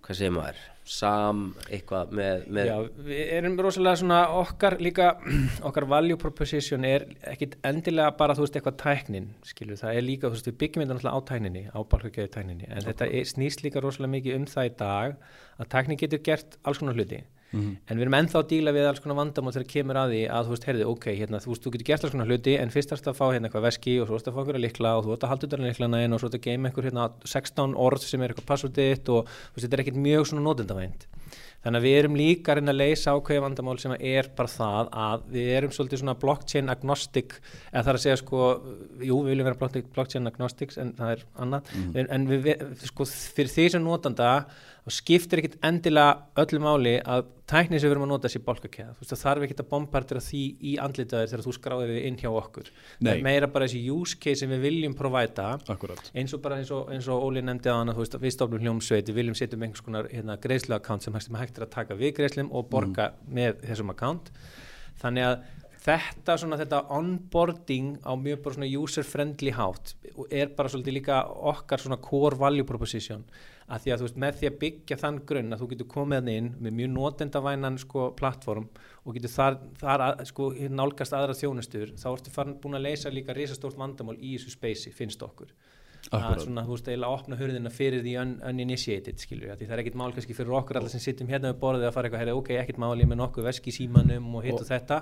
hvað 0.06 0.18
segir 0.20 0.34
maður 0.36 0.60
sam 0.86 1.42
eitthvað 1.66 2.12
með, 2.16 2.44
með 2.54 2.70
Já, 2.70 2.76
við 3.08 3.22
erum 3.40 3.58
rosalega 3.66 4.00
svona 4.02 4.20
okkar 4.38 4.78
líka, 4.84 5.12
okkar 5.68 5.88
value 5.90 6.20
proposition 6.22 6.86
er 6.88 7.08
ekkit 7.34 7.58
endilega 7.66 8.14
bara 8.20 8.38
þú 8.38 8.46
veist 8.46 8.60
eitthvað 8.60 8.78
tæknin, 8.84 9.30
skilur, 9.50 9.80
það 9.82 10.00
er 10.00 10.06
líka 10.06 10.30
þú 10.30 10.38
veist 10.38 10.50
við 10.52 10.60
byggjum 10.64 10.86
þetta 10.86 10.98
náttúrulega 11.00 11.18
á 11.18 11.28
tækninni, 11.32 11.64
á 11.74 11.80
balkakjöðu 11.94 12.34
tækninni. 12.38 12.70
En 12.70 12.86
þetta 12.86 13.10
er, 13.10 13.30
snýst 13.32 13.66
líka 13.66 13.84
rosalega 13.84 14.16
mikið 14.18 14.38
um 14.40 14.50
það 14.52 14.70
í 14.70 14.76
dag 14.84 15.18
að 15.58 15.72
tæknin 15.74 16.02
getur 16.04 16.24
gert 16.30 16.60
alls 16.64 16.84
konar 16.84 17.00
hluti 17.00 17.24
en 17.54 17.96
við 17.98 18.02
erum 18.04 18.16
ennþá 18.18 18.40
að 18.42 18.48
díla 18.52 18.72
við 18.76 18.88
alls 18.90 19.00
konar 19.04 19.16
vandamál 19.20 19.54
þegar 19.56 19.68
kemur 19.72 20.00
að 20.02 20.10
því 20.16 20.22
að 20.28 20.46
þú 20.50 20.54
veist, 20.56 20.66
heyrðu, 20.68 20.88
ok, 20.92 21.06
hérna, 21.16 21.40
þú 21.40 21.52
veist, 21.54 21.64
þú 21.64 21.72
getur 21.76 21.88
gert 21.88 22.04
alls 22.04 22.12
konar 22.16 22.28
hluti 22.32 22.56
en 22.60 22.74
fyrst 22.74 22.92
þarfst 22.92 23.08
að 23.12 23.16
fá 23.20 23.26
hérna 23.32 23.48
eitthvað 23.48 23.68
veski 23.70 23.94
og 24.02 24.08
svo 24.10 24.20
ertu 24.20 24.32
að 24.32 24.36
fá 24.36 24.42
einhverja 24.44 24.64
likla 24.66 24.96
og 24.98 25.06
þú 25.06 25.14
ert 25.16 25.24
að 25.24 25.32
halda 25.36 25.48
utan 25.48 25.64
um 25.64 25.70
liklana 25.70 26.04
inn 26.04 26.14
og 26.18 26.20
svo 26.20 26.28
ertu 26.32 26.42
að 26.42 26.48
geima 26.50 26.68
einhver 26.72 26.90
hérna 26.90 27.06
16 27.24 27.78
orð 27.88 28.04
sem 28.10 28.22
er 28.26 28.34
eitthvað 28.34 28.50
passvordið 28.52 28.92
þitt 28.96 29.14
og 29.16 29.30
þú 29.30 29.56
veist, 29.56 29.64
þetta 29.70 29.78
er 29.80 29.84
ekkit 29.86 30.02
mjög 30.04 30.28
svona 30.32 30.46
notendavænt 30.50 31.08
þannig 31.66 31.80
að 31.82 31.86
við 31.88 31.96
erum 31.98 32.16
líka 32.20 32.52
að 32.54 32.60
reyna 32.60 32.74
að 32.76 32.78
leysa 32.84 33.14
ákveði 33.18 33.42
vandamál 33.42 33.80
sem 33.82 33.94
er 33.98 34.28
bara 34.38 34.52
það 34.52 34.92
að 35.06 35.24
við 35.34 35.48
erum 35.56 35.72
svolítið 35.74 36.02
svona 36.04 36.14
blockchain 36.22 36.70
agnostic 36.70 37.40
eða 37.72 37.82
það 37.82 37.90
er 37.90 37.98
að 37.98 38.04
segja 38.04 38.20
sko, 38.22 38.42
jú 39.02 39.18
við 39.26 39.32
viljum 39.32 39.48
vera 39.50 39.72
blockchain- 39.96 40.30
agnostics 40.30 40.78
en 40.78 40.92
það 41.00 41.16
er 41.16 41.24
annað. 41.42 41.72
En, 41.98 42.12
en 42.20 42.28
við, 42.30 42.52
sko 42.86 43.08
fyrir 43.10 43.50
því 43.56 43.66
sem 43.74 43.82
notanda 43.88 44.30
þá 44.86 44.94
skiptir 44.94 45.42
ekkit 45.42 45.56
endilega 45.66 46.44
öllu 46.44 46.60
máli 46.62 46.94
að 47.02 47.24
tækni 47.50 47.80
sem 47.80 47.90
við 47.90 47.96
erum 47.96 48.06
að 48.06 48.12
nota 48.12 48.30
þessi 48.30 48.42
bálkakeða, 48.46 48.94
þú 48.94 49.02
veist 49.02 49.14
það 49.14 49.22
þarf 49.24 49.46
ekkit 49.46 49.62
að 49.64 49.68
bombardira 49.72 50.22
því 50.22 50.42
í 50.62 50.74
andlitaðir 50.82 51.32
þegar 51.32 51.44
þú 51.46 51.54
skráðir 51.58 51.94
við 51.94 52.06
inn 52.10 52.20
hjá 52.22 52.30
okkur. 52.30 52.70
Nei. 53.06 53.12
Meira 53.26 53.50
bara 53.54 53.66
þessi 53.66 53.82
use 53.96 54.20
case 54.22 54.44
sem 54.44 54.54
við 54.54 54.64
viljum 54.66 54.96
provæta 54.98 55.48
eins 56.14 56.38
og 56.38 56.44
bara 56.46 56.60
eins 56.62 56.74
og, 56.74 56.92
eins 56.94 57.10
og 57.10 57.26
Óli 57.26 57.42
nefndi 57.46 57.72
að 57.74 57.82
hana, 57.82 57.98
þú 57.98 58.06
veist, 58.06 58.20
við 58.22 58.36
stofnum 58.38 58.66
hljómsveit, 58.66 59.10
við 59.10 59.20
viljum 59.22 59.38
setja 59.38 59.58
um 59.58 59.66
einhvers 59.66 59.86
konar 59.86 60.10
hérna, 60.14 60.38
greiðslu 60.42 60.78
account 60.78 61.06
sem 61.06 61.18
hægt 61.18 61.58
er 61.58 61.66
að 61.66 61.76
taka 61.78 61.98
við 61.98 62.16
greiðslum 62.20 62.54
og 62.54 62.70
borga 62.70 63.12
með 63.26 63.62
þessum 63.66 63.94
account. 63.94 64.34
Þannig 65.02 65.30
að 65.32 65.65
þetta 65.86 66.36
svona 66.42 66.58
þetta 66.58 66.80
onboarding 66.96 68.00
á 68.02 68.18
mjög 68.18 68.40
bara 68.46 68.58
svona 68.58 68.70
user 68.82 69.06
friendly 69.06 69.52
hátt 69.54 69.94
er 70.34 70.50
bara 70.58 70.72
svolítið 70.72 70.98
líka 70.98 71.20
okkar 71.52 71.84
svona 71.84 72.00
core 72.02 72.38
value 72.40 72.66
proposition. 72.66 73.26
Að 73.66 73.84
því 73.84 73.92
að 73.92 74.02
þú 74.02 74.08
veist 74.08 74.18
með 74.22 74.40
því 74.40 74.50
að 74.50 74.58
byggja 74.64 74.98
þann 75.02 75.20
grunn 75.30 75.54
að 75.54 75.62
þú 75.62 75.70
getur 75.72 75.90
komið 75.90 76.28
inn 76.34 76.50
með 76.62 76.76
mjög 76.80 76.92
notendavænan 76.96 77.80
sko 77.82 78.10
plattform 78.18 78.68
og 79.06 79.18
getur 79.18 79.34
þar, 79.34 79.58
þar 79.82 80.04
að, 80.08 80.26
sko 80.30 80.50
nálgast 80.70 81.16
aðra 81.18 81.38
þjónustur 81.38 81.96
þá 81.98 82.08
ertu 82.12 82.34
farin 82.34 82.60
búin 82.62 82.78
að 82.78 82.86
leysa 82.86 83.14
líka 83.14 83.34
risastórt 83.34 83.78
vandamál 83.78 84.18
í 84.20 84.36
þessu 84.36 84.54
spacei 84.54 84.94
finnst 84.94 85.26
okkur 85.26 85.54
að 86.14 86.42
svona, 86.44 86.64
þú 86.66 86.76
veist, 86.76 86.90
eiginlega 86.90 87.18
opna 87.18 87.38
hurðina 87.40 87.72
fyrir 87.74 88.04
því 88.06 88.14
un, 88.22 88.34
uninitiated, 88.52 89.20
skilur 89.22 89.50
við, 89.50 89.56
því 89.60 89.68
það 89.70 89.76
er 89.76 89.82
ekkit 89.84 89.98
mál 90.00 90.14
kannski 90.14 90.36
fyrir 90.38 90.56
okkur 90.60 90.80
allir 90.80 90.94
sem 90.94 91.04
sittum 91.04 91.30
hérna 91.32 91.52
við 91.52 91.60
borðið 91.64 91.88
að 91.90 91.96
fara 91.96 92.10
eitthvað, 92.10 92.24
herri, 92.24 92.36
ok, 92.38 92.52
ekkit 92.62 92.82
mál, 92.84 92.94
ég 93.02 93.10
með 93.10 93.20
nokkuð 93.22 93.48
veski 93.50 93.74
símanum 93.74 94.28
og 94.38 94.46
hitt 94.46 94.60
og, 94.60 94.66
þetta, 94.70 95.00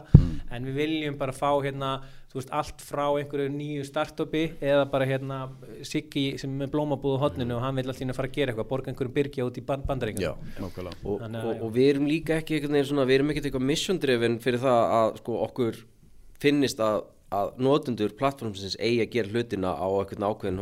en 0.55 0.67
við 0.69 0.77
viljum 0.79 1.17
bara 1.19 1.35
fá 1.35 1.49
hérna, 1.65 1.91
þú 2.31 2.39
veist, 2.39 2.53
allt 2.55 2.83
frá 2.83 3.03
einhverju 3.19 3.53
nýju 3.53 3.87
startupi 3.89 4.43
eða 4.63 4.85
bara 4.93 5.07
hérna 5.09 5.39
Siggi 5.85 6.25
sem 6.41 6.53
er 6.55 6.63
með 6.63 6.73
blómabúð 6.73 7.19
á 7.19 7.23
hotninu 7.27 7.57
og 7.57 7.65
hann 7.65 7.77
vil 7.77 7.85
alltaf 7.89 8.17
fara 8.17 8.29
að 8.29 8.37
gera 8.37 8.53
eitthvað, 8.53 8.69
borga 8.71 8.93
einhverjum 8.93 9.17
byrgja 9.17 9.47
út 9.47 9.59
í 9.59 9.65
band, 9.67 9.85
bandaríkjum. 9.89 10.23
Já, 10.23 10.61
nákvæmlega 10.63 11.03
og, 11.03 11.19
og, 11.19 11.35
já. 11.35 11.57
og 11.59 11.73
við 11.75 11.89
erum 11.91 12.07
líka 12.09 12.39
ekki 12.39 12.57
einhvern 12.57 12.77
veginn 12.79 12.89
svona, 12.89 13.07
við 13.09 13.19
erum 13.19 13.33
ekkert 13.33 13.49
eitthvað 13.49 13.67
mission 13.69 13.99
driven 14.01 14.39
fyrir 14.43 14.63
það 14.63 14.95
að 14.97 15.19
sko 15.21 15.37
okkur 15.45 15.81
finnist 16.43 16.81
að, 16.83 17.05
að 17.33 17.51
notendur 17.65 18.13
plattformsins 18.17 18.75
eigi 18.77 19.01
að 19.03 19.13
gera 19.15 19.31
hlutina 19.33 19.71
á 19.73 19.87
einhvern 19.87 20.25
ákveðin 20.27 20.59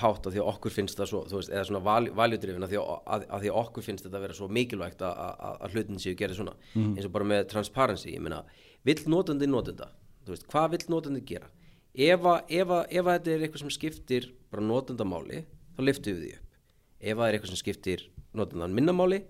hátt 0.00 0.28
að 0.28 0.36
því 0.36 0.42
að 0.42 0.50
okkur 0.54 0.74
finnst 0.74 1.00
það 1.00 1.10
svo, 1.10 1.20
þú 1.30 1.40
veist, 1.40 1.52
eða 1.52 1.64
svona 1.68 1.82
value 2.16 2.40
driven 2.40 2.64
að 2.64 2.76
að, 2.80 3.26
að, 3.26 3.42
því 3.42 3.50
að 3.50 3.58
okkur 3.60 3.86
finnst 3.86 4.06
þetta 4.06 4.18
að 4.20 4.24
vera 4.26 4.38
svo 4.38 4.48
mikilvægt 4.58 5.04
að, 5.04 5.20
að, 5.24 5.58
að 5.66 5.76
hlutin 5.76 6.00
séu 6.02 6.16
gerði 6.18 6.38
svona. 6.38 6.54
Eins 6.94 7.08
og 7.08 7.12
bara 7.16 7.28
með 7.28 7.44
transparency, 7.52 8.14
ég 8.14 8.24
meina 8.24 8.40
vill 8.88 9.02
notandi 9.12 9.50
notenda, 9.50 9.90
þú 10.24 10.34
veist, 10.34 10.48
hvað 10.52 10.70
vill 10.74 10.88
notandi 10.94 11.24
gera? 11.28 11.50
Ef 11.94 12.24
að, 12.26 12.40
ef 12.50 12.72
að, 12.74 12.82
ef 12.90 13.04
að 13.06 13.18
þetta 13.18 13.34
er 13.34 13.44
eitthvað 13.46 13.62
sem 13.62 13.74
skiptir 13.74 14.30
bara 14.50 14.64
notendamáli 14.66 15.44
þá 15.76 15.84
liftum 15.86 16.16
við 16.16 16.24
því 16.24 16.32
upp. 16.38 16.56
Ef 17.04 17.20
það 17.20 17.26
er 17.26 17.36
eitthvað 17.36 17.52
sem 17.52 17.60
skiptir 17.60 18.08
notendan 18.34 18.74
minnamáli 18.74 19.20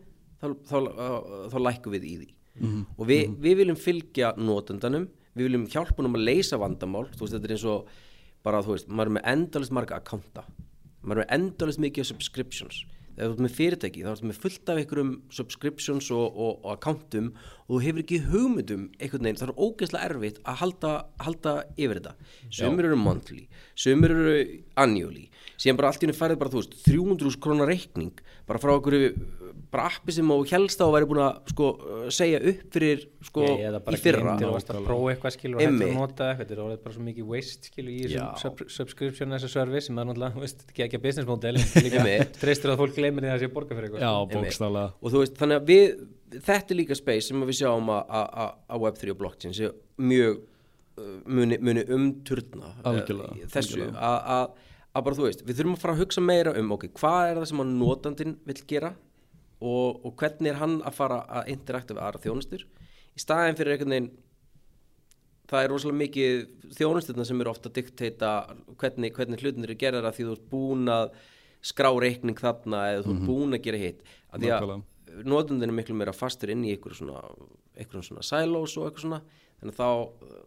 þá 0.41 0.47
þá, 0.65 0.79
þá, 0.79 1.11
þá, 1.53 1.59
lækkum 1.67 1.95
við 1.97 2.07
í 2.09 2.15
því. 2.23 2.31
Og 2.97 3.05
við, 3.11 3.35
við 3.45 3.61
viljum 3.61 3.79
fylgja 3.81 4.33
notendanum 4.39 5.09
við 5.35 5.49
viljum 5.49 5.69
hjálpa 5.71 5.99
honum 6.01 6.19
að 6.19 6.29
leysa 6.31 6.61
vandamál 6.61 7.07
þú 7.15 7.25
veist, 7.25 7.37
þetta 7.37 7.51
er 7.51 7.57
eins 7.57 7.67
og 7.71 7.89
bara, 8.45 8.63
þú 8.65 8.77
veist, 8.77 8.89
maður 8.91 9.11
er 9.11 9.17
með 9.19 9.29
endalist 9.35 9.75
marga 9.75 9.99
akkánta 9.99 10.45
maður 11.05 11.23
er 11.23 11.25
með 11.25 11.35
endalist 11.39 11.83
mikið 11.85 12.11
subscriptions. 12.11 12.85
Þegar 13.15 13.29
þú 13.29 13.35
ert 13.35 13.43
með 13.45 13.53
fyrirtæki, 13.55 14.01
þá 14.03 14.09
ertu 14.11 14.27
með 14.27 14.39
fullt 14.43 14.71
af 14.73 14.79
einhverjum 14.81 15.11
subscriptions 15.37 16.09
og, 16.11 16.25
og, 16.35 16.57
og 16.65 16.71
akkántum 16.73 17.29
og 17.37 17.77
þú 17.77 17.79
hefur 17.85 18.03
ekki 18.03 18.19
hugmyndum 18.25 18.89
einhvern 18.99 19.29
veginn, 19.29 19.39
það 19.39 19.53
er 19.53 19.61
ógeðslega 19.63 20.09
erfitt 20.09 20.41
að 20.43 20.59
halda, 20.65 20.91
halda 21.23 21.53
yfir 21.77 22.01
þetta. 22.01 22.15
Sömur 22.59 22.89
eru 22.89 22.99
monthly, 22.99 23.45
sömur 23.79 24.17
eru 24.17 24.35
annually, 24.83 25.29
síðan 25.55 25.79
bara 25.79 25.93
allt 25.93 26.03
í 26.03 26.09
henni 26.09 26.19
færið 26.19 26.41
bara, 26.43 26.55
þú 26.57 26.65
veist, 26.65 26.75
300 26.89 27.39
krónar 27.47 27.71
reikning 27.71 28.25
bara 28.51 28.63
frá 28.65 28.75
einhverju 28.75 29.13
bara 29.75 29.89
appi 29.91 30.13
sem 30.15 30.29
á 30.31 30.35
að 30.87 30.93
væri 30.95 31.07
búin 31.11 31.21
að 31.25 31.51
sko, 31.51 31.69
uh, 31.83 32.05
segja 32.15 32.39
upp 32.51 32.61
fyrir 32.77 33.05
sko, 33.27 33.45
eða 33.59 33.81
bara 33.85 33.97
í 33.97 34.01
fyrra. 34.01 34.35
og 34.35 34.53
varst 34.55 34.71
að 34.71 34.85
prófa 34.87 35.13
eitthvað 35.15 35.35
skilur 35.37 35.59
og 35.59 35.65
Einmitt. 35.67 35.89
að 35.89 35.95
nota 35.99 36.29
eitthvað. 36.31 36.49
Þetta 36.55 36.69
er 36.75 36.83
bara 36.85 36.95
svo 36.95 37.05
mikið 37.09 37.29
waste 37.33 37.71
skilur 37.71 37.95
í 37.95 38.21
sub 38.43 38.63
subscription 38.71 39.33
as 39.33 39.45
a 39.45 39.49
service 39.49 39.87
sem 39.91 39.99
er 39.99 40.05
náttúrulega, 40.11 40.49
ekki 40.71 40.85
ekki 40.87 41.01
að 41.01 41.05
business 41.09 41.29
model 41.31 41.59
treystur 42.41 42.75
að 42.75 42.83
fólk 42.85 42.95
gleymir 42.99 43.25
því 43.25 43.31
að 43.31 43.35
það 43.35 43.45
sé 43.45 43.49
að 43.51 43.55
borga 43.59 43.79
fyrir 43.79 43.89
eitthvað. 43.91 44.05
Já, 44.05 44.13
og 45.01 45.15
þú 45.15 45.23
veist, 45.25 45.39
þannig 45.41 45.61
að 45.63 45.71
við 45.73 46.43
þetta 46.45 46.75
er 46.75 46.79
líka 46.81 46.97
space 46.99 47.29
sem 47.31 47.47
við 47.47 47.59
sjáum 47.63 47.91
að- 47.95 48.13
að 48.19 48.29
að- 48.45 48.55
að 48.75 48.85
Web3 48.85 49.11
og 49.15 49.19
blockchain 49.23 49.55
sé 49.55 49.71
mjög 50.03 50.39
uh, 50.99 51.17
muni, 51.27 51.59
muni 51.59 51.85
umturna 51.95 52.71
uh, 52.79 52.91
Algjörlega, 52.91 53.49
þessu. 53.55 53.89
að- 53.95 54.23
að 54.39 54.47
að 54.95 55.03
bara 55.09 55.17
þú 55.19 55.25
veist, 55.27 55.41
við 55.43 55.57
þurfum 55.59 55.75
að 55.75 55.83
fara 55.83 55.95
að 55.97 56.01
hugsa 56.05 56.23
meira 56.23 56.53
um 56.59 56.69
ok, 56.77 56.85
hvað 56.95 57.31
er 57.33 57.39
það 57.41 57.49
sem 57.51 57.63
að 57.65 57.71
notandinn 57.81 58.35
vill 58.47 58.61
gera 58.71 58.93
og, 59.65 60.05
og 60.05 60.15
hvernig 60.21 60.53
er 60.53 60.61
hann 60.61 60.79
að 60.85 60.99
fara 60.99 61.23
að 61.41 61.51
interakta 61.55 61.97
við 61.97 62.05
aðra 62.05 62.23
þjónustur? 62.25 62.65
Í 63.15 63.23
staðin 63.23 63.59
fyrir 63.59 63.75
einhvern 63.75 63.95
veginn 63.95 64.11
það 65.51 65.61
er 65.67 65.73
rosalega 65.73 66.01
mikið 66.01 66.43
þjónusturna 66.79 67.27
sem 67.29 67.43
eru 67.43 67.53
ofta 67.53 67.71
að 67.71 67.79
diktata 67.79 68.33
hvernig, 68.81 69.15
hvernig 69.17 69.45
hlutin 69.45 69.69
eru 69.69 69.77
gerðar 69.79 70.09
að 70.09 70.19
því 70.19 70.27
þú 70.29 70.37
ert 70.37 70.49
búin 70.51 70.91
að 70.93 71.07
skrá 71.65 71.91
reikning 72.01 72.41
þarna 72.41 72.81
eða 72.93 73.05
þú 73.05 73.15
ert 73.15 73.29
búin 73.29 73.57
að 73.57 73.65
gera 73.67 73.81
hitt. 73.81 74.03
Að 74.33 74.45
því 74.45 74.53
að 74.57 74.75
notundin 75.31 75.71
er 75.71 75.77
miklu 75.77 75.97
meira 75.97 76.17
fastur 76.17 76.53
inn 76.53 76.65
í 76.67 76.75
einhverjum 76.75 77.05
svona, 77.05 77.23
einhverjum 77.79 78.09
svona 78.09 78.25
silos 78.27 78.75
og 78.81 78.89
eitthvað 78.89 79.07
svona. 79.07 79.21
Þannig 79.61 79.77
að 79.77 79.81
þá 79.81 80.43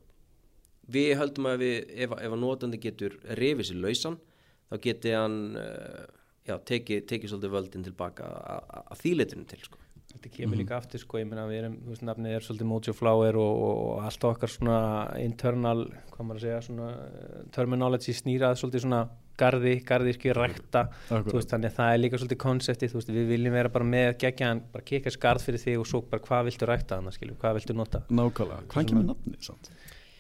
við 0.98 1.14
höldum 1.20 1.50
að 1.52 1.64
við, 1.64 1.78
ef, 2.06 2.14
ef 2.16 2.34
að 2.34 2.42
notandi 2.42 2.80
getur 2.82 3.18
rifið 3.40 3.70
sér 3.70 3.82
lausan 3.84 4.18
þá 4.68 4.76
geti 4.84 5.14
hann 5.16 5.40
uh, 5.60 6.06
já, 6.48 6.56
tekið 6.72 7.04
teki 7.12 7.30
svolítið 7.32 7.54
völdin 7.58 7.84
tilbaka 7.88 8.24
að- 8.24 8.72
að 8.78 8.88
að 8.96 9.04
þýleitinu 9.04 9.46
til 9.52 9.60
sko. 9.66 9.78
Þetta 10.18 10.30
kemur 10.34 10.58
líka 10.58 10.78
aftur 10.80 11.00
sko, 11.04 11.18
ég 11.20 11.28
meina 11.30 11.44
við 11.46 11.58
erum, 11.62 11.74
þú 11.84 11.92
veist, 11.94 12.02
nafnið 12.08 12.36
er 12.38 12.46
svolítið 12.46 12.66
Mojo 12.72 12.94
Flower 12.96 13.36
og, 13.38 13.62
og, 13.68 13.78
og 13.98 14.06
allt 14.08 14.24
okkar 14.32 14.50
svona 14.50 14.78
internal, 15.22 15.84
hvað 16.14 16.26
maður 16.26 16.40
að 16.40 16.46
segja, 16.48 16.62
svona 16.66 16.88
eh, 16.96 17.44
terminology 17.54 18.16
snýrað 18.18 18.56
svolítið 18.58 18.86
svona 18.88 19.02
garði, 19.38 19.74
garðirki, 19.86 20.32
rækta, 20.34 20.88
veist, 21.36 21.52
þannig 21.52 21.70
að 21.70 21.76
það 21.78 21.92
er 21.94 22.02
líka 22.02 22.18
svolítið 22.18 22.40
veist, 22.98 23.12
við 23.14 23.28
viljum 23.30 23.54
vera 23.60 23.70
bara 23.70 23.86
með 23.86 24.08
geggjaðan, 24.24 24.64
bara 24.74 24.88
kika 24.88 25.14
skarð 25.14 25.46
fyrir 25.46 25.62
þig 25.62 25.78
og 25.84 25.86
svo 25.92 26.02
bara 26.10 26.24
hvað 26.26 26.48
viltu 26.50 26.66
rækta 26.72 26.98
þannig, 26.98 27.14
skilju, 27.20 27.36
hvað 27.44 27.60
viltu 27.60 27.76
nota? 27.78 28.02
Nákvæmlega, 28.10 28.64
hvað 28.74 28.90
kemur 28.90 29.06
nafnið 29.12 29.46
samt? 29.52 29.70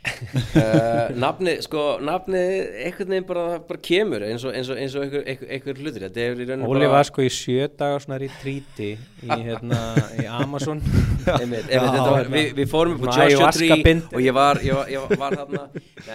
Uh, 0.07 1.11
nafni, 1.19 1.53
sko, 1.65 1.83
nafni 2.03 2.41
einhvern 2.85 3.11
veginn 3.13 3.27
bara, 3.29 3.45
bara 3.67 3.81
kemur 3.87 4.25
eins 4.27 4.45
og, 4.47 4.55
eins 4.57 4.71
og, 4.71 4.79
eins 4.81 4.95
og 4.97 5.05
einhver, 5.05 5.23
einhver, 5.29 5.51
einhver 5.57 5.81
hlutur 5.81 6.05
þetta 6.07 6.23
er 6.23 6.41
í 6.43 6.47
rauninni 6.49 6.69
Óli 6.69 6.83
bara- 6.85 6.93
var 6.97 7.09
sko 7.09 7.25
í 7.25 7.31
sjö 7.33 7.67
dagar 7.79 8.03
svona 8.03 8.19
í 8.23 8.29
tríti 8.41 8.89
í, 8.95 9.29
hérna, 9.31 9.79
í 10.21 10.27
Amazon. 10.39 10.81
Einmitt, 11.27 11.67
einmitt, 11.67 11.71
þetta 11.71 12.11
var, 12.13 12.29
við, 12.31 12.51
við 12.61 12.69
fórum 12.71 12.93
upp 12.95 13.07
á 13.07 13.07
Joshua 13.09 13.25
ayahuasca 13.27 13.57
Tree 13.59 13.83
bind. 13.83 14.05
og 14.13 14.21
ég 14.23 14.35
var, 14.37 14.61
ég 14.63 14.77
var, 14.77 14.91
ég 14.93 15.17
var, 15.19 15.35
þarna. 15.41 15.65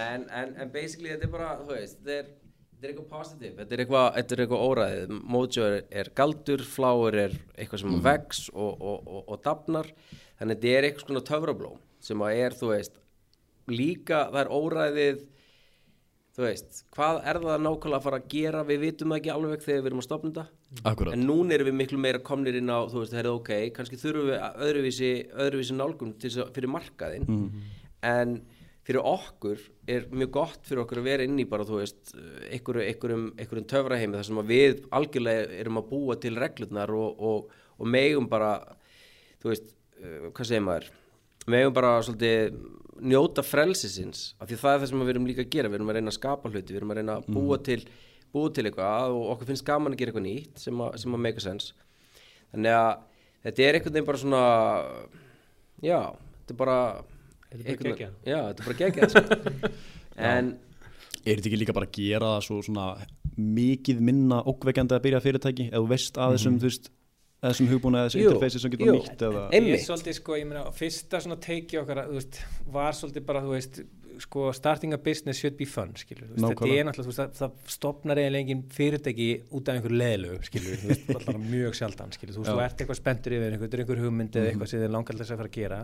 En, 0.07 0.23
en, 0.41 0.55
en 0.63 0.71
basically 0.73 1.11
þetta 1.13 1.27
er 1.27 1.33
bara 1.35 1.51
veist, 1.67 1.99
þetta 1.99 2.15
er, 2.17 2.31
þetta 2.73 2.87
er 2.87 2.93
eitthvað 2.93 3.09
positive. 3.11 3.53
Þetta 3.59 3.75
er 3.77 3.83
eitthvað, 3.83 4.07
þetta 4.17 4.35
er 4.37 4.43
eitthvað 4.45 4.65
óræðið. 4.71 5.13
Mojo 5.35 5.67
er, 5.69 5.77
er 6.01 6.09
galdur, 6.17 6.65
flower 6.65 7.19
er 7.27 7.35
eitthvað 7.53 7.83
sem 7.83 8.01
vex 8.09 8.41
og, 8.55 8.73
og, 8.73 9.05
og, 9.05 9.21
og 9.35 9.43
dafnar. 9.45 9.91
Þannig 10.41 10.59
þetta 10.63 10.73
er 10.79 10.87
eitthvað 10.89 11.07
svona 11.11 11.25
töfrablóm 11.29 11.77
sem 12.03 12.25
að 12.25 12.41
er, 12.47 12.57
þú 12.59 12.73
veist 12.73 12.97
líka, 13.71 14.25
það 14.33 14.41
er 14.43 14.51
óræðið 14.57 15.21
þú 16.33 16.45
veist, 16.47 16.81
hvað 16.95 17.19
er 17.29 17.39
það 17.43 17.61
nákvæmlega 17.61 17.99
að 17.99 18.05
fara 18.07 18.19
að 18.19 18.31
gera, 18.33 18.63
við 18.65 18.79
vitum 18.87 19.13
það 19.13 19.19
ekki 19.19 19.33
alveg 19.33 19.63
þegar 19.65 19.83
við 19.83 19.89
erum 19.91 20.01
að 20.01 20.07
stopna 20.07 20.31
þetta. 20.31 20.45
Akkurat, 20.89 21.13
en 21.13 21.27
núna 21.27 21.53
erum 21.53 21.69
við 21.69 21.77
miklu 21.77 21.99
meira 22.01 22.21
komnir 22.25 22.57
inn 22.57 22.73
á 22.73 22.79
þú 22.89 23.03
veist, 23.03 23.13
það 23.13 23.21
er 23.21 23.29
ok, 23.29 23.51
kannski 23.75 23.99
þurfum 24.01 24.31
við 24.31 24.63
öðruvísi, 24.67 25.11
öðruvísi 25.45 25.77
nálgun 25.77 26.15
fyrir 26.23 26.73
markaðin 26.73 27.29
en 28.09 28.39
fyrir 28.83 29.05
okkur 29.07 29.61
er 29.87 30.07
mjög 30.11 30.31
gott 30.35 30.65
fyrir 30.67 30.81
okkur 30.83 30.99
að 31.03 31.07
vera 31.11 31.27
inn 31.27 31.37
í 31.39 31.45
bara 31.47 31.67
þú 31.67 31.79
veist, 31.79 32.15
einhverju, 32.49 32.87
einhverjum, 32.89 33.67
töfraheimi 33.69 34.17
þar 34.17 34.27
sem 34.27 34.41
við 34.49 34.81
algjörlega 34.97 35.45
erum 35.61 35.79
að 35.79 35.89
búa 35.93 36.17
til 36.19 36.33
reglurnar 36.41 36.91
og, 36.97 37.21
og, 37.29 37.53
og 37.77 37.93
megum 37.93 38.27
bara 38.31 38.57
þú 39.43 39.53
veist, 39.53 39.71
uh, 40.01 40.31
hvað 40.33 40.49
segir 40.49 40.65
maður? 40.65 40.89
Megum 41.53 41.77
bara 41.77 41.93
svolítið 42.03 42.57
njóta 43.03 43.43
frelsisins, 43.45 44.23
af 44.39 44.47
því 44.49 44.57
það 44.61 44.73
er 44.75 44.81
það 44.83 44.89
sem 44.93 45.03
við 45.03 45.13
erum 45.13 45.27
líka 45.29 45.43
að 45.45 45.51
gera, 45.55 45.69
við 45.71 45.79
erum 45.79 45.91
að 45.91 45.97
reyna 45.99 46.11
að 46.13 46.17
skapa 46.17 46.51
hluti 46.51 46.73
við 46.73 46.79
erum 46.81 46.93
að 46.93 46.99
reyna 47.01 47.15
að 47.19 47.29
búa 47.35 47.57
til, 47.67 47.79
búa 48.33 48.51
til 48.55 48.65
eitthvað 48.69 49.15
og 49.17 49.25
okkur 49.33 49.49
finnst 49.51 49.65
gaman 49.67 49.93
að 49.95 50.01
gera 50.03 50.13
eitthvað 50.13 50.27
nýtt 50.27 50.63
sem 50.63 50.83
að, 50.85 50.95
sem 51.03 51.17
að 51.17 51.23
make 51.25 51.43
sense. 51.43 51.73
Þannig 52.53 52.77
að 52.79 52.91
þetta 53.47 53.65
er 53.67 53.77
einhvern 53.79 53.95
veginn 53.97 54.09
bara 54.09 54.21
svona 54.23 54.43
já, 55.83 55.99
þetta 56.43 56.55
er 56.55 56.61
bara 56.63 56.77
Þetta 57.53 57.69
er 57.69 57.77
bara 57.77 57.89
geggjað. 57.93 58.13
já, 58.25 58.37
þetta 58.47 58.63
er 58.63 58.67
bara 58.67 58.77
geggjað 58.79 59.11
sko. 59.13 59.71
en 60.33 60.47
er 61.23 61.37
þetta 61.37 61.49
ekki 61.51 61.59
líka 61.61 61.75
bara 61.77 61.85
að 61.85 61.97
gera 61.99 62.31
það 62.33 62.45
svo 62.47 62.61
svona 62.65 62.85
mikið 63.37 63.99
minna 64.09 64.39
ókveikjandi 64.49 64.95
að 64.97 65.03
byrja 65.05 65.19
fyrirtæki? 65.21 65.67
Ef 65.69 65.83
þú 65.83 65.91
veist 65.91 66.17
að 66.17 66.33
þessum, 66.37 66.57
þú 66.61 66.69
veist 66.71 66.89
þessum 67.49 67.71
hugbúna 67.71 68.03
eða 68.03 68.11
þessu 68.11 68.21
Jú, 68.21 68.29
interfeysi 68.29 68.61
sem 68.63 68.73
getur 68.73 68.93
nýtt 68.95 69.25
eða 69.27 69.43
Einmitt. 69.49 69.73
Ég 69.73 69.81
er 69.81 69.83
svolítið 69.87 70.17
sko, 70.19 70.37
ég 70.39 70.47
meina, 70.49 70.63
fyrsta 70.77 71.21
svona 71.25 71.37
teiki 71.43 71.81
okkar, 71.81 72.05
þú 72.07 72.17
veist, 72.19 72.39
var 72.77 72.97
svolítið 72.97 73.27
bara, 73.27 73.43
þú 73.43 73.53
veist, 73.57 73.79
sko, 74.23 74.49
starting 74.55 74.93
a 74.95 74.99
business 75.01 75.41
should 75.41 75.57
be 75.59 75.67
fun, 75.67 75.93
skilur, 75.99 76.27
þú 76.29 76.35
veist, 76.37 76.45
þetta 76.53 76.69
er 76.69 76.87
náttúrulega, 76.87 77.07
þú 77.07 77.11
veist, 77.11 77.21
það, 77.21 77.31
það 77.39 77.73
stopnar 77.75 78.21
eiginlega 78.21 78.45
engin 78.45 78.61
fyrirtæki 78.77 79.29
út 79.51 79.71
af 79.71 79.79
einhverju 79.79 79.99
leðilegu, 80.03 80.37
skilur, 80.47 80.77
þú 80.83 80.91
veist, 80.91 81.07
bara 81.09 81.39
mjög 81.41 81.79
sjaldan, 81.79 82.13
skilur, 82.15 82.35
þú 82.37 82.43
veist, 82.43 82.53
þú 82.53 82.63
ert 82.67 82.83
eitthvað 82.83 83.01
spenntur 83.01 83.35
yfir 83.39 83.57
einhver, 83.57 83.73
er 83.73 83.83
einhver 83.83 84.03
hugmynd 84.05 84.37
eða 84.37 84.51
eitthvað 84.53 84.71
sem 84.71 84.83
þið 84.85 84.93
langar 84.93 85.19
þess 85.19 85.33
að 85.33 85.41
fara 85.41 85.51
að 85.51 85.57
gera 85.57 85.81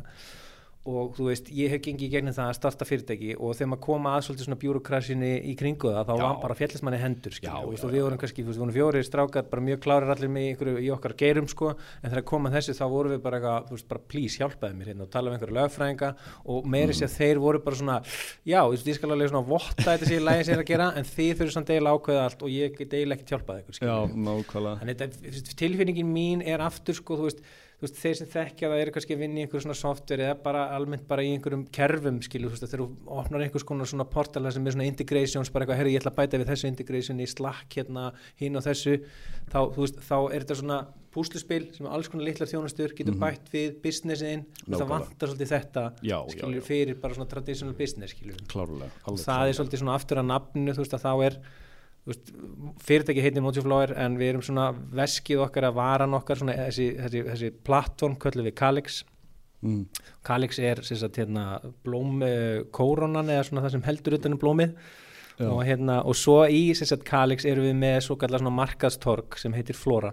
og 0.88 1.18
þú 1.18 1.26
veist, 1.28 1.50
ég 1.52 1.74
hef 1.74 1.82
gengið 1.84 2.06
í 2.08 2.12
gegnum 2.13 2.34
það 2.34 2.50
að 2.50 2.56
starta 2.56 2.86
fyrirtæki 2.88 3.34
og 3.36 3.52
þegar 3.58 3.70
maður 3.74 3.82
koma 3.84 4.13
að 4.15 4.22
svolítið 4.26 4.46
svona 4.48 4.60
bjúrokrasinni 4.62 5.32
í 5.52 5.56
kringu 5.60 5.92
það, 5.92 6.06
þá 6.08 6.13
Já. 6.15 6.22
var 6.24 6.38
bara 6.39 6.56
fjallist 6.56 6.86
manni 6.88 7.00
hendur, 7.02 7.36
Já, 7.36 7.52
veist, 7.68 7.84
já, 7.84 7.86
og 7.86 7.92
við 7.94 8.06
vorum 8.06 8.22
kannski, 8.22 8.46
þú 8.46 8.50
veist, 8.50 8.60
við 8.60 8.63
vorum 8.63 8.78
fjórir 8.78 9.04
strákar, 9.06 9.46
bara 9.52 9.65
mjög 9.68 9.82
klárir 9.84 10.13
allir 10.15 10.32
með 10.32 10.48
ykkur 10.54 10.72
í 10.80 10.88
okkar 10.96 11.15
geirum, 11.20 11.50
sko, 11.52 11.74
en 12.00 12.08
þegar 12.13 12.26
koma 12.32 12.54
þessi 12.56 12.78
þá 12.80 12.86
vorum 12.96 13.13
við 13.13 13.22
bara 13.28 13.42
eitthvað, 13.42 13.68
þú 13.68 13.76
veist, 13.76 13.89
bara 13.92 14.06
please 14.13 14.39
hjálpaði 14.39 14.80
mér 14.80 14.92
hérna 14.94 15.06
og 15.06 15.12
tala 15.13 15.30
um 15.30 15.36
einhverju 15.36 15.58
lögfræðinga. 15.60 16.10
Og 16.50 16.70
meiri 16.74 16.96
sér 16.96 17.10
að 17.12 17.18
þeir 17.20 17.44
voru 17.44 17.63
bara 17.68 17.80
svona, 17.84 18.00
já, 18.48 18.60
þú 18.63 18.74
veist, 18.78 18.89
ég 18.89 18.96
skal 19.00 19.13
alveg 19.13 19.34
svona 19.34 19.50
votta 19.52 19.88
þetta 19.92 20.10
sér 20.10 20.26
lægin 20.26 20.48
sér 20.50 20.63
að 20.63 20.70
gera, 20.72 20.92
en 20.96 21.10
þið 21.12 21.34
þurfum 21.36 21.56
samt 21.60 21.74
deila 21.74 21.96
ákveða 21.98 22.26
allt 22.30 22.46
og 22.48 22.54
ég 22.56 22.78
get 22.80 22.94
deila 22.96 23.20
ekki 23.20 23.36
hjálpað 23.36 23.65
ykkur, 23.65 23.76
Já, 27.80 27.86
þú 27.86 27.88
veist, 27.88 28.00
þeir 28.02 28.15
sem 28.20 28.28
þekkja 28.28 28.70
það 28.70 28.82
eru 28.84 28.92
kannski 28.96 29.15
að 29.15 29.22
vinna 29.24 29.39
í 29.39 29.44
einhverjum 29.46 29.63
svona 29.63 29.78
software 29.80 30.26
eða 30.26 30.38
bara 30.44 30.63
almennt 30.76 31.06
bara 31.08 31.24
í 31.24 31.30
einhverjum 31.32 31.62
kerfum 31.72 32.18
skilu, 32.26 32.50
þú 32.50 32.58
veist, 32.58 32.65
þegar 32.68 32.82
þú 32.84 33.13
opnar 33.22 33.44
einhvers 33.46 33.63
konar 33.70 33.88
svona 33.88 34.06
portala 34.12 34.52
sem 34.52 34.68
er 34.68 34.76
svona 34.76 34.88
integrations, 34.89 35.52
bara 35.54 35.63
eitthvað, 35.63 35.80
herri, 35.80 35.94
ég 35.96 36.02
ætla 36.04 36.12
að 36.12 36.18
bæta 36.20 36.42
við 36.42 36.52
þessu 36.52 36.68
integration 36.68 37.24
í 37.24 37.28
Slack 37.32 37.78
hérna, 37.80 38.10
hinn 38.42 38.60
og 38.60 38.65
þessu, 38.68 38.98
þá, 39.48 39.60
þú 39.78 39.86
veist, 39.86 40.02
þá 40.10 40.18
er 40.20 40.44
þetta 40.44 40.60
svona 40.60 40.80
púsluspil 41.15 41.62
sem 41.74 41.88
er 41.88 41.96
alls 41.96 42.12
konar 42.12 42.28
litlar 42.28 42.52
þjónastur, 42.52 42.92
getur 43.00 43.15
bætt 43.18 43.48
við 43.54 43.80
businessin, 43.82 44.44
það 44.68 44.86
vantar 44.92 45.32
svolítið 45.32 45.54
þetta, 45.56 45.86
Já, 46.04 46.18
já, 46.20 46.36
skilur, 46.36 46.60
já. 46.60 46.65
fyrir 46.68 47.00
bara 47.02 47.18
svona 47.18 47.32
traditional 47.32 47.74
business, 47.80 48.13
skilur. 48.13 48.44
Klárlega, 48.52 48.92
það 49.24 49.48
er 49.48 49.58
svolítið 49.58 49.82
svona 49.82 49.96
aftur 49.98 50.22
að 50.22 50.30
nafninu 50.30 50.76
þú 50.78 50.86
veist 50.86 51.00
að 51.00 51.08
þá 51.08 51.26
er 51.30 51.39
fyrirtæki 52.86 53.24
heitir 53.24 53.43
Mojiflower 53.45 53.93
en 54.00 54.17
við 54.19 54.34
erum 54.34 54.43
svona 54.45 54.69
veskið 54.95 55.43
okkar 55.45 55.69
að 55.69 55.78
varan 55.80 56.17
okkar 56.17 56.41
svona 56.41 56.58
þessi, 56.67 56.89
þessi, 56.98 57.24
þessi 57.28 57.52
plattform 57.67 58.17
köllum 58.22 58.48
við 58.50 58.56
Calix. 58.60 59.04
Mm. 59.65 59.84
Calix 60.26 60.60
er 60.63 60.82
sagt, 60.88 61.19
hérna, 61.19 61.45
blóm 61.84 62.24
uh, 62.24 62.63
kóronan 62.76 63.32
eða 63.32 63.45
svona 63.50 63.65
það 63.65 63.76
sem 63.76 63.88
heldur 63.89 64.19
utanum 64.19 64.41
blómið. 64.41 64.76
Og, 65.39 65.62
hérna, 65.63 66.02
og 66.04 66.17
svo 66.19 66.41
í 66.52 66.74
sagt, 66.76 67.06
Calix 67.08 67.45
erum 67.48 67.63
við 67.69 67.78
með 67.80 68.02
svo 68.10 68.17
kallar 68.19 68.43
markaðstorg 68.43 69.38
sem 69.39 69.54
heitir 69.56 69.78
Flora. 69.80 70.12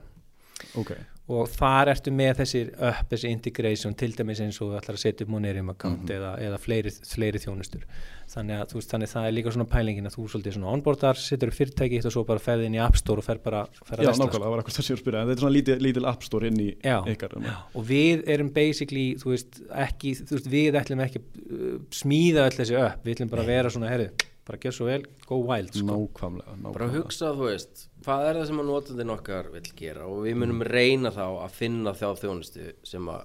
Ok, 0.78 0.92
og 1.28 1.48
þar 1.50 1.88
ertu 1.90 2.12
með 2.14 2.36
þessir 2.38 2.68
upp, 2.78 3.08
þessi 3.10 3.30
integration, 3.34 3.94
til 3.98 4.12
dæmis 4.14 4.38
eins 4.44 4.60
og 4.62 4.68
þú 4.70 4.76
ætlar 4.78 4.94
að 4.94 5.00
setja 5.02 5.24
upp 5.26 5.32
Monerium 5.34 5.70
account 5.72 6.04
Mhm. 6.04 6.12
eða, 6.14 6.28
eða 6.38 6.58
fleiri, 6.62 6.92
fleiri 7.02 7.40
þjónustur 7.42 7.82
þannig 8.30 8.60
að 8.62 8.74
veist, 8.76 8.90
þannig 8.92 9.10
það 9.10 9.26
er 9.26 9.32
líka 9.34 9.52
svona 9.54 9.66
pælingin 9.70 10.06
að 10.06 10.14
þú 10.16 10.26
svolítið 10.30 10.54
svona 10.54 10.70
onboardar, 10.76 11.18
setur 11.18 11.48
upp 11.50 11.54
fyrirtæki 11.58 11.98
og 12.06 12.12
svo 12.14 12.22
bara 12.26 12.38
ferði 12.42 12.66
inn 12.70 12.74
í 12.78 12.82
App 12.82 12.96
Store 12.96 13.18
og 13.18 13.24
fer 13.26 13.38
bara 13.42 13.64
fer 13.86 14.02
Já, 14.02 14.10
nákvæmlega, 14.12 14.38
það 14.46 14.54
var 14.54 14.62
eitthvað 14.62 14.76
sem 14.76 14.86
ég 14.86 14.90
var 14.90 14.98
að 14.98 15.02
spyrja 15.02 15.20
en 15.22 15.26
þetta 15.26 15.36
er 15.36 15.42
svona 15.42 15.56
lítil, 15.56 15.76
lítil 15.82 16.06
app 16.10 16.22
store 16.22 16.46
inn 16.50 16.60
í 16.62 16.68
Já. 16.82 16.96
ykkar 17.10 17.36
um, 17.36 17.44
og 17.74 17.84
við 17.90 18.22
erum 18.28 18.50
basically 18.54 19.06
þú 19.18 19.34
veist, 19.34 19.60
ekki, 19.86 20.14
þú 20.22 20.38
veist, 20.38 20.48
við 20.54 20.78
ætlum 20.82 21.02
ekki 21.06 21.22
uh, 21.26 21.78
smíða 21.90 22.46
öll 22.46 22.56
þessi 22.62 22.78
upp 22.86 23.02
við 23.06 23.14
ætlum 23.18 23.30
bara 23.34 23.42
að 23.42 23.46
vera 23.54 23.70
svona, 23.70 23.88
herri, 23.90 24.08
bara 24.46 24.58
gjör 24.62 24.74
svo 24.78 24.86
vel 24.86 25.02
go 25.26 25.38
wild, 25.42 25.74
sko. 25.74 25.86
Nákvæmlega, 25.86 26.54
nákvæmlega 26.62 26.72
bara 26.78 26.88
hugsa, 26.94 27.30
þú 27.34 27.48
veist, 27.50 27.86
hvað 28.06 28.28
er 28.28 28.38
það 28.38 28.48
sem 28.50 28.60
að 28.62 28.68
notandinn 28.70 29.14
okkar 29.16 29.50
vill 29.50 29.70
gera? 29.78 30.06
Og 30.06 30.22
við 30.26 30.38
munum 30.38 30.62
reyna 30.66 31.10
þá 31.14 31.24
að 31.26 31.56
finna 31.56 31.94
þá 31.96 32.06
þjónustu 32.22 32.70
sem 32.86 33.10
að 33.10 33.24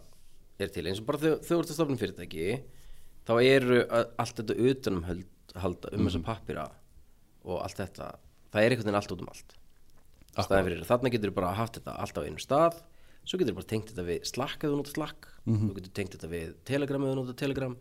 er 0.62 0.72
til, 0.74 0.86
eins 0.90 1.02
og 1.02 1.08
bara 1.08 1.36
að 1.38 1.74
stofna 1.74 1.98
fyrirtæki 1.98 2.48
þá 3.26 3.34
eru 3.42 3.80
allt 3.92 4.42
þetta 4.42 4.58
utanum 4.72 5.06
halda 5.62 5.92
um 5.96 6.06
þessa 6.06 6.22
pappira 6.26 6.68
og 7.46 7.64
allt 7.64 7.80
þetta, 7.82 8.12
það 8.54 8.64
er 8.64 8.76
einhvern 8.76 8.90
veginn 8.90 9.00
allt 9.02 9.14
út 9.16 9.24
um 9.24 9.32
allt. 9.32 9.56
Fyrir, 10.32 10.84
þarna 10.88 11.12
getur 11.12 11.34
bara 11.36 11.54
haft 11.58 11.78
þetta 11.80 11.96
allt 12.02 12.18
á 12.18 12.22
einum 12.26 12.42
stað 12.42 12.82
svo 13.26 13.40
getur 13.42 13.58
bara 13.58 13.70
tengt 13.70 13.90
þetta 13.92 14.06
við 14.08 14.28
Slack 14.30 14.66
eða 14.66 14.78
nota 14.80 14.94
Slack. 14.94 15.30
Þú 15.46 15.74
getur 15.78 15.96
tengt 15.98 16.16
þetta 16.16 16.30
við 16.32 16.54
Telegram 16.68 17.06
eða 17.06 17.18
nota 17.20 17.38
Telegram. 17.38 17.76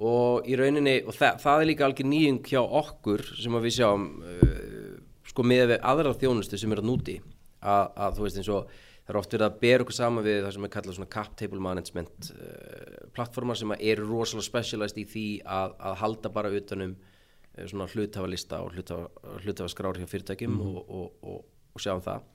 Og 0.00 0.46
í 0.48 0.56
rauninni 0.56 1.00
og 1.04 1.16
það, 1.16 1.40
það 1.42 1.62
er 1.62 1.68
líka 1.68 1.86
algjör 1.86 2.08
nýjung 2.08 2.40
hjá 2.48 2.60
okkur 2.62 3.24
sem 3.36 3.56
að 3.56 3.66
við 3.66 3.74
sjáum 3.76 4.06
uh, 4.24 4.94
sko 5.30 5.44
með 5.46 5.66
við 5.74 5.84
aðra 5.92 6.14
þjónustu 6.18 6.58
sem 6.60 6.72
er 6.74 6.82
að 6.82 6.88
núti 6.90 7.18
að, 7.60 7.84
að 7.94 8.16
þú 8.16 8.26
veist 8.26 8.40
eins 8.40 8.50
og 8.52 8.72
það 9.10 9.12
er 9.12 9.18
oft 9.20 9.34
verið 9.34 9.46
að 9.46 9.60
bera 9.62 9.84
okkur 9.84 9.96
saman 9.96 10.26
við 10.26 10.40
það 10.44 10.54
sem 10.56 10.66
er 10.66 10.72
kallað 10.74 10.96
svona 10.98 11.12
cap 11.14 11.36
table 11.38 11.62
management 11.64 12.30
uh, 12.34 12.98
plattformar 13.16 13.58
sem 13.58 13.74
eru 13.78 14.08
rosalega 14.08 14.46
specialized 14.46 15.00
í 15.00 15.06
því 15.10 15.26
að, 15.44 15.76
að 15.90 15.96
halda 16.02 16.32
bara 16.34 16.52
utanum 16.54 16.96
uh, 16.96 17.64
svona 17.64 17.88
hluthafalista 17.90 18.60
og 18.64 18.76
hluthafa, 18.76 19.08
hluthafaskrár 19.44 20.00
hjá 20.00 20.08
fyrirtækjum 20.10 20.60
og, 20.66 20.78
og, 20.84 21.08
og, 21.22 21.40
og 21.74 21.82
sjáum 21.82 22.04
það. 22.04 22.26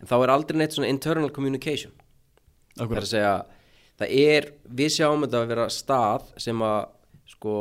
En 0.00 0.10
þá 0.10 0.16
er 0.18 0.34
aldrei 0.34 0.60
neitt 0.60 0.76
svona 0.76 0.90
internal 0.92 1.30
communication. 1.32 1.94
Það 2.76 2.98
er 2.98 3.06
að 3.06 3.12
segja 3.12 3.34
það 3.96 4.16
er, 4.20 4.48
við 4.82 4.94
sjáum 4.98 5.24
þetta 5.24 5.42
að 5.42 5.52
vera 5.54 5.68
stað 5.72 6.32
sem 6.42 6.64
að 6.66 6.80
sko, 7.32 7.54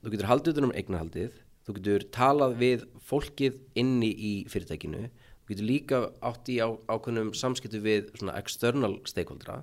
þú 0.00 0.12
getur 0.14 0.30
haldið 0.30 0.54
utan 0.54 0.68
um 0.68 0.76
eignarhaldið 0.76 1.40
þú 1.70 1.76
getur 1.78 2.06
talað 2.14 2.56
við 2.60 2.86
fólkið 3.06 3.58
inni 3.80 4.10
í 4.10 4.32
fyrirtækinu. 4.50 5.04
Þú 5.44 5.52
getur 5.52 5.68
líka 5.68 6.00
átt 6.26 6.50
í 6.50 6.58
á, 6.62 6.68
ákveðnum 6.90 7.32
samskiptu 7.38 7.82
við 7.84 8.10
svona 8.16 8.36
external 8.40 8.96
stakeholdera. 9.08 9.62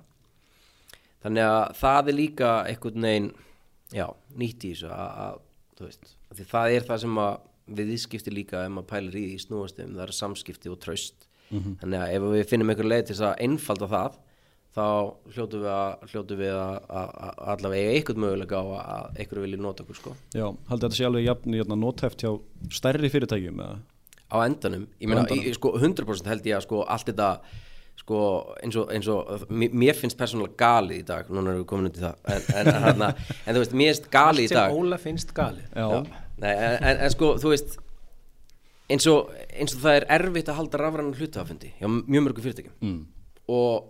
Þannig 1.24 1.50
að 1.50 1.76
það 1.80 2.10
er 2.10 2.18
líka 2.18 2.50
veginn 2.78 3.32
já, 3.92 4.06
nýtt 4.38 4.64
í 4.64 4.72
þessu 4.74 4.90
að, 4.94 5.40
að 5.80 6.36
því 6.36 6.48
það 6.50 6.74
er 6.76 6.88
það 6.88 7.02
sem 7.04 7.20
að 7.24 7.34
við 7.78 7.90
ískipti 7.94 8.32
líka 8.32 8.62
ef 8.64 8.72
maður 8.72 8.90
pælir 8.92 9.18
í 9.18 9.24
því 9.32 9.40
snúast 9.44 9.80
um 9.84 9.96
það 9.96 10.04
er 10.06 10.14
samskipti 10.16 10.72
og 10.72 10.80
traust. 10.82 11.26
Þannig 11.80 12.00
að 12.00 12.14
ef 12.14 12.26
við 12.32 12.48
finnum 12.48 12.72
einhver 12.72 12.88
leið 12.88 13.04
til 13.06 13.14
þess 13.14 13.26
að 13.28 13.42
einfalda 13.46 13.88
það 13.92 14.18
þá 14.76 14.84
hljótu 15.34 15.60
við 15.62 15.70
að, 15.72 16.02
hljótu 16.12 16.36
við 16.38 16.52
að, 16.54 16.74
að, 17.00 17.12
að 17.26 17.38
allavega 17.54 17.84
eiga 17.88 17.94
einhvern 17.98 18.20
mögulega 18.24 18.58
á 18.60 18.64
að 18.78 19.22
einhverju 19.22 19.44
vilji 19.46 19.60
nota 19.64 19.84
okkur 19.86 19.98
sko. 19.98 20.12
Já, 20.36 20.46
haldið 20.68 20.84
þetta 20.88 20.98
sé 21.00 21.06
alveg 21.08 21.24
jafn, 21.28 21.56
jafn 21.58 21.78
nótæft 21.82 22.24
hjá 22.24 22.32
stærri 22.78 23.10
fyrirtækjum 23.14 23.62
eða? 23.64 23.78
á 24.28 24.36
endanum, 24.44 24.82
ég 25.00 25.08
meina, 25.08 25.22
endanum. 25.24 25.46
í- 25.48 25.54
sko 25.56 25.72
100% 25.80 26.28
held 26.28 26.44
ég 26.50 26.58
að 26.58 26.66
sko 26.66 26.82
allt 26.84 27.08
þetta 27.08 27.28
sko 27.98 28.18
eins 28.62 28.76
og, 28.78 28.90
eins 28.94 29.08
og 29.10 29.46
mér- 29.50 29.96
finnst 29.96 30.18
persónulega 30.20 30.54
galið 30.60 31.00
í 31.00 31.06
dag. 31.08 31.30
Núna 31.32 31.50
erum 31.54 31.62
við 31.64 31.68
komin 31.72 31.88
út 31.88 31.96
í 31.98 32.02
það. 32.04 32.20
En, 32.28 32.44
en, 32.60 32.68
en, 32.92 33.02
en 33.08 33.56
þú 33.56 33.62
veist, 33.64 33.72
mér 33.80 33.88
finnst 33.94 34.10
galið 34.12 34.44
í 34.44 34.50
sem 34.52 34.60
dag. 34.60 34.76
Óla 34.76 34.98
finnst 35.02 35.32
galið. 35.34 35.64
Já, 35.74 35.88
Nei, 36.38 36.52
en, 36.52 36.76
en, 36.92 37.00
en 37.08 37.10
sko, 37.16 37.32
þú 37.42 37.50
veist 37.56 37.78
eins 38.92 39.08
og, 39.10 39.32
eins 39.50 39.74
og 39.74 39.82
það 39.82 39.96
er 39.98 40.06
erfitt 40.20 40.52
að 40.52 40.60
halda 40.60 40.80
rafrænan 40.84 41.16
hlutafafundi 41.18 41.72
hjá 41.80 41.88
mjög 41.90 42.22
mörgum 42.28 42.44
fyrirtækjum. 42.46 42.76
Mm. 42.84 43.00
og 43.48 43.88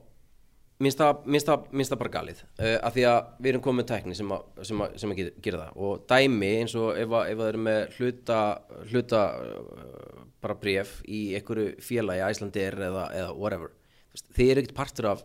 minnst 0.79 1.01
það, 1.01 1.99
bara 1.99 2.13
galið 2.13 2.43
uh, 2.45 2.77
af 2.87 2.95
því 2.95 3.05
að 3.11 3.19
við 3.39 3.51
erum 3.53 3.65
komið 3.65 3.81
með 3.81 3.89
tækni 3.91 4.19
sem 4.19 4.35
að, 4.35 4.47
sem 4.69 4.85
að, 4.85 4.97
sem 5.03 5.15
að 5.15 5.21
gera, 5.21 5.35
gera 5.47 5.63
það. 5.65 5.83
Og 5.87 6.07
dæmi 6.13 6.51
eins 6.61 6.77
og 6.79 6.89
ef, 6.95 7.17
að, 7.19 7.33
það 7.33 7.51
eru 7.53 7.63
með 7.67 7.81
hluta, 7.99 8.39
hluta 8.93 9.25
uh, 9.43 10.25
bara 10.45 10.59
bréf 10.63 10.99
í 11.09 11.23
einhverju 11.39 11.75
félagi 11.83 12.25
Æslandir 12.29 12.79
eða, 12.89 13.09
eða 13.19 13.35
whatever 13.35 13.75
veist, 14.15 14.29
þið 14.37 14.53
eru 14.53 14.65
ekkert 14.65 14.79
partur 14.79 15.13
af, 15.13 15.25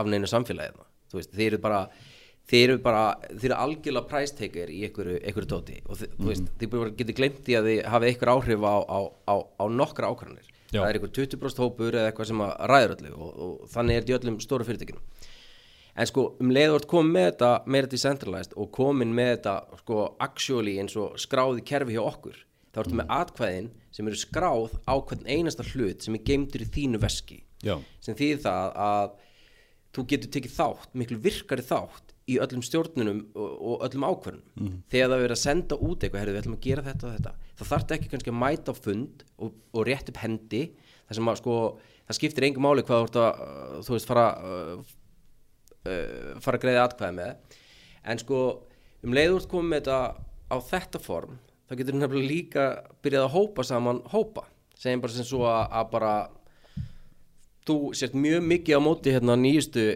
af 0.00 0.10
neinu 0.10 0.30
samfélagi 0.30 0.86
veist, 1.12 1.34
þið 1.34 1.48
eru 1.50 1.62
bara 1.66 1.82
þið 2.46 2.64
eru 2.64 2.80
bara, 2.82 3.04
þið 3.32 3.48
eru 3.48 3.58
algjörlega 3.58 4.10
price 4.10 4.36
taker 4.38 4.70
í 4.70 4.82
einhverju, 4.86 5.18
einhverju 5.18 5.50
tóti 5.50 5.80
og 5.84 6.00
þið, 6.00 6.12
þú 6.18 6.28
veist, 6.30 6.52
bara 6.72 6.92
getur 7.00 7.18
glemt 7.18 7.40
því 7.46 7.56
að 7.58 7.70
þið 7.70 7.80
hafið 7.92 8.12
einhver 8.12 8.32
áhrif 8.32 8.66
á, 8.66 8.76
á, 8.86 8.98
á, 9.26 9.34
á 9.60 9.64
nokkra 9.72 10.12
ákvarðanir 10.12 10.52
Já. 10.76 10.82
það 10.82 10.90
er 10.90 10.98
einhver 11.00 11.14
20% 11.18 11.62
hópur 11.64 11.96
eða 11.96 12.10
eitthvað 12.10 12.30
sem 12.30 12.44
að 12.46 12.52
ræður 12.72 12.94
öllu 12.96 13.14
og, 13.16 13.30
og 13.46 13.72
þannig 13.72 13.96
er 13.96 14.04
þetta 14.04 14.14
í 14.14 14.18
öllum 14.20 14.38
stóru 14.44 14.68
fyrirtækinu 14.68 15.32
en 15.96 16.10
sko 16.10 16.26
um 16.42 16.52
leið 16.52 16.72
þú 16.72 16.80
ert 16.80 16.90
komin 16.90 17.14
með 17.16 17.30
þetta 17.30 17.52
meira 17.72 17.92
decentralized 17.92 18.56
og 18.60 18.72
komin 18.76 19.14
með 19.16 19.32
þetta 19.32 19.54
sko 19.80 20.02
actually 20.26 20.76
eins 20.82 20.96
og 21.00 21.16
skráði 21.20 21.64
kerfi 21.66 21.96
hjá 21.96 22.04
okkur 22.04 22.42
þá 22.76 22.82
ertu 22.82 22.98
með 22.98 23.12
atkvæðin 23.16 23.68
sem 23.96 24.08
eru 24.10 24.18
skráð 24.20 24.74
á 24.84 24.94
hvern 25.00 25.24
einasta 25.24 25.64
hlut 25.64 26.04
sem 26.04 26.18
er 26.18 26.24
geimtur 26.28 26.64
í 26.66 26.68
þínu 26.74 27.00
veski. 27.00 27.40
Já, 27.64 27.78
sem 28.04 28.16
þýðir 28.18 28.42
það 28.44 28.74
að 28.84 29.14
þú 29.96 30.04
getur 30.12 30.32
tekið 30.34 30.56
þátt, 30.58 30.90
miklu 30.92 31.16
virkari 31.24 31.64
þátt 31.64 32.05
í 32.26 32.38
öllum 32.42 32.62
stjórnunum 32.66 33.20
og, 33.38 33.50
og 33.54 33.84
öllum 33.86 34.06
ákvörnum 34.08 34.70
þegar 34.90 35.10
það 35.10 35.16
er 35.16 35.24
verið 35.24 35.36
að 35.36 35.42
senda 35.44 35.76
út 35.78 36.02
eitthvað, 36.02 36.20
herrðu, 36.20 36.34
við 36.34 36.40
ætlum 36.42 36.56
að 36.56 36.64
gera 36.66 36.86
þetta 36.86 37.06
og 37.06 37.16
þetta 37.16 37.34
þá 37.56 37.64
þarf 37.70 37.94
ekki 37.96 38.10
kannski 38.12 38.32
að 38.32 38.40
mæta 38.40 38.74
á 38.74 38.74
fund 38.76 39.22
og, 39.38 39.52
og 39.72 39.86
rétt 39.86 40.10
upp 40.10 40.22
hendi 40.24 40.62
það 41.06 41.18
sem 41.18 41.30
að 41.30 41.40
sko, 41.40 41.56
það 42.06 42.18
skiptir 42.18 42.46
engum 42.48 42.66
máli 42.66 42.84
hvað 42.86 43.02
þú 43.02 43.08
ert 43.08 43.18
að, 43.22 43.42
uh, 43.42 43.76
þú 43.86 43.94
veist, 43.94 44.10
fara 44.10 44.26
uh, 44.36 44.94
uh, 45.86 46.32
fara 46.42 46.58
að 46.58 46.64
greiða 46.64 46.86
atkvæði 46.86 47.18
með. 47.20 47.60
En 48.06 48.22
sko, 48.22 48.40
um 49.06 49.16
leiður 49.16 49.40
ert 49.40 49.50
komið 49.52 49.70
með 49.70 49.84
þetta 49.84 50.00
á 50.46 50.56
þetta 50.70 51.02
form 51.02 51.38
þá 51.66 51.78
getur 51.80 51.98
nefnilega 51.98 52.30
líka 52.30 52.66
byrjað 53.02 53.26
að 53.26 53.34
hópa 53.34 53.66
saman 53.66 54.02
hópa, 54.12 54.46
segjum 54.78 55.02
bara 55.02 55.16
sem 55.16 55.26
svo 55.26 55.46
að, 55.50 55.62
að 55.80 55.88
bara 55.94 56.12
þú 57.66 57.78
sért 57.98 58.14
mjög 58.14 58.44
mikið 58.46 58.78
á 58.78 58.80
móti 58.82 59.14
hérna 59.14 59.34
nýjustu 59.40 59.88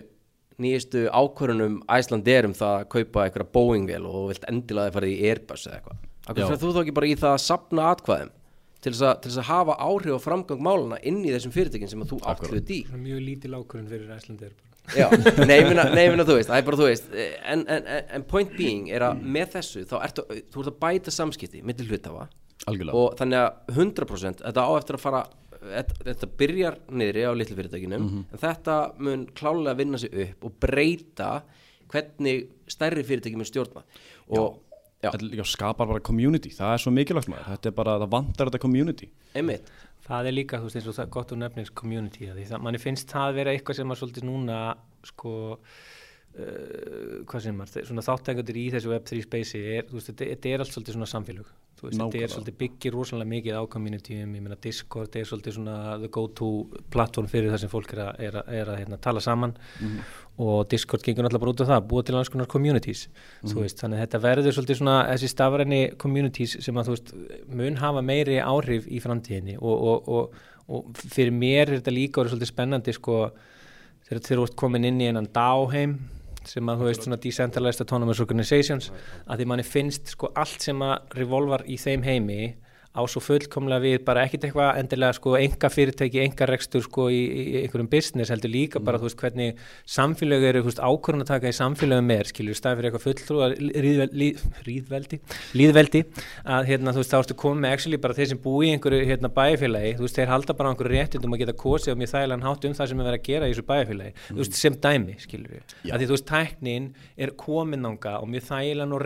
nýjustu 0.61 1.07
ákvörunum 1.09 1.81
Æslandir 1.90 2.49
um 2.49 2.57
það 2.57 2.77
að 2.79 2.88
kaupa 2.94 3.27
eitthvað 3.27 3.53
Boeing-vél 3.57 4.09
og 4.09 4.29
vilt 4.31 4.46
endilega 4.51 4.94
fara 4.96 5.11
í 5.11 5.16
Airbus 5.31 5.66
eða 5.66 5.81
eitthvað. 5.81 6.03
Akkur 6.27 6.46
fyrir 6.46 6.62
þú 6.62 6.75
þá 6.75 6.83
ekki 6.85 6.96
bara 7.01 7.11
í 7.11 7.16
það 7.18 7.37
að 7.37 7.42
sapna 7.46 7.90
atkvæðum 7.94 8.35
til 8.81 8.94
þess, 8.94 9.05
að, 9.05 9.14
til 9.20 9.31
þess 9.31 9.42
að 9.42 9.49
hafa 9.51 9.77
áhrif 9.85 10.16
og 10.16 10.25
framgang 10.25 10.64
málana 10.64 10.99
inn 11.07 11.20
í 11.25 11.33
þessum 11.35 11.55
fyrirtækin 11.55 11.90
sem 11.90 12.03
að 12.05 12.14
þú 12.14 12.20
hlut 12.51 12.73
í 12.73 12.81
Svona 12.87 13.03
mjög 13.05 13.23
lítil 13.27 13.55
ákvörðun 13.57 13.90
fyrir 13.90 14.12
Æslandir 14.16 14.53
bara. 14.55 14.70
Já, 14.96 15.07
nei, 15.46 15.57
ég 15.61 15.68
meina, 15.68 15.85
nei, 15.92 16.05
ég 16.07 16.14
meina, 16.14 16.25
þú 16.27 16.37
veist, 16.38 16.49
það 16.51 16.61
er 16.61 16.66
bara, 16.66 16.79
þú 16.81 16.87
veist 16.88 17.11
en, 17.53 17.64
en, 17.70 17.90
en, 18.16 18.25
point 18.27 18.55
being 18.57 18.88
er 18.90 19.05
að 19.07 19.20
með 19.37 19.53
þessu 19.59 19.85
þá 19.87 19.96
ertu, 20.01 20.25
þú 20.51 20.62
ert 20.62 20.70
að 20.73 20.79
bæta 20.83 21.14
samskipti 21.14 21.61
millir 21.66 21.90
hlutafa 21.92 22.25
algjörlega. 22.70 22.96
og 22.96 23.18
þannig 23.20 23.44
að 23.44 23.77
100% 23.77 24.42
þetta 24.46 24.64
á 24.66 24.70
eftir 24.81 24.99
að 24.99 25.05
fara 25.05 25.23
þetta, 25.61 25.99
þetta 26.09 26.31
byrjar 26.40 26.79
niðri 26.90 27.27
á 27.29 27.33
litlu 27.37 27.57
fyrirtækinum 27.59 28.09
en 28.23 28.40
þetta 28.40 28.79
mun 28.99 29.27
klálega 29.37 29.77
vinna 29.79 30.01
sig 30.01 30.14
upp 30.25 30.49
og 30.49 30.57
breyta 30.62 31.31
hvernig 31.90 32.49
stærri 32.70 33.05
fyrirtæki 33.07 33.37
mun 33.38 33.49
stjórna. 33.49 33.83
Og 34.31 34.59
já, 35.03 35.11
Þetta 35.11 35.27
líka 35.27 35.46
skapar 35.49 35.88
bara 35.88 36.01
community, 36.05 36.51
það 36.55 36.75
er 36.75 36.83
svo 36.85 36.93
mikilvægt 36.93 37.30
maður. 37.32 37.47
Þetta 37.55 37.70
er 37.70 37.76
bara, 37.78 37.95
það 38.03 38.12
vantar 38.12 38.51
þetta 38.51 38.61
community. 38.62 39.09
Einmitt. 39.34 39.70
Það 40.07 40.26
er 40.28 40.34
líka, 40.34 40.59
þú 40.59 40.66
veist, 40.68 40.76
eins 40.80 40.89
og 40.91 40.97
það 40.97 41.07
er 41.07 41.14
gott 41.14 41.32
úr 41.32 41.39
nefnir 41.41 41.70
community, 41.78 42.28
að 42.28 42.39
því 42.41 42.45
það, 42.51 42.62
manni 42.66 42.80
finnst 42.82 43.11
það 43.12 43.34
vera 43.37 43.53
eitthvað 43.55 43.78
sem 43.78 43.93
að 43.95 43.99
svolítið 44.01 44.26
núna, 44.26 44.59
sko, 45.07 45.32
uh, 46.39 47.24
hvað 47.28 47.43
sem 47.45 47.57
maður, 47.57 47.87
svona 47.89 48.05
þáttengandir 48.07 48.59
í 48.61 48.66
þessu 48.74 48.93
Web3 48.93 49.24
space 49.24 49.61
er, 49.61 49.89
þú 49.89 49.99
veist, 49.99 50.12
þetta, 50.12 50.53
er 50.53 50.62
allt 50.62 50.72
svolítið 50.72 50.97
svona 50.97 51.09
samfélög, 51.11 51.51
þú 51.81 51.87
veist, 51.87 52.01
þetta 52.01 52.22
er 52.22 52.33
svolítið 52.35 52.57
byggir 52.61 52.97
rosalega 52.97 53.31
mikið 53.33 53.59
á 53.59 53.62
communityum, 53.72 54.35
ég 54.39 54.45
meina 54.45 54.59
Discord 54.62 55.16
er 55.18 55.28
svolítið 55.28 55.57
svona 55.57 55.76
the 56.03 56.11
go-to 56.12 56.51
plattform 56.93 57.31
fyrir 57.31 57.51
það 57.53 57.64
sem 57.64 57.72
fólk 57.72 57.95
er 57.97 58.03
að, 58.05 58.12
er 58.28 58.39
að, 58.41 58.53
er 58.61 58.72
að 58.72 58.83
hérna, 58.83 59.01
tala 59.03 59.24
saman. 59.24 59.57
Og 60.41 60.62
Discord 60.72 61.05
gengur 61.05 61.26
náttúrulega 61.26 61.45
bara 61.45 61.53
út 61.53 61.64
af 61.64 61.70
það, 61.72 61.89
búið 61.91 62.07
til 62.09 62.18
alls 62.20 62.31
konar 62.33 62.49
communities, 62.49 63.03
þú 63.43 63.64
veist, 63.64 63.83
þannig 63.83 63.99
að 63.99 64.07
þetta 64.07 64.22
verður 64.24 64.57
svolítið 64.57 64.78
svona 64.81 64.99
þessi 65.11 65.33
stafræni 65.35 65.81
communities 66.01 66.57
sem 66.64 66.81
að 66.81 66.89
þú 66.89 66.95
veist, 66.97 67.12
mun 67.61 67.76
hafa 67.83 68.05
meiri 68.05 68.39
áhrif 68.41 68.87
í 68.89 69.03
framtíðinni. 69.05 69.59
Og, 69.61 69.85
og, 69.91 70.09
og, 70.09 70.47
og 70.70 71.03
fyrir 71.03 71.35
mér 71.37 71.66
er 71.66 71.74
þetta 71.81 71.93
líka 71.93 72.22
orðið 72.22 72.37
svolítið 72.37 72.53
spennandi 72.55 72.97
sko, 72.97 73.18
þegar 74.09 74.24
þeir 74.31 74.37
eru 74.39 74.49
komin 74.62 74.89
inn 74.89 75.03
í 75.03 75.11
einan 75.11 75.28
DAO-heim 75.35 75.99
sem 76.51 76.70
að 76.70 76.82
þú 76.82 76.88
veist 76.88 77.07
svona 77.07 77.20
Decentralized 77.22 77.84
Autonomous 77.84 78.22
Organizations 78.24 78.90
að 79.26 79.42
því 79.42 79.48
manni 79.53 79.66
finnst 79.66 80.14
sko 80.16 80.32
allt 80.34 80.66
sem 80.66 80.82
að 80.82 81.14
revolvar 81.20 81.64
í 81.70 81.78
þeim 81.80 82.07
heimi 82.07 82.40
á 82.91 83.07
svo 83.07 83.20
fullkomlega 83.22 83.84
við 83.84 84.01
bara 84.03 84.24
ekkit 84.26 84.49
eitthvað 84.49 84.78
endilega 84.80 85.14
sko 85.14 85.36
enga 85.38 85.68
fyrirtæki, 85.70 86.18
enga 86.24 86.47
rekstur 86.51 86.82
sko 86.82 87.05
í, 87.07 87.20
í 87.22 87.61
einhverjum 87.61 87.86
business 87.91 88.32
heldur 88.34 88.51
líka 88.51 88.82
bara 88.82 88.99
þú 88.99 89.07
veist 89.07 89.20
hvernig 89.20 89.61
samfélög 89.86 90.43
eru, 90.49 90.62
ákvörðun 90.66 91.22
að 91.22 91.30
taka 91.30 91.53
í 91.53 91.55
samfélögum 91.55 92.11
er, 92.16 92.26
skilur, 92.32 92.57
stað 92.59 92.80
fyrir 92.80 92.88
eitthvað 92.91 93.07
fulltrú 93.07 93.36
ríðveldi 94.66 95.20
líðveldi, 95.55 96.03
að 96.43 96.66
hérna 96.72 96.91
þú 96.97 97.01
veist 97.05 97.14
þá 97.14 97.18
ertu 97.20 97.36
komið 97.38 97.76
actually 97.76 98.01
bara 98.03 98.16
þeir 98.18 98.28
sem 98.32 98.43
búi 98.43 98.64
í 98.66 98.72
einhverju 98.74 99.07
hérna 99.07 99.30
bæjarfélagi, 99.38 99.95
þú 100.01 100.05
veist 100.09 100.18
þeir 100.18 100.34
halda 100.34 100.59
bara 100.59 100.66
á 100.66 100.72
einhverju 100.74 100.95
réttindum 100.97 101.34
að 101.38 101.43
geta 101.45 101.55
kosið 101.62 101.95
og 101.95 101.99
mjög 102.03 102.11
þægilegan 102.16 102.47
hátt 102.49 102.66
um 102.66 102.74
það 102.74 102.91
sem 102.91 102.99
er 102.99 103.07
verið 103.07 103.20
að 103.20 103.28
gera 103.30 103.47
í 103.47 103.55
þessu 103.55 103.66
bæjarfélagi, 103.70 104.12
þú 104.26 104.41
veist 104.43 104.55
sem 104.59 104.74
dæmi, 104.82 105.14
skilur 105.22 105.51
við, 105.55 105.62
Já. 105.86 105.95
að 105.95 105.99
því 106.01 106.07
þú 106.11 106.14
veist 106.16 106.28
tæknin 106.30 106.91
er 107.20 107.30
komin 107.38 107.86
ánga 107.86 108.18
og 108.18 108.26
mjög 108.34 108.45
þægilegan 108.51 108.95
og 108.97 109.01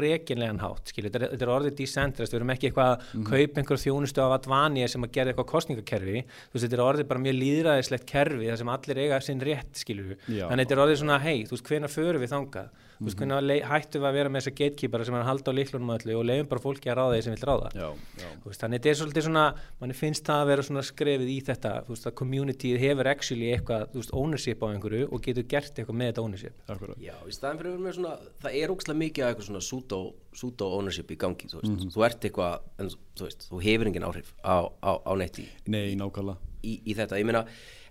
er, 3.74 3.80
er 3.80 3.82
einhver 3.82 3.82
þjónustu 3.82 4.22
af 4.24 4.34
Advania 4.38 4.88
sem 4.88 5.04
að 5.04 5.12
gera 5.14 5.32
eitthvað 5.32 5.50
kostningakerfi, 5.50 6.24
þú 6.24 6.54
veist, 6.54 6.64
þetta 6.64 6.78
er 6.78 6.84
orðið 6.84 7.08
bara 7.10 7.24
mjög 7.24 7.36
líðræðislegt 7.40 8.06
kerfi 8.06 8.48
þar 8.48 8.58
sem 8.60 8.72
allir 8.74 9.00
eiga 9.04 9.20
sinn 9.20 9.40
rétt, 9.44 9.74
skilur 9.74 10.04
við, 10.12 10.18
þannig 10.48 10.64
þetta 10.64 10.74
er 10.74 10.82
orðið 10.84 11.00
svona, 11.02 11.18
hei, 11.24 11.44
þú 11.44 11.56
veist, 11.56 11.68
hvenær 11.68 11.94
förum 11.94 12.24
við 12.24 12.34
þangað, 12.34 12.68
þú 13.04 13.10
veist, 13.10 13.18
hvenær 13.20 13.68
hættum 13.68 14.02
við 14.02 14.08
að 14.08 14.16
vera 14.18 14.30
með 14.32 14.40
þessa 14.40 14.54
gatekeepera 14.58 15.04
sem 15.04 15.14
er 15.14 15.20
að 15.22 15.28
halda 15.28 15.52
á 15.52 15.58
líklunum 15.58 15.92
öllu 15.94 16.16
og 16.18 16.24
leiðum 16.24 16.48
bara 16.50 16.62
fólki 16.64 16.88
að 16.90 16.96
ráða 16.98 17.14
því 17.14 17.22
sem 17.26 17.34
vil 17.36 17.48
ráða. 17.50 17.68
já, 17.76 17.88
já, 18.24 18.28
Þú 18.44 18.48
Veist, 18.50 18.60
þannig 18.64 18.80
þetta 18.80 18.90
er 18.94 18.98
svolítið 19.00 19.26
svona, 19.28 19.44
manni 19.80 19.94
finnst 19.98 20.24
það 20.24 20.40
að 20.44 20.48
vera 20.54 20.62
svona 20.68 20.82
skrefið 20.88 21.28
í 21.34 21.38
þetta, 21.44 21.72
þú 21.84 21.94
veist 21.94 22.08
að 22.10 22.14
communityð 22.20 22.78
hefur 22.84 23.10
actually 23.12 23.48
eitthvað, 23.54 23.84
þú 23.94 24.00
veist, 24.02 24.14
ownership 24.24 24.64
á 24.64 24.66
einhverju 24.72 25.08
og 25.12 25.22
getur 25.28 25.46
gert 25.54 25.78
eitthvað 25.78 25.98
með 26.00 26.10
þetta 26.12 26.24
ownership. 26.24 26.54
Já, 27.04 27.14
í 27.28 27.32
staðan 27.36 27.60
fyrir 27.60 27.70
að 27.70 27.76
vera 27.76 27.84
með 27.84 27.96
svona, 28.00 28.14
það 28.44 28.58
er 28.64 28.74
ógslag 28.74 29.00
mikið 29.04 29.24
af 29.24 29.30
eitthvað 29.34 29.48
svona 29.50 29.64
pseudo, 29.64 30.00
pseudo 30.34 30.70
ownership 30.78 31.10
í 31.14 31.16
gangi, 31.20 31.48
þú 31.52 31.60
veist, 31.62 31.86
þú 31.94 32.04
ert 32.08 32.28
eitthvað, 32.28 32.66
en 32.80 32.90
þú 33.14 33.28
veist, 33.28 33.48
þú 33.50 33.62
hefur 33.64 33.90
engin 33.92 34.08
áhrif 34.08 34.34
á, 34.44 34.56
á, 34.82 34.90
á 35.04 35.12
neitt 35.20 35.38
í, 35.42 35.46
Nei, 35.70 35.94
nákvæmlega. 36.00 36.38
í, 36.64 36.78
í 36.88 36.94
þetta, 36.98 37.18
ég 37.20 37.28
meina, 37.28 37.44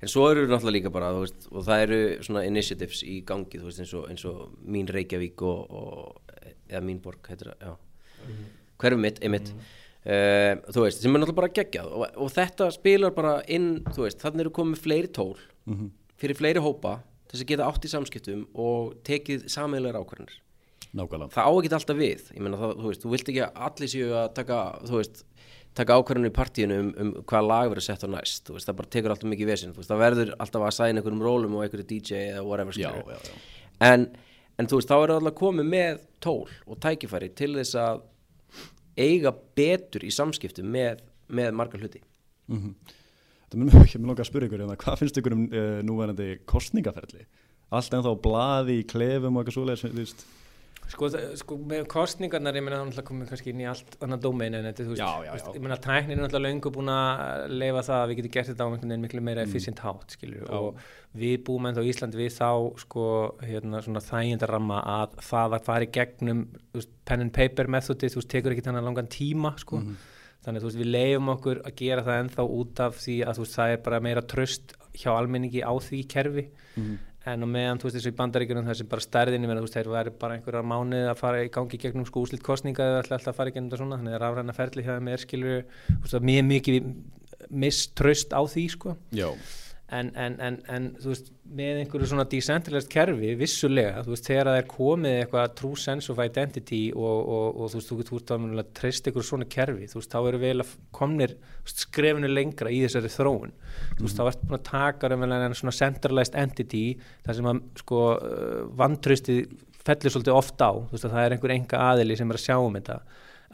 en 0.04 0.12
svo 0.12 0.26
eru 0.32 0.43
náttúrulega 0.47 0.78
líka 0.78 0.91
bara, 0.93 1.14
veist, 1.18 1.47
og 1.51 1.64
það 1.68 1.86
eru 1.86 1.99
svona 2.28 2.43
initiatives 2.47 3.04
í 3.08 3.22
gangi, 3.28 3.62
veist, 3.64 3.80
eins 3.84 3.93
og, 3.97 4.10
eins 4.12 4.26
og 4.30 4.58
mín 4.68 4.91
Reykjavík 4.91 5.45
og, 5.47 5.64
og 5.72 6.51
eða 6.70 6.84
mín 6.86 6.99
borg, 7.04 7.24
heitir 7.32 7.54
það, 7.54 7.64
já, 7.64 8.36
hverfum 8.84 9.04
mitt, 9.08 9.24
einmitt, 9.24 9.54
uh, 10.04 10.54
þú 10.70 10.86
veist, 10.86 11.01
sem 11.01 11.10
er 11.10 11.24
náttúrulega 11.24 11.39
bara 11.41 11.54
geggjað 11.58 11.91
og, 11.95 12.06
og 12.26 12.36
þetta 12.36 12.70
spilar 12.76 13.16
bara 13.16 13.34
inn, 13.47 13.74
þú 13.89 14.08
veist, 14.08 14.22
þannig 14.24 14.47
eru 14.47 14.56
komið 14.60 14.86
fleiri 14.86 15.14
tól 15.16 15.36
fyrir 16.20 16.39
fleiri 16.39 16.64
hópa 16.64 16.99
þess 17.32 17.43
að 17.43 17.49
geta 17.49 17.68
átt 17.68 17.86
í 17.88 17.91
samskiptum 17.91 18.41
og 18.54 18.97
tekið 19.08 19.47
sameiginlegar 19.49 20.04
ákvarðanir. 20.04 20.39
Nákvæmlega. 20.93 21.34
Það 21.34 21.47
á 21.49 21.51
ekki 21.58 21.72
alltaf 21.74 21.97
við. 21.97 22.26
Ég 22.36 22.43
meina 22.45 22.60
það, 22.62 22.74
þú 22.78 22.89
veist, 22.91 23.01
þú 23.01 23.14
vilt 23.14 23.30
ekki 23.32 23.41
að 23.41 23.62
allir 23.68 23.89
séu 23.89 24.12
að 24.20 24.28
taka, 24.38 24.58
þú 24.86 24.99
veist, 24.99 25.24
taka 25.78 25.98
ákvarðinu 25.98 26.30
í 26.30 26.36
partíinu 26.36 26.80
um, 26.80 26.92
um 27.02 27.12
hvaða 27.30 27.48
lag 27.50 27.72
verður 27.72 27.86
sett 27.88 28.06
á 28.06 28.10
næst 28.14 28.52
veist, 28.54 28.68
það 28.70 28.78
bara 28.80 28.92
tekur 28.96 29.14
alltaf 29.14 29.32
mikið 29.32 29.52
vesinn 29.54 29.76
það 29.78 30.04
verður 30.04 30.34
alltaf 30.38 30.68
að 30.68 30.76
sæna 30.78 31.02
einhverjum 31.02 31.26
rólum 31.26 31.58
og 31.58 31.66
einhverju 31.66 31.88
DJ 31.90 32.24
eða 32.34 32.46
whatever 32.48 32.78
Já, 32.78 32.92
já, 32.94 33.18
já 33.18 33.90
en, 33.90 34.08
en 34.62 34.70
þú 34.70 34.80
veist, 34.80 34.92
þá 34.92 34.98
er 35.00 35.16
alltaf 35.18 35.38
komið 35.40 35.70
með 35.74 36.04
tól 36.24 36.50
og 36.68 36.82
tækifæri 36.84 37.32
til 37.38 37.54
þess 37.58 37.78
að 37.82 38.04
eiga 39.02 39.34
betur 39.58 40.06
í 40.06 40.12
samskiptum 40.14 40.70
með, 40.70 41.02
með 41.34 41.56
margar 41.58 41.82
hluti 41.82 42.04
Mhm. 42.52 42.74
Það 43.48 43.60
mun 43.62 43.70
mér 43.72 43.94
mér 43.94 44.10
langar 44.10 44.26
að 44.26 44.28
spyrja 44.28 44.50
ykkur 44.50 44.62
hérna, 44.64 44.78
hvað 44.82 44.98
finnst 45.00 45.20
ykkur 45.22 45.36
um 45.36 45.44
uh, 45.48 45.80
núverandi 45.88 46.26
kostningaferli? 46.50 47.26
Allt 47.74 47.96
ennþá 47.96 48.12
á 48.14 48.24
blaði 48.26 48.80
í 48.82 48.88
klefum 48.90 49.38
og 49.40 49.48
eitthvað 49.48 49.94
veist 49.96 50.26
Sko, 50.92 51.08
sko 51.40 51.56
með 51.58 51.86
kostningarnar, 51.90 52.54
ég 52.58 52.64
meina 52.66 52.76
það 52.78 52.82
er 52.84 52.88
náttúrulega 52.90 53.08
komið 53.08 53.30
kannski 53.32 53.50
inn 53.54 53.62
í 53.64 53.68
allt 53.72 53.96
annað 54.04 54.20
dómein 54.26 54.54
en 54.58 54.66
þetta, 54.68 54.84
þú 54.84 54.92
veist, 54.94 55.00
Já, 55.02 55.24
já, 55.26 55.32
já. 55.40 55.54
ég 55.56 55.62
meina 55.64 55.78
tæknin 55.82 56.12
er 56.18 56.22
náttúrulega 56.28 56.50
löngu 56.52 56.72
búin 56.76 56.92
að 56.94 57.54
leifa 57.54 57.84
það 57.88 58.02
að 58.04 58.08
við 58.12 58.18
getum 58.20 58.34
gert 58.36 58.50
þetta 58.52 58.64
á 58.64 58.68
einhvern 58.68 58.92
veginn 58.94 59.06
miklu 59.08 59.22
meira 59.24 59.46
efficient 59.48 59.80
hátt, 59.80 60.14
skilur 60.18 60.44
Mm. 60.44 60.52
Já. 60.52 60.60
og 60.60 60.76
við 61.18 61.44
búum 61.48 61.66
ennþá 61.70 61.84
í 61.86 61.90
Íslandi 61.94 62.20
við 62.20 62.34
þá, 62.36 62.50
sko, 62.84 63.06
hérna 63.42 63.82
svona 63.82 64.04
þægindaramma 64.04 64.80
að 64.84 65.16
það 65.24 65.56
að 65.58 65.64
fara 65.64 65.86
í 65.88 65.92
gegnum, 65.98 66.44
þú 66.74 66.82
veist, 66.82 66.90
pen 67.06 67.22
and 67.22 67.34
paper 67.34 67.66
methodið, 67.68 68.14
þú 68.14 68.20
veist, 68.22 68.30
tekur 68.30 68.52
ekki 68.54 68.66
þannig 68.68 68.84
langan 68.90 69.08
tíma, 69.08 69.54
sko, 69.60 69.78
Mhm. 69.80 69.96
þannig 70.46 70.60
að 70.60 70.64
þú 70.64 70.70
veist, 70.70 70.82
við 70.84 70.92
leifum 70.92 71.30
okkur 71.38 71.62
að 71.64 71.76
gera 71.76 72.02
það 72.04 72.22
ennþá 72.28 72.44
út 72.50 72.80
af 72.80 72.98
því 73.00 73.18
að 73.26 73.34
þú 73.38 73.46
veist, 73.48 73.56
það 73.58 73.74
er 73.74 73.78
bara 73.78 74.00
meira 74.02 74.22
tröst 74.22 74.74
hjá 74.94 75.10
almenningi 75.18 75.64
á 75.64 75.74
því 75.80 76.08
kerfi 76.08 76.48
Mhm. 76.78 76.98
En 77.32 77.46
á 77.46 77.48
meðan, 77.48 77.80
þú 77.80 77.88
veist, 77.88 77.98
þessu 77.98 78.12
í 78.12 78.18
bandaríkjunum 78.20 78.68
það 78.68 78.80
sem 78.80 78.90
bara 78.92 79.06
stærðinni, 79.06 79.48
menn, 79.48 79.60
þú 79.62 79.68
veist, 79.68 79.78
þeir 79.78 79.92
væri 79.94 80.14
bara 80.20 80.38
einhverjar 80.38 80.68
mánuði 80.68 81.08
að 81.08 81.20
fara 81.22 81.44
í 81.46 81.52
gangi 81.54 81.80
gegnum 81.80 82.08
sko 82.10 82.24
úslit 82.26 82.44
kostninga 82.44 82.88
eða 82.90 83.02
alltaf 83.04 83.32
að 83.32 83.38
fara 83.40 83.54
í 83.54 83.56
gegnum 83.56 83.70
þetta 83.72 83.82
svona, 83.82 84.00
þannig 84.02 84.18
að 84.18 84.24
rafræna 84.26 84.56
ferli 84.58 84.86
hjá 84.86 84.94
þeim 84.98 85.12
er 85.14 85.24
skilur, 85.24 85.68
þú 85.88 86.00
veist, 86.04 86.18
að 86.20 86.28
mjög 86.30 86.48
mikið 86.52 86.90
miströst 87.64 88.36
á 88.36 88.42
því, 88.44 88.66
sko. 88.76 88.96
Já, 89.16 89.30
en, 89.94 90.10
en, 90.20 90.36
en, 90.41 90.58
en 90.74 90.86
þú 91.02 91.12
veist, 91.12 91.30
með 91.54 91.80
einhverju 91.84 92.08
svona 92.10 92.26
decentralized 92.30 92.89
kerfi, 92.91 93.34
vissulega 93.38 94.02
þú 94.06 94.14
veist, 94.14 94.28
þegar 94.30 94.50
það 94.50 94.60
er 94.60 94.68
komið 94.72 95.18
eitthvað 95.20 95.56
true 95.60 95.80
sense 95.80 96.12
of 96.12 96.22
identity 96.24 96.82
og, 96.96 97.18
og, 97.36 97.48
og 97.50 97.74
þú 97.74 97.80
veist, 97.80 97.91
þú 97.91 98.08
þú 98.10 98.20
ert 98.22 98.34
að 98.36 98.72
treyst 98.80 99.10
einhverju 99.10 99.30
svona 99.30 99.50
kerfi 99.56 99.89
þú 99.91 100.00
veist, 100.00 100.14
þá 100.14 100.30
eru 100.32 100.41
vel 100.44 100.56
að 100.64 100.72
komnir 100.96 101.36
skrefinu 101.70 102.32
lengra 102.32 102.72
í 102.74 102.82
þessari 102.86 103.12
þróun. 103.14 103.54
Þú 103.98 104.08
veist, 104.08 104.18
þá 104.20 104.24
ert 104.32 104.48
búin 104.48 104.60
að 104.60 104.66
taka 104.70 105.12
raunverulega 105.12 105.52
en 105.52 105.60
svona 105.60 105.76
centralized 105.78 106.39
entity 106.39 106.86
þar 107.26 107.39
sem 107.39 107.52
að 107.52 107.62
sko 107.84 108.02
uh, 108.14 108.64
vantröstið 108.80 109.44
fellur 109.84 110.16
svolítið 110.16 110.38
oft 110.39 110.64
á, 110.64 110.72
þú 110.72 110.96
veist, 110.96 111.06
að 111.08 111.16
það 111.18 111.28
er 111.28 111.36
einhver 111.36 111.56
enga 111.58 111.86
aðili 111.91 112.18
sem 112.20 112.32
er 112.32 112.39
að 112.39 112.46
sjá 112.48 112.58
um 112.58 112.80
þetta 112.80 113.02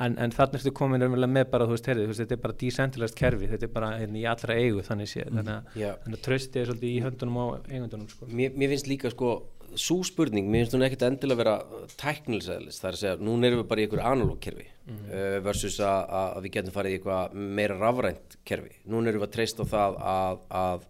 en, 0.06 0.16
en 0.24 0.34
þannig 0.34 0.60
ertu 0.60 0.74
komin 0.76 1.04
með 1.04 1.46
bara, 1.52 1.68
þú 1.68 1.76
veist, 1.76 1.92
veist, 2.00 2.22
þetta 2.24 2.36
er 2.38 2.42
bara 2.44 2.58
decentralized 2.64 3.20
kerfi, 3.20 3.50
þetta 3.52 3.68
er 3.68 3.72
bara 3.76 3.92
hérna, 4.00 4.20
í 4.20 4.26
allra 4.30 4.58
eigu 4.60 4.84
þannig 4.88 5.12
sé, 5.12 5.26
þannig 5.28 5.54
að 5.56 5.80
Já. 5.82 5.92
þannig 6.04 6.20
að 6.20 6.26
tröstið 6.28 6.62
er 6.62 6.70
svolítið 6.70 6.92
í 6.92 7.00
höndunum 7.06 7.40
á 7.40 7.46
eigundunum 7.70 8.12
sko. 8.12 8.30
mér, 8.32 8.54
mér 8.56 8.74
finnst 8.74 8.92
líka 8.92 9.14
sko 9.14 9.32
svo 9.78 10.00
spurning, 10.08 10.50
mér 10.50 10.64
finnst 10.66 10.78
hún 10.78 10.86
ekkert 10.88 11.06
endilega 11.10 11.42
vera 11.44 11.56
tæknilisæðlis, 12.00 12.80
það 12.82 12.90
er 12.90 12.98
að 12.98 13.02
segja, 13.04 13.18
núna 13.22 13.50
erum 13.50 13.62
við 13.62 13.68
bara 13.70 13.82
í 13.82 13.86
einhverju 13.86 14.06
analóg 14.12 14.40
kerfi 14.42 14.66
uh, 14.66 15.36
versus 15.46 15.78
að, 15.86 16.40
við 16.46 16.56
getum 16.56 16.76
farið 16.76 16.96
í 16.96 17.00
eitthvað 17.00 17.36
meira 17.60 17.78
rafrænt 17.78 18.40
kerfi, 18.50 18.80
núna 18.90 19.12
erum 19.12 19.24
við 19.24 19.30
að 19.30 19.36
treysta 19.36 19.68
á 19.68 19.72
það 19.76 20.00
að, 20.14 20.42
að 20.64 20.88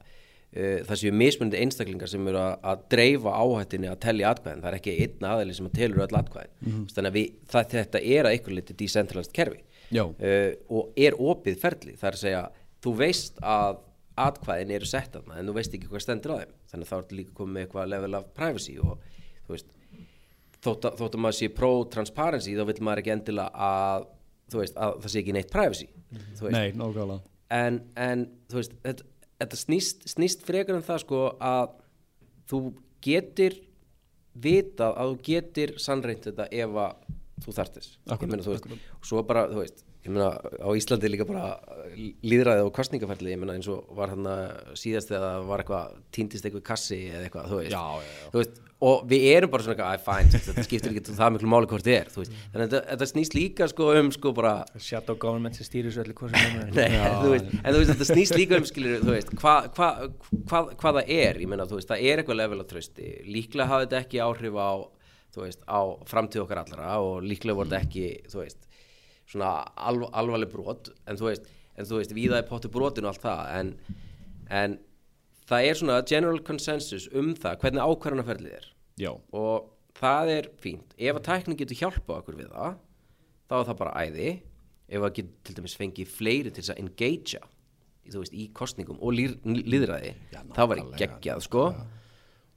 það 0.50 0.96
séu 1.02 1.14
mismunandi 1.14 1.60
einstaklingar 1.62 2.10
sem 2.10 2.28
eru 2.32 2.40
að, 2.42 2.86
dreifa 2.90 3.36
áhættinni 3.38 3.90
að 3.92 4.00
telja 4.06 4.32
atkvæðin, 4.34 4.64
það 4.64 4.72
er 4.72 4.78
ekki 4.80 4.96
einn 5.06 5.28
aðeili 5.30 5.58
sem 5.58 5.68
að 5.70 5.76
telur 5.78 6.06
öll 6.08 6.20
atkvæðin, 6.20 6.56
þannig 6.96 7.12
að 7.12 7.18
við, 7.20 7.36
það, 7.52 7.68
þetta 7.76 8.02
er 8.02 8.26
að 8.26 8.34
einhver 8.34 8.56
liti 8.58 8.78
decentralized 8.80 9.36
kerfi. 9.38 9.62
Uh, 10.22 10.52
og 10.70 10.98
er 10.98 11.18
opið 11.18 11.60
ferli. 11.62 11.96
Það 11.98 12.10
er 12.10 12.18
að 12.18 12.24
segja, 12.24 12.42
þú 12.84 12.96
veist 13.00 13.40
að 13.42 13.80
atkvæðin 14.20 14.74
eru 14.76 14.90
sett 14.90 15.14
þarna 15.16 15.40
en 15.40 15.50
þú 15.50 15.56
veist 15.56 15.76
ekki 15.76 15.90
hvað 15.90 16.04
stendur 16.04 16.36
á 16.36 16.38
þeim. 16.42 16.56
Þannig 16.72 16.86
að 16.86 16.92
þá 16.92 16.98
ertu 16.98 17.18
líka 17.20 17.36
komið 17.38 17.56
með 17.56 17.66
eitthvað 17.66 17.92
level 17.94 18.18
of 18.20 18.26
privacy 18.36 18.76
og 18.84 19.06
þú 19.46 19.56
veist 19.56 19.70
þótt 20.60 20.88
að, 20.90 20.98
þótt 21.00 21.16
að 21.16 21.24
maður 21.24 21.38
sé 21.40 21.50
pro-transparency 21.56 22.56
þá 22.58 22.64
vil 22.68 22.78
maður 22.84 23.04
ekki 23.04 23.14
endilega 23.16 23.70
að 23.70 24.10
veist, 24.58 24.76
að 24.76 24.98
það 25.06 25.14
sé 25.14 25.22
ekki 25.22 25.36
neitt 25.38 25.54
privacy. 25.54 25.88
Þú 26.10 26.48
veist, 26.48 26.58
nei, 26.58 26.68
en, 27.56 27.80
en 28.10 28.26
þú 28.52 28.60
veist, 28.60 28.76
þetta, 28.84 29.08
þetta 29.40 29.60
snýst, 29.60 30.08
snýst 30.12 30.46
frekar 30.48 30.78
en 30.78 30.86
það 30.86 31.04
sko 31.06 31.24
að 31.40 31.76
þú 32.50 32.62
getur 33.06 33.56
vitað 34.40 34.96
að 35.00 35.12
þú 35.12 35.22
getur 35.30 35.76
sannreint 35.82 36.26
þetta 36.28 36.48
ef 36.52 36.80
að 36.84 37.06
þú 37.40 37.56
veist, 37.56 38.00
akkúrat. 38.12 38.50
og 39.00 39.08
svo 39.08 39.24
bara 39.28 39.48
þú 39.52 39.62
veist 39.64 39.86
ég 40.06 40.14
meina 40.14 40.30
á 40.40 40.70
Íslandi 40.80 41.12
líka 41.12 41.28
bara 41.28 41.50
líðræði 42.24 42.64
og 42.66 42.74
kostningaferli, 42.78 43.34
ég 43.34 43.42
meina 43.42 43.58
eins 43.58 43.68
og 43.72 43.90
var 43.98 44.14
hann 44.14 44.26
síðast 44.80 45.12
þegar 45.12 45.26
það 45.26 45.52
var 45.52 45.64
eitthvað 45.66 46.00
týndist 46.16 46.48
eitthvað 46.48 46.66
kassi 46.72 47.00
eða 47.10 47.28
eitthvað, 47.28 47.52
þú 47.52 47.62
veist, 47.62 47.76
Já, 47.76 47.84
já, 48.00 48.12
já. 48.24 48.32
Þú 48.32 48.44
veist 48.44 48.66
og 48.80 49.02
við 49.12 49.26
erum 49.34 49.52
bara 49.52 49.64
svona 49.66 49.74
eitthvað, 49.76 49.96
að 49.98 50.04
fæn, 50.06 50.30
þetta 50.48 50.64
skiptir 50.64 50.94
ekki 50.94 51.16
það 51.18 51.34
miklu 51.36 51.50
máli 51.52 51.68
hvort 51.68 51.84
þið 51.84 51.96
er, 51.98 52.12
veist, 52.16 52.36
þannig 52.54 52.62
að 52.62 52.70
þetta, 52.70 52.80
þetta 52.94 53.08
snýst 53.10 53.36
líka 53.36 53.68
sko 53.68 53.88
um 54.00 54.12
sko 54.16 54.32
bara 54.38 54.54
shadow 54.80 55.18
government 55.20 55.60
sem 55.60 55.68
stýrir 55.68 55.92
svo 55.92 56.06
allir 56.06 56.16
en 56.86 57.20
þú 57.20 57.34
veist, 57.34 57.92
þetta 57.92 58.08
snýst 58.08 58.38
líka 58.40 58.56
um 58.62 58.70
skilur, 58.70 59.04
þú 59.04 59.18
veist, 59.18 59.34
hvað 59.42 59.68
hva, 59.76 59.90
hva, 60.48 60.64
hva 60.80 60.94
það 61.02 61.12
er, 61.18 61.42
ég 61.44 61.52
meina, 61.52 61.68
þú 61.68 61.82
veist, 61.82 61.92
það 61.92 62.06
er 62.08 62.24
eitthvað 62.24 62.40
level 62.40 62.64
af 62.64 62.72
trösti, 62.72 63.12
líklega 63.28 63.68
hafði 63.74 63.90
þetta 63.90 64.02
ekki 64.06 64.24
áhrif 64.24 64.56
á, 64.64 64.72
þú 65.36 65.44
veist, 65.44 65.68
á 65.68 65.80
framtíð 66.14 66.46
okkar 66.46 66.64
allra 66.64 66.96
og 67.04 67.20
líklega 67.28 67.60
voru 67.60 67.74
þetta 67.74 67.84
ekki, 67.84 68.08
þú 68.32 68.44
veist, 68.46 68.69
svona 69.30 69.54
alv, 69.78 70.08
alvarleg 70.18 70.52
brot, 70.52 70.92
en 71.08 71.20
þú 71.20 71.30
veist, 71.30 71.50
en 71.78 71.88
þú 71.88 72.02
veist, 72.02 72.16
víða 72.18 72.42
er 72.42 72.48
pottu 72.50 72.72
brotinu 72.74 73.10
og 73.10 73.14
allt 73.14 73.26
það, 73.26 73.44
en, 73.60 74.00
en 74.62 74.78
það 75.50 75.68
er 75.70 75.80
svona 75.80 76.00
general 76.10 76.42
consensus 76.46 77.08
um 77.14 77.34
það, 77.38 77.60
hvernig 77.64 77.86
ákvarðanaferlið 77.86 78.58
er. 78.60 78.68
Já, 79.00 79.14
og 79.14 79.70
það 80.00 80.34
er 80.36 80.52
fínt. 80.60 80.98
Ef 80.98 81.20
að 81.20 81.26
tæknin 81.30 81.60
getur 81.60 81.80
hjálpað 81.80 82.22
okkur 82.24 82.40
við 82.42 82.52
það 82.56 82.76
þá 83.50 83.56
er 83.60 83.70
það 83.70 83.80
bara 83.80 84.04
æði. 84.04 84.34
Ef 84.90 85.06
að 85.06 85.16
getur 85.20 85.46
til 85.46 85.56
dæmis 85.60 85.78
fengið 85.78 86.12
fleiri 86.12 86.52
til 86.52 86.64
þess 86.64 86.74
að 86.74 86.84
engagea 86.84 87.48
veist, 88.18 88.34
í 88.34 88.50
kostningum 88.56 89.00
og 89.04 89.14
líð, 89.14 89.36
líðræði 89.46 90.14
það 90.32 90.72
var 90.72 90.80
nákvæmlega, 90.82 91.00
geggjað 91.04 91.44
sko. 91.46 91.66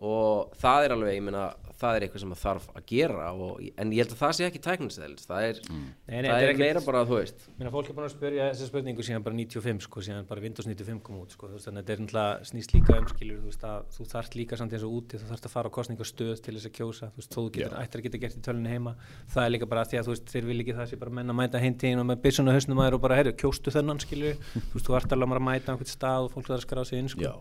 Og 0.03 0.55
það 0.59 0.87
er 0.87 0.95
alveg, 0.97 1.17
ég 1.19 1.27
meina 1.27 1.45
það 1.83 1.97
er 1.99 2.07
eitthvað 2.07 2.23
sem 2.25 2.33
að 2.35 2.41
þarf 2.43 2.69
að 2.79 2.85
gera 2.93 3.27
og, 3.35 3.61
en 3.83 3.93
ég 3.93 4.03
held 4.03 4.15
að 4.15 4.21
það 4.23 4.33
sé 4.39 4.47
ekki 4.49 4.63
tækninsæðilist 4.67 5.29
það 5.29 5.47
er, 5.49 5.61
Nei, 5.73 5.81
nei, 5.83 6.13
það 6.13 6.23
þetta 6.23 6.47
er 6.47 6.53
er 6.53 6.61
meira 6.63 6.83
bara 6.87 7.03
þú 7.09 7.19
veist. 7.19 7.45
Meina, 7.59 7.73
fólk 7.75 7.91
er 7.91 7.97
búin 7.99 8.07
að 8.07 8.15
spyrja 8.15 8.49
þessa 8.53 8.69
spurningu 8.71 9.07
síðan 9.07 9.27
bara 9.27 9.39
95 9.39 9.87
sko, 9.87 10.05
síðan 10.07 10.29
bara 10.31 10.45
Windows 10.45 10.69
95 10.71 11.03
kom 11.07 11.21
út 11.23 11.35
sko, 11.37 11.51
veist, 11.53 11.67
þannig 11.69 11.83
að 11.83 11.91
þetta 11.91 11.95
er 11.97 12.03
náttúrulega 12.07 12.51
snýst 12.53 12.75
líka 12.77 12.99
um 13.03 13.09
skilur, 13.13 13.41
þú 13.43 13.51
veist 13.53 13.67
að 13.69 13.87
þú 13.97 14.09
þarft 14.13 14.39
líka 14.41 14.61
samt 14.61 14.77
eins 14.77 14.87
og 14.87 14.97
úti 14.99 15.21
þú 15.23 15.31
þarft 15.33 15.49
að 15.49 15.55
fara 15.57 15.73
á 15.73 15.77
kostningastöð 15.79 16.43
til 16.47 16.57
þess 16.59 16.69
að 16.71 16.75
kjósa 16.79 17.11
þú 17.13 17.23
veist, 17.23 17.33
þó 17.33 17.41
þú 17.43 17.47
getur, 17.59 17.77
ættir 17.83 18.03
að 18.03 18.07
geta 18.09 18.23
gert 18.23 18.39
í 18.39 18.45
tölunni 18.47 18.73
heima. 18.73 18.95
Það 19.33 19.47
er 19.49 19.55
líka 19.57 19.71
bara 19.73 19.85
því 19.89 20.01
að 20.01 20.09
þú 20.09 20.15
veist, 20.17 20.27
þeir 20.33 20.49
vil 20.53 20.59
ekki 20.63 20.77
það 20.79 20.91
sé 20.93 21.01
bara 21.03 21.15
menn 21.19 21.33
að 21.33 21.39
mæta 21.43 21.63
heimtíðin 21.63 22.03
og 22.03 22.09
með 22.13 22.23
byssuna 22.27 22.57
hausnum 22.57 22.83
aður 22.83 22.99
og 22.99 23.05
bara, 23.07 23.19
herru, 23.21 23.35
kjóstu 23.43 23.75
þennan 23.75 24.03
skilur? 24.03 24.39
Þú 24.53 24.77
veist, 24.77 24.87
þú 24.89 24.97
ert 24.99 25.17
alveg 25.17 25.39
að 25.41 25.47
mæta 25.49 25.69
á 25.69 25.73
einhvern 25.75 25.93
stað 25.93 26.27
og 26.29 26.35
fólk 26.37 26.49
þarf 26.49 26.59
að 26.61 26.67
skrá 26.67 26.83
sig 26.89 27.03
inn 27.03 27.11
sko. 27.13 27.25
Já, 27.25 27.33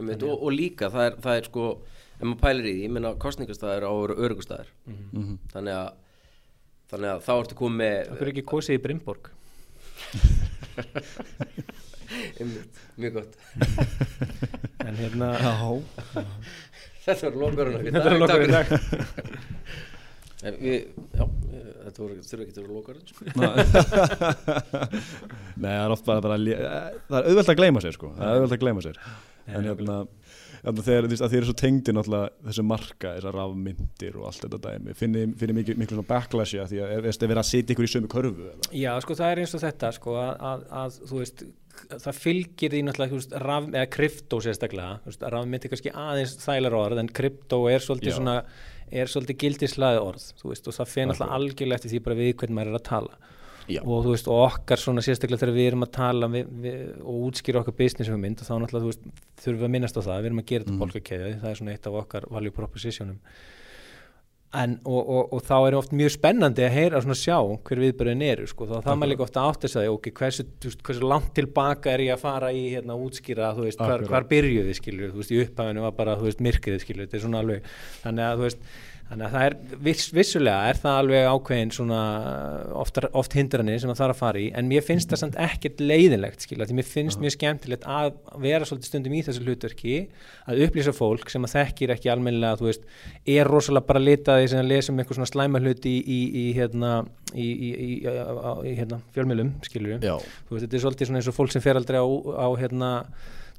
Einmitt, 0.00 0.22
og, 0.24 0.36
og 0.46 0.54
líka 0.54 0.90
það 0.92 1.08
er, 1.10 1.18
það 1.24 1.40
er 1.40 1.48
sko 1.50 1.64
ef 2.20 2.24
maður 2.28 2.42
pælir 2.44 2.66
í 2.68 2.72
því, 2.74 2.82
ég 2.84 2.92
meina 2.94 3.10
kostningastæður 3.24 3.86
á 3.88 3.90
að 3.90 4.00
vera 4.04 4.18
örugustæður 4.28 4.68
Mhm. 4.86 5.34
þannig 5.54 5.74
að 5.80 5.88
þannig 6.90 7.10
að 7.14 7.20
þá 7.26 7.32
ertu 7.40 7.54
komið 7.60 7.78
með 7.80 7.96
það 8.10 8.16
fyrir 8.20 8.32
ekki 8.34 8.50
kosið 8.52 8.76
í 8.78 8.82
Brimborg 8.84 9.22
einmitt, 12.40 12.74
mjög 12.98 13.12
gott. 13.20 13.32
En 14.90 14.94
hérna 14.96 15.28
þetta 17.04 17.24
var 17.28 17.34
lokarinn 17.40 17.92
þetta 17.92 18.10
lokkur 18.16 18.44
í 18.44 18.46
dag. 18.50 18.66
Við, 20.40 20.78
já, 21.12 21.20
eh, 21.20 21.26
þetta 21.84 21.98
þurfa 22.00 22.44
ekki 22.46 22.54
að 22.54 22.62
vera 22.62 22.72
lokarinn 22.72 23.08
sko. 23.10 23.22
Nei, 25.60 25.68
það 25.68 25.84
er 25.84 25.92
oft 25.94 26.06
bara, 26.08 26.20
bara 26.24 26.36
það 26.40 27.16
er 27.20 27.26
auðvelt 27.28 27.52
að 27.52 27.58
gleyma 27.60 27.80
sér 27.84 27.92
sko, 27.98 28.08
það 28.16 28.24
er 28.24 28.32
auðvelt 28.38 28.56
að 28.56 28.62
gleyma 28.64 28.80
sér. 28.86 28.96
En 29.50 29.66
hérna, 29.68 29.96
hérna 30.64 30.84
þegar 30.86 31.08
veist, 31.10 31.24
að 31.24 31.32
þið 31.32 31.40
eru 31.40 31.48
svo 31.48 31.56
tengdi 31.60 31.94
náttúrulega 31.96 32.48
þessu 32.48 32.64
marka, 32.66 33.14
þessar 33.16 33.38
rafmyndir 33.38 34.18
og 34.20 34.26
allt 34.30 34.44
þetta 34.44 34.60
dæmi, 34.66 34.96
finnir, 34.98 35.54
mikið, 35.60 35.80
miklu 35.80 35.98
svona 35.98 36.10
backlashi 36.10 36.60
að 36.60 36.74
því 36.74 36.82
að 36.84 36.92
er, 36.96 37.08
er 37.10 37.30
verið 37.30 37.42
að 37.42 37.48
setja 37.50 37.74
ykkur 37.74 37.88
í 37.88 37.92
sömu 37.94 38.12
körfu 38.12 38.50
eða? 38.50 38.70
Já, 38.76 38.92
sko 39.04 39.16
það 39.18 39.32
er 39.32 39.42
eins 39.44 39.56
og 39.56 39.64
þetta 39.64 39.92
sko 39.96 40.18
að, 40.20 40.32
að, 40.50 40.66
að 40.82 41.00
þú 41.00 41.22
veist 41.22 41.44
það 41.88 42.18
fylgir 42.18 42.74
því 42.74 42.82
náttúrulega 42.86 43.16
veist, 43.16 43.34
raf, 43.44 43.68
eða 43.70 43.88
kryptó 43.94 44.40
sérstaklega, 44.44 45.14
rafmynd 45.32 45.64
er 45.64 45.72
kannski 45.72 45.94
aðeins 45.96 46.36
þælar 46.42 46.76
orð 46.80 47.02
en 47.02 47.10
kryptó 47.20 47.60
er 47.70 47.84
svolítið 47.84 48.16
svona, 48.18 48.36
er 48.90 49.10
svolítið 49.10 49.38
gildislaði 49.44 50.02
orð, 50.02 50.26
þú 50.40 50.52
veist, 50.52 50.68
og 50.68 50.76
það 50.76 50.92
fyrir 50.94 51.10
náttúrulega 51.10 51.38
algjörlega 51.38 51.80
eftir 51.80 51.94
því 51.94 52.02
bara 52.06 52.18
við 52.20 52.32
hvernig 52.34 52.58
maður 52.58 52.72
er 52.72 52.80
að 52.80 52.88
tala. 52.90 53.20
Og 53.78 54.02
þú 54.06 54.14
veist, 54.14 54.30
og 54.30 54.42
okkar 54.46 54.82
svona 54.82 55.04
sérstaklega 55.04 55.44
þegar 55.44 55.56
við 55.56 55.70
erum 55.70 55.86
að 55.86 55.92
tala 55.96 56.30
við, 56.32 56.50
við, 56.64 56.82
og 57.04 57.22
útskýra 57.28 57.62
okkar 57.62 57.78
business 57.78 58.10
hugmynd 58.12 58.42
þá 58.42 58.52
náttúrulega, 58.56 58.90
veist, 58.90 59.24
þurfum 59.44 59.62
við 59.62 59.68
að 59.68 59.74
minnast 59.76 60.00
á 60.00 60.02
það. 60.02 60.18
Við 60.18 60.30
erum 60.30 60.42
að 60.42 60.50
gera 60.50 60.66
þetta 60.66 60.74
mm. 60.76 60.82
bólkakeið, 60.84 61.24
það 61.44 61.50
er 61.52 61.60
svona 61.60 61.74
eitt 61.76 61.88
af 61.90 61.98
okkar 62.02 62.28
value 62.34 62.56
propositionum 62.56 63.18
en, 64.50 64.76
og, 64.82 64.98
og, 64.98 65.34
og 65.36 65.42
þá 65.46 65.54
er 65.68 65.76
oft 65.78 65.92
mjög 65.94 66.10
spennandi 66.16 66.64
að 66.66 66.74
heyra 66.74 67.00
svona 67.04 67.16
sjá 67.18 67.36
hver 67.38 67.82
viðbörðin 67.84 68.24
eru 68.26 68.48
sko, 68.50 68.66
þá 68.66 68.80
það 68.82 68.96
maður 68.98 69.12
líka 69.12 69.24
ofta 69.26 69.44
átt 69.46 69.66
að 69.66 69.72
segja 69.76 69.92
ok, 69.94 70.08
hversu, 70.18 70.46
veist, 70.64 70.82
hversu 70.86 71.10
langt 71.12 71.30
tilbaka 71.36 71.92
er 71.92 72.04
ég 72.08 72.16
að 72.16 72.24
fara 72.24 72.50
í 72.50 72.64
hérna 72.72 72.96
útskýra 72.98 73.52
þú 73.54 73.68
veist, 73.68 73.82
hvar, 73.82 74.06
hvar 74.10 74.26
byrjuði 74.30 74.74
skilur, 74.78 75.12
þú 75.12 75.22
veist, 75.22 75.34
í 75.34 75.42
upphafinu 75.44 75.84
var 75.86 75.94
bara, 76.00 76.16
þú 76.18 76.26
veist, 76.26 76.42
myrkrið 76.48 76.82
skilur, 76.82 77.06
þetta 77.06 77.20
er 77.20 77.24
svona 77.26 77.44
alveg, 77.44 77.70
þannig 78.02 78.26
að 78.26 78.40
þú 78.40 78.48
veist 78.48 78.66
þannig 79.10 79.26
að 79.26 79.32
það 79.34 79.44
er, 79.48 79.54
viss, 79.82 80.10
vissulega 80.14 80.70
er 80.70 80.78
það 80.78 80.98
alveg 81.00 81.28
ákveðin 81.34 81.72
svona 81.74 82.00
oft, 82.78 83.00
oft 83.18 83.34
hindranir 83.34 83.80
sem 83.82 83.90
það 83.90 84.00
þarf 84.00 84.14
að 84.14 84.20
fara 84.20 84.42
í 84.42 84.44
en 84.54 84.68
mér 84.70 84.84
finnst 84.86 85.10
það 85.10 85.22
samt 85.24 85.38
ekkert 85.42 85.82
leiðinlegt 85.82 86.46
skilja, 86.46 86.68
því 86.68 86.76
mér 86.78 86.86
finnst 86.86 87.22
mjög 87.22 87.34
skemmtilegt 87.34 87.88
að 87.90 88.12
vera 88.44 88.68
svolítið 88.68 88.92
stundum 88.92 89.16
í 89.18 89.22
þessu 89.26 89.42
hlutverki 89.46 89.96
að 90.46 90.62
upplýsa 90.68 90.94
fólk 90.94 91.32
sem 91.34 91.48
að 91.48 91.56
þekkir 91.56 91.94
ekki 91.96 92.12
almennilega, 92.14 92.60
þú 92.60 92.70
veist, 92.70 92.86
er 93.34 93.50
rosalega 93.50 93.90
bara 93.90 94.04
litaði 94.04 94.52
sem 94.52 94.62
að 94.62 94.70
lesa 94.70 94.94
um 94.94 95.02
eitthvað 95.02 95.20
svona 95.20 95.32
slæma 95.32 95.64
hluti 95.64 95.96
í, 95.96 95.98
í, 96.06 96.20
í 96.44 96.46
hérna 96.54 96.94
í, 97.34 97.50
hérna, 98.78 99.02
fjölmjölum 99.16 99.52
skilur 99.66 99.98
Já, 99.98 100.16
þú 100.46 100.56
veist, 100.56 100.64
þetta 100.68 100.78
er 100.78 100.86
svolítið 100.86 101.10
svona 101.10 101.22
eins 101.22 101.30
og 101.30 101.38
fólk 101.40 101.54
sem 101.54 101.64
fer 101.64 101.78
aldrei 101.82 101.98
á, 101.98 102.06
á 102.06 102.48
hérna 102.62 102.90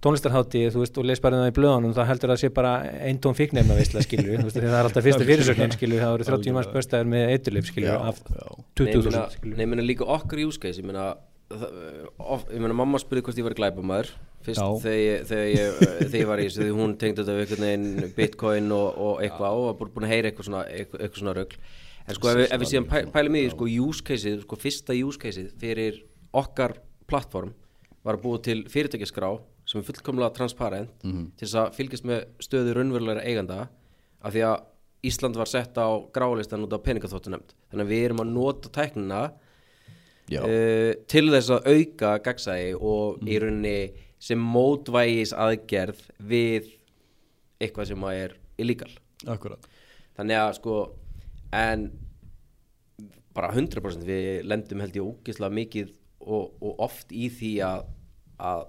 tónlistarhátti, 0.02 0.62
þú 0.74 0.82
veist, 0.84 0.98
og 0.98 1.06
les 1.06 1.20
bara 1.22 1.42
það 1.44 1.52
í 1.52 1.56
blöðunum 1.60 1.92
það 1.98 2.08
heldur 2.12 2.32
að 2.32 2.36
það 2.38 2.42
sé 2.44 2.50
bara 2.58 2.72
einn 3.08 3.20
tón 3.22 3.36
fíknefna 3.38 3.76
veistla, 3.78 4.02
skilur, 4.06 4.40
þú 4.42 4.48
veist, 4.48 4.58
það 4.62 4.78
er 4.80 4.88
alltaf 4.90 5.06
fyrsta 5.06 5.28
fyrirsögnin, 5.28 5.76
skilur, 5.78 6.02
það 6.02 6.16
eru 6.18 6.30
30 6.32 6.56
manns 6.58 6.72
böstaður 6.74 7.12
með 7.14 7.34
eiturlif, 7.36 7.68
skilur, 7.70 7.92
já, 7.92 8.00
af 8.10 8.22
já. 8.26 8.48
20.000, 8.82 9.14
Nei, 9.14 9.36
skilur. 9.36 9.62
ég 9.62 9.70
meina 9.76 9.86
líka 9.86 10.08
okkar 10.18 10.42
use 10.48 10.58
case 10.64 10.82
ég 10.82 10.90
of, 11.52 12.46
ég 12.48 12.62
meina 12.64 12.76
mamma 12.78 13.00
spurði 13.02 13.26
hvort 13.26 13.40
ég 13.42 13.46
var 13.48 13.56
glæpamaður 13.58 14.12
fyrst 14.46 14.62
þegar 14.84 15.00
ég, 15.02 15.24
þegar, 15.28 15.48
ég, 15.52 15.80
þegar 16.00 16.20
ég 16.22 16.30
var 16.30 16.42
í 16.42 16.46
þessu 16.48 16.64
því 16.64 16.76
hún 16.78 16.94
tengdi 17.02 17.20
þetta 17.22 17.36
við 17.36 17.42
einhvern 17.44 17.66
veginn 17.68 18.14
bitcoin 18.16 18.72
og, 18.76 19.00
og 19.08 19.20
eitthvað 19.26 19.58
og 19.60 19.66
var 19.68 19.92
búin- 19.92 20.08
að 20.08 20.14
heyra 20.16 20.32
eitthvað 20.32 20.48
svona, 20.48 20.62
eitthvað, 20.72 21.18
svona 21.20 21.34
rögl 21.38 21.58
en 22.08 22.18
sko 22.18 22.32
ef, 22.32 22.40
við- 22.40 22.48
ef 22.56 22.64
við 22.64 22.72
síðan 22.72 22.88
pæ, 22.94 22.98
pælum 23.14 23.36
í 23.38 23.44
því 23.44 23.52
sko 23.58 23.68
use 23.90 24.06
caseið, 24.08 24.40
sko 24.48 24.60
fyrsta 24.64 24.96
use 24.98 25.22
caseið 25.22 25.52
fyrir 25.62 26.00
okkar 26.42 26.78
plattform 27.12 27.52
var 28.08 28.18
að 28.18 28.24
búa 28.24 28.40
til 28.48 28.58
fyrirtækjaskrá 28.72 29.34
sem 29.72 29.80
er 29.80 29.88
fullkomlega 29.88 30.36
transparent 30.36 30.92
til 31.40 31.48
þess 31.48 31.60
að 31.62 31.78
fylgjast 31.78 32.08
með 32.10 32.26
stöðu 32.44 32.76
raunverulegra 32.76 33.24
eiganda 33.24 33.62
af 34.22 34.36
því 34.36 34.46
að 34.50 34.68
Ísland 35.08 35.40
var 35.40 35.50
sett 35.50 35.80
á 35.82 35.90
grálistan 36.14 36.62
út 36.68 36.76
af 36.76 36.84
peningaþóttunemnd 36.86 37.56
þannig 37.72 37.88
að 37.88 37.94
við 37.94 38.04
erum 38.06 38.22
að 38.22 38.34
nota 38.36 38.70
tæknina 38.76 39.22
uh, 39.32 40.92
til 41.10 41.26
þess 41.32 41.54
að 41.56 41.70
auka 41.72 42.12
gagsægi 42.28 42.76
og 42.78 43.24
í 43.26 43.40
rauninni 43.42 43.78
sem 44.22 44.42
mótvægis 44.54 45.34
aðgerð 45.34 46.04
við 46.30 46.70
eitthvað 47.62 47.90
sem 47.90 48.06
er 48.12 48.36
illegal. 48.62 48.92
Akkurat. 49.30 49.66
Þannig 50.18 50.38
að 50.42 50.52
sko 50.60 50.76
en 51.56 51.88
bara 53.36 53.52
100% 53.54 54.06
við 54.06 54.46
lendum 54.48 54.84
held 54.84 54.98
ég 54.98 55.08
ógeðslega 55.08 55.58
mikið 55.58 55.92
og, 56.22 56.52
og 56.62 56.84
oft 56.86 57.14
í 57.16 57.30
því 57.34 57.52
að, 57.66 57.86
að, 58.38 58.66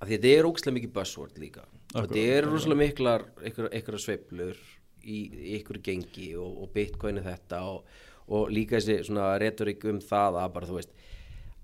að 0.00 0.12
þetta 0.12 0.32
er 0.32 0.48
ógeðslega 0.48 0.78
mikið 0.78 0.94
buzzword 0.96 1.38
líka. 1.40 1.66
Og 1.66 2.00
Akkurat, 2.02 2.10
þetta 2.12 2.38
er 2.38 2.48
rosalega 2.50 2.82
miklar 2.82 3.26
einhverja 3.42 4.02
sveiflur 4.02 4.58
í, 5.06 5.20
einhverju 5.56 5.84
gengi 5.86 6.32
og, 6.40 6.64
og 6.64 6.72
bitcoin 6.74 7.20
er 7.20 7.28
þetta 7.30 7.62
og, 7.70 7.86
og 8.26 8.50
líka 8.52 8.80
þessi 8.80 9.06
svona 9.08 9.30
retorik 9.40 9.86
um 9.88 10.02
það 10.02 10.40
að 10.42 10.50
bara 10.56 10.68
þú 10.70 10.80
veist 10.80 10.92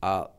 að 0.02 0.30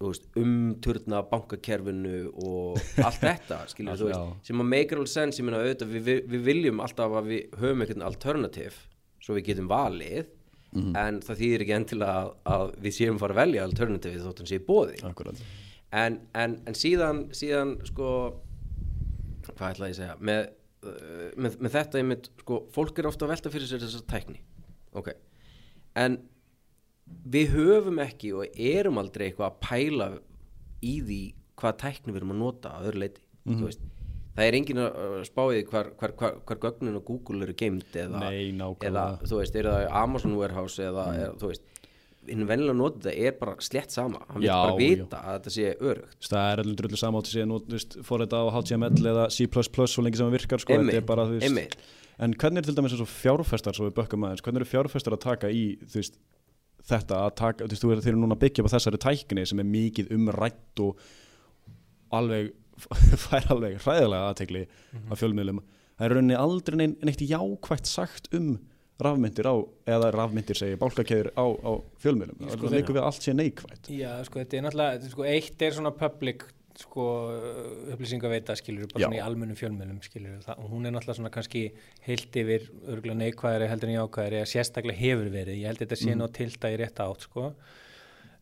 þú 0.00 0.10
veist, 0.10 0.28
umturna 0.40 1.18
bankakerfinu 1.28 2.18
og 2.40 2.78
allt 3.04 3.20
þetta 3.20 3.62
skilur 3.72 3.98
þú 4.00 4.06
Já. 4.08 4.16
veist, 4.16 4.46
sem 4.48 4.62
að 4.62 4.70
make 4.72 4.96
all 4.96 5.08
sense 5.10 5.40
ég 5.40 5.48
meina 5.48 5.60
auðvitað, 5.60 5.90
við, 5.92 6.06
við, 6.06 6.20
við 6.32 6.46
viljum 6.46 6.84
alltaf 6.84 7.16
að 7.20 7.32
við 7.34 7.58
höfum 7.60 7.84
einhvern 7.84 8.06
alternativ 8.08 8.78
svo 9.20 9.36
við 9.36 9.50
getum 9.50 9.68
valið 9.68 10.30
en 10.96 11.18
það 11.26 11.40
þýðir 11.42 11.64
ekki 11.64 11.74
endilega 11.76 12.14
að, 12.22 12.30
að 12.54 12.64
við 12.84 12.96
séum 12.96 13.18
fara 13.20 13.34
að 13.34 13.40
velja 13.42 13.66
alternativið 13.66 14.24
þótt 14.24 14.40
hann 14.40 14.50
sé 14.52 14.60
bóði 14.70 15.00
Akkurat 15.08 15.42
en, 15.96 16.20
en, 16.38 16.56
en 16.68 16.78
síðan 16.78 17.26
síðan 17.36 17.76
sko 17.88 18.10
hvað 19.56 19.74
ætla 19.74 19.90
ég 19.90 19.94
að 19.94 20.00
segja? 20.00 20.16
Með, 20.30 20.42
uh, 20.86 21.28
með, 21.36 21.56
með 21.58 21.76
þetta 21.76 22.00
einmitt, 22.00 22.30
sko, 22.42 22.60
fólk 22.74 23.00
er 23.00 23.08
ofta 23.10 23.26
að 23.26 23.34
velta 23.34 23.52
fyrir 23.52 23.70
sér 23.70 23.82
þessa 23.84 24.02
tækni. 24.10 24.42
Ok, 24.96 25.12
en 26.00 26.18
við 27.30 27.54
höfum 27.56 28.00
ekki 28.02 28.34
og 28.38 28.60
erum 28.60 29.00
aldrei 29.02 29.28
eitthvað 29.28 29.48
að 29.50 29.62
pæla 29.66 30.10
í 30.86 30.98
því 31.06 31.22
hvað 31.60 31.80
tækni 31.82 32.14
við 32.14 32.20
erum 32.22 32.34
að 32.36 32.42
nota 32.44 32.74
að 32.76 32.90
öðru 32.90 33.02
leiti 33.04 33.24
þú 33.48 33.64
veist. 33.66 33.82
Það 34.30 34.46
er 34.46 34.56
engin 34.56 34.80
að 34.80 35.14
spá 35.26 35.40
í 35.42 35.56
því 35.56 35.62
hvar, 35.68 35.88
hvar, 35.98 36.12
hvar, 36.20 36.36
hvar 36.46 36.60
gögnin 36.62 36.96
og 36.96 37.04
Google 37.08 37.44
eru 37.44 37.54
geimd 37.58 37.96
eða, 37.98 38.22
Nei, 38.22 38.52
eða 38.86 39.04
þú 39.24 39.40
veist, 39.40 39.58
er 39.58 39.68
það 39.68 39.86
Amazon 40.00 40.36
Warehouse 40.38 40.86
eða, 40.86 41.06
eða 41.18 41.34
þú 41.40 41.50
veist 41.50 41.79
hinn 42.28 42.44
venjulega 42.46 42.76
notið 42.76 43.06
þetta 43.06 43.26
er 43.28 43.36
bara 43.40 43.54
slett 43.64 43.90
sama 43.94 44.18
hann 44.28 44.42
vil 44.42 44.48
Já, 44.48 44.56
bara 44.60 44.74
já. 44.74 44.80
vita 44.82 45.20
að 45.24 45.36
þetta 45.38 45.52
sé 45.54 45.70
örugt 45.80 46.28
það 46.30 46.50
er 46.52 46.60
allir 46.64 46.76
drullu 46.80 46.98
samátt 47.00 47.30
síðan 47.32 47.54
út, 47.56 47.64
þú 47.70 47.78
veist, 47.78 47.96
fór 48.04 48.24
þetta 48.26 48.40
á 48.40 48.46
HTML 48.58 49.08
eða 49.14 49.24
C++ 49.32 49.48
svo 49.48 50.04
lengi 50.04 50.20
sem 50.20 50.28
það 50.28 50.36
virkar 50.36 50.60
sko, 50.64 50.76
þetta 50.82 50.98
er 51.00 51.06
bara, 51.08 51.24
þú 51.30 51.38
veist, 51.40 51.78
en 52.20 52.34
hvernig 52.36 52.60
er 52.60 52.68
til 52.68 52.76
dæmis 52.76 52.92
eins 52.92 53.00
og 53.06 53.08
fjárfestar 53.14 53.74
svo 53.78 53.88
við 53.88 53.96
bökkum 53.96 54.26
aðeins, 54.28 54.44
hvernig 54.44 54.60
eru 54.60 54.68
fjárfestar 54.74 55.16
að 55.16 55.22
taka 55.24 55.48
í 55.50 55.64
þú 55.88 55.96
veist, 56.02 56.20
þetta 56.90 57.22
að 57.24 57.34
taka, 57.40 57.64
þú 57.64 57.72
veist, 57.72 58.04
þú 58.04 58.12
eru 58.12 58.20
núna 58.20 58.36
að 58.36 58.42
byggja 58.44 58.62
upp 58.64 58.68
á 58.68 58.74
þessari 58.76 59.00
tækni 59.06 59.46
sem 59.48 59.60
er 59.64 59.68
mikið 59.72 60.12
umrætt 60.16 60.84
og 60.84 61.00
alveg 62.20 62.52
fær 63.26 63.48
alveg 63.52 63.78
hræðilega 63.84 64.28
aðtegli 64.32 64.66
Mhm. 64.92 65.12
af 65.12 65.20
fjölmiðlum, 65.20 65.58
það 65.98 66.04
er 66.06 66.14
rauninni 66.16 66.36
aldrei 66.40 66.76
neitt 66.90 67.20
jákvætt 67.28 67.86
sagt 67.88 68.28
um 68.36 68.58
rafmyndir 69.06 69.48
á, 69.50 69.54
eða 69.86 70.10
rafmyndir 70.14 70.56
segi 70.60 70.76
bálkakeður 70.80 71.32
á, 71.36 71.44
á 71.46 71.72
fjölmiðlum 72.02 72.50
Sko, 72.54 72.66
það 72.68 72.76
leikur 72.78 72.96
við 72.98 73.04
allt 73.08 73.22
sé 73.26 73.34
neikvætt 73.36 73.90
Já, 73.94 74.12
sko, 74.28 74.40
þetta 74.42 74.56
er 74.60 74.64
náttúrulega, 74.68 75.10
sko, 75.14 75.26
eitt 75.28 75.62
er 75.66 75.76
svona 75.76 75.92
public 75.96 76.46
sko, 76.80 77.04
upplýsingaveita 77.92 78.54
skilur, 78.56 78.86
bara 78.92 79.02
Já. 79.02 79.08
svona 79.08 79.18
í 79.18 79.24
almennum 79.24 79.58
fjölmjölum 79.58 79.98
skilur, 80.04 80.38
það, 80.46 80.62
hún 80.70 80.86
er 80.88 80.94
náttúrulega 80.94 81.18
svona 81.18 81.32
kannski 81.34 81.64
heilt 82.06 82.38
yfir 82.40 82.68
örgulega 82.88 83.18
neikvæðari 83.20 83.68
heldur 83.68 83.90
en 83.90 83.96
jákvæðari 83.98 84.40
að 84.40 84.48
sérstaklega 84.54 85.00
hefur 85.02 85.30
verið, 85.34 85.58
ég 85.60 85.68
held 85.70 85.82
þetta 85.82 85.98
sé 86.00 86.10
Mhm. 86.14 86.22
ná 86.22 86.32
tilta 86.38 86.70
í 86.72 86.78
rétt 86.80 87.02
átt 87.04 87.26
sko 87.28 87.50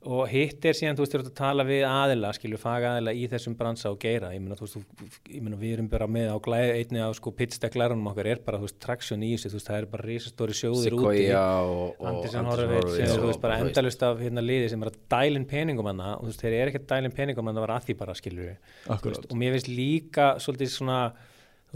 og 0.06 0.28
hitt 0.30 0.62
er 0.68 0.76
síðan, 0.78 0.94
þú 0.94 1.02
veist, 1.02 1.12
þú 1.14 1.18
ert 1.18 1.28
að 1.32 1.36
tala 1.40 1.64
við 1.66 1.80
aðila, 1.88 2.30
skilju, 2.36 2.58
faga 2.62 2.92
aðila 2.94 3.14
í 3.18 3.24
þessum 3.32 3.56
bransa 3.58 3.90
og 3.90 3.98
geira, 4.02 4.30
ég 4.34 4.42
meina, 4.44 4.54
þú 4.58 4.66
veist, 4.66 4.76
þú, 4.78 5.08
ég 5.34 5.42
meina, 5.42 5.58
við 5.58 5.72
erum 5.74 5.88
bara 5.90 6.06
með 6.14 6.28
á 6.30 6.36
glæði, 6.44 6.76
einni 6.78 7.02
á 7.02 7.10
sko 7.18 7.32
pittsteklarunum 7.34 8.10
okkar 8.12 8.30
er 8.30 8.42
bara, 8.46 8.60
þú 8.60 8.68
veist, 8.68 8.78
traksjón 8.84 9.24
í 9.26 9.32
þessu, 9.34 9.50
þú 9.50 9.58
veist, 9.58 9.70
það 9.70 9.80
er 9.80 9.88
bara 9.94 10.06
risastóri 10.06 10.58
sjóðir 10.58 10.98
úti, 10.98 11.02
Sequoia 11.02 11.42
og, 11.66 11.82
og 11.98 12.10
Andersen 12.12 12.50
er, 12.78 12.88
þú 13.10 13.32
veist, 13.32 13.42
bara 13.42 13.58
endalust 13.64 14.04
af 14.06 14.22
hérna 14.22 14.44
liði 14.44 14.70
sem 14.70 14.86
er 14.86 14.92
að 14.92 15.00
dælin 15.16 15.48
peningum 15.50 15.90
hana. 15.90 16.12
Og 16.18 16.28
þú 16.28 16.32
veist, 16.32 16.44
þeir 16.44 16.58
eru 16.60 16.72
ekki 16.72 16.82
að 16.84 16.90
dælin 16.94 17.16
peningum 17.18 17.50
hana, 17.50 17.58
það 17.58 17.66
var 17.66 17.74
að 17.74 17.88
því 17.88 17.98
bara, 18.04 18.18
skilju, 18.22 18.54
og 18.94 19.34
mér 19.42 19.58
finnst 19.58 19.72
líka 19.72 20.30
svolítið 20.44 20.72
svona 20.78 21.00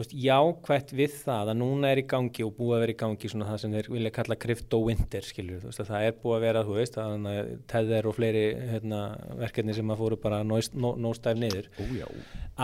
veist, 0.00 0.14
jákvætt 0.16 0.92
við 0.96 1.16
það 1.20 1.50
að 1.52 1.58
núna 1.60 1.90
er 1.92 2.00
í 2.00 2.04
gangi 2.08 2.46
og 2.46 2.54
búið 2.56 2.76
að 2.76 2.82
vera 2.84 2.94
í 2.94 2.98
gangi 3.02 3.30
svona 3.32 3.48
það 3.50 3.58
sem 3.62 3.74
þeir 3.76 3.90
vilja 3.92 4.12
kalla 4.16 4.38
crypto 4.44 4.80
winter 4.86 5.26
skilur, 5.26 5.58
þú 5.60 5.68
veist 5.68 5.82
að 5.84 5.90
það 5.90 6.06
er 6.06 6.16
búið 6.22 6.36
að 6.36 6.46
vera 6.46 6.62
þú 6.68 6.78
veist 6.78 6.96
að 7.02 7.26
teðir 7.72 8.08
og 8.08 8.16
fleiri 8.16 8.46
hérna, 8.70 9.02
verkefni 9.42 9.76
sem 9.76 9.92
að 9.92 10.00
fóru 10.00 10.18
bara 10.22 10.40
nóstæf 10.46 11.36
niður. 11.36 11.68
Ójá. 11.82 12.08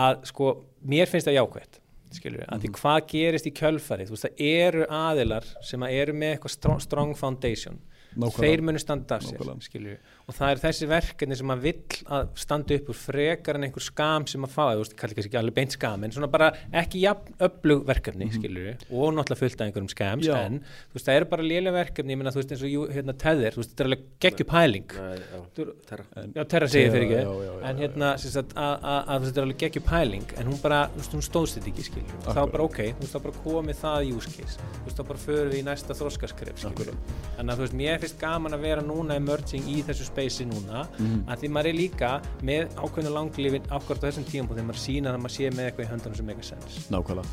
að 0.07 0.25
sko, 0.31 0.55
mér 0.81 1.11
finnst 1.11 1.29
það 1.29 1.39
jákvætt 1.39 1.79
skilur, 2.17 2.45
að 2.49 2.65
því 2.65 2.73
hvað 2.79 2.99
gerist 3.11 3.47
í 3.47 3.53
kjölfarið 3.59 4.09
þú 4.09 4.15
veist, 4.15 4.25
það 4.25 4.43
eru 4.49 4.89
aðilar 4.97 5.47
sem 5.69 5.85
að 5.85 5.95
eru 6.01 6.15
með 6.17 6.35
eitthvað 6.35 6.55
strong, 6.55 6.81
strong 6.81 7.17
foundation. 7.17 7.77
Nákvæmlega. 8.09 8.41
þeir 8.41 8.61
munu 8.65 8.79
standa 8.81 9.19
af 9.19 9.25
sér 9.27 9.49
skilur, 9.61 9.99
og 10.29 10.35
það 10.37 10.51
er 10.53 10.59
þessi 10.61 10.87
verkefni 10.89 11.37
sem 11.39 11.51
að 11.53 11.63
vill 11.63 11.99
að 12.13 12.27
standa 12.37 12.75
upp 12.77 12.89
úr 12.93 12.97
frekar 12.99 13.57
en 13.57 13.65
einhver 13.65 13.81
skam 13.83 14.27
sem 14.29 14.45
að 14.45 14.51
fá, 14.53 14.65
þú 14.75 14.83
veist, 14.83 14.95
kallir 14.99 15.17
kannski 15.17 15.31
ekki 15.31 15.39
alveg 15.41 15.55
beint 15.57 15.73
skam 15.75 16.05
en 16.05 16.13
svona 16.13 16.29
bara 16.29 16.51
ekki 16.83 17.01
jafn 17.01 17.33
öflug 17.49 17.85
verkefni 17.89 18.27
mm 18.29 18.37
skilur, 18.39 18.75
og 18.93 19.15
náttúrulega 19.17 19.39
fullt 19.39 19.59
af 19.59 19.65
einhverjum 19.65 19.89
skams 19.89 20.27
Já. 20.27 20.35
en 20.45 20.59
þú 20.61 20.93
veist, 20.99 21.07
það 21.07 21.15
eru 21.17 21.27
bara 21.31 21.45
lélega 21.49 21.73
verkefni, 21.79 22.13
ég 22.13 22.19
meina 22.19 22.33
þú 22.35 22.39
veist 22.43 22.51
eins 22.53 22.63
og 22.67 22.93
hérna 22.93 23.15
teðir, 23.23 23.55
þú 23.55 23.61
veist, 23.63 23.71
þetta 23.73 23.81
er 23.83 23.89
alveg 23.89 24.03
geggjupæling 24.25 24.89
Nei, 24.99 25.17
já, 26.37 26.43
terra. 26.45 26.69
Segir 26.69 26.93
fyrir 26.93 27.05
ekki. 27.07 27.21
en 27.71 27.81
hérna, 27.81 28.11
þetta 28.21 29.33
er 29.33 29.41
alveg 29.47 29.59
geggjum 29.63 29.85
pæling 29.89 30.27
en 30.37 30.51
hún 30.51 30.59
bara, 30.61 30.83
þú 30.93 31.01
veist, 31.01 31.17
hún 31.17 31.25
stóðst 31.25 31.57
þetta 31.57 31.73
ekki 31.73 31.87
skilur 31.89 32.13
þá 32.21 32.29
Akkurat. 32.29 32.53
bara 32.53 32.63
ok, 32.69 32.79
þú 32.85 33.01
veist, 33.01 33.15
þá 33.15 33.19
bara 33.25 33.35
komið 33.47 33.81
það 33.81 33.99
case. 34.29 34.55
Þú 34.77 34.85
veist, 34.85 34.97
þá 34.99 35.03
bara 35.09 35.23
förum 35.25 35.49
við 35.49 35.59
í 35.59 35.65
næsta 35.65 35.97
þróskaskref 35.97 36.61
skilur 36.61 36.97
þannig 37.35 37.51
að 37.51 37.57
þú 37.57 37.63
veist, 37.65 37.77
spacei 40.19 40.45
núna 40.49 40.87
Mhm. 40.99 41.23
að 41.27 41.37
því 41.43 41.49
maður 41.55 41.69
er 41.69 41.77
líka 41.79 42.11
með 42.43 42.67
ákveðnu 42.75 43.11
langlífin 43.17 43.63
ákvært 43.69 44.03
á 44.03 44.07
þessum 44.09 44.25
tíum 44.25 44.47
þegar 44.47 44.65
maður 44.69 44.83
sína 44.85 45.13
að 45.13 45.21
maður 45.23 45.35
sé 45.37 45.49
með 45.51 45.65
eitthvað 45.71 45.85
í 45.85 45.89
höndunum 45.93 46.15
sem 46.15 46.29
a 46.29 46.43
sense 46.43 46.89
Nákvæmlega. 46.91 47.27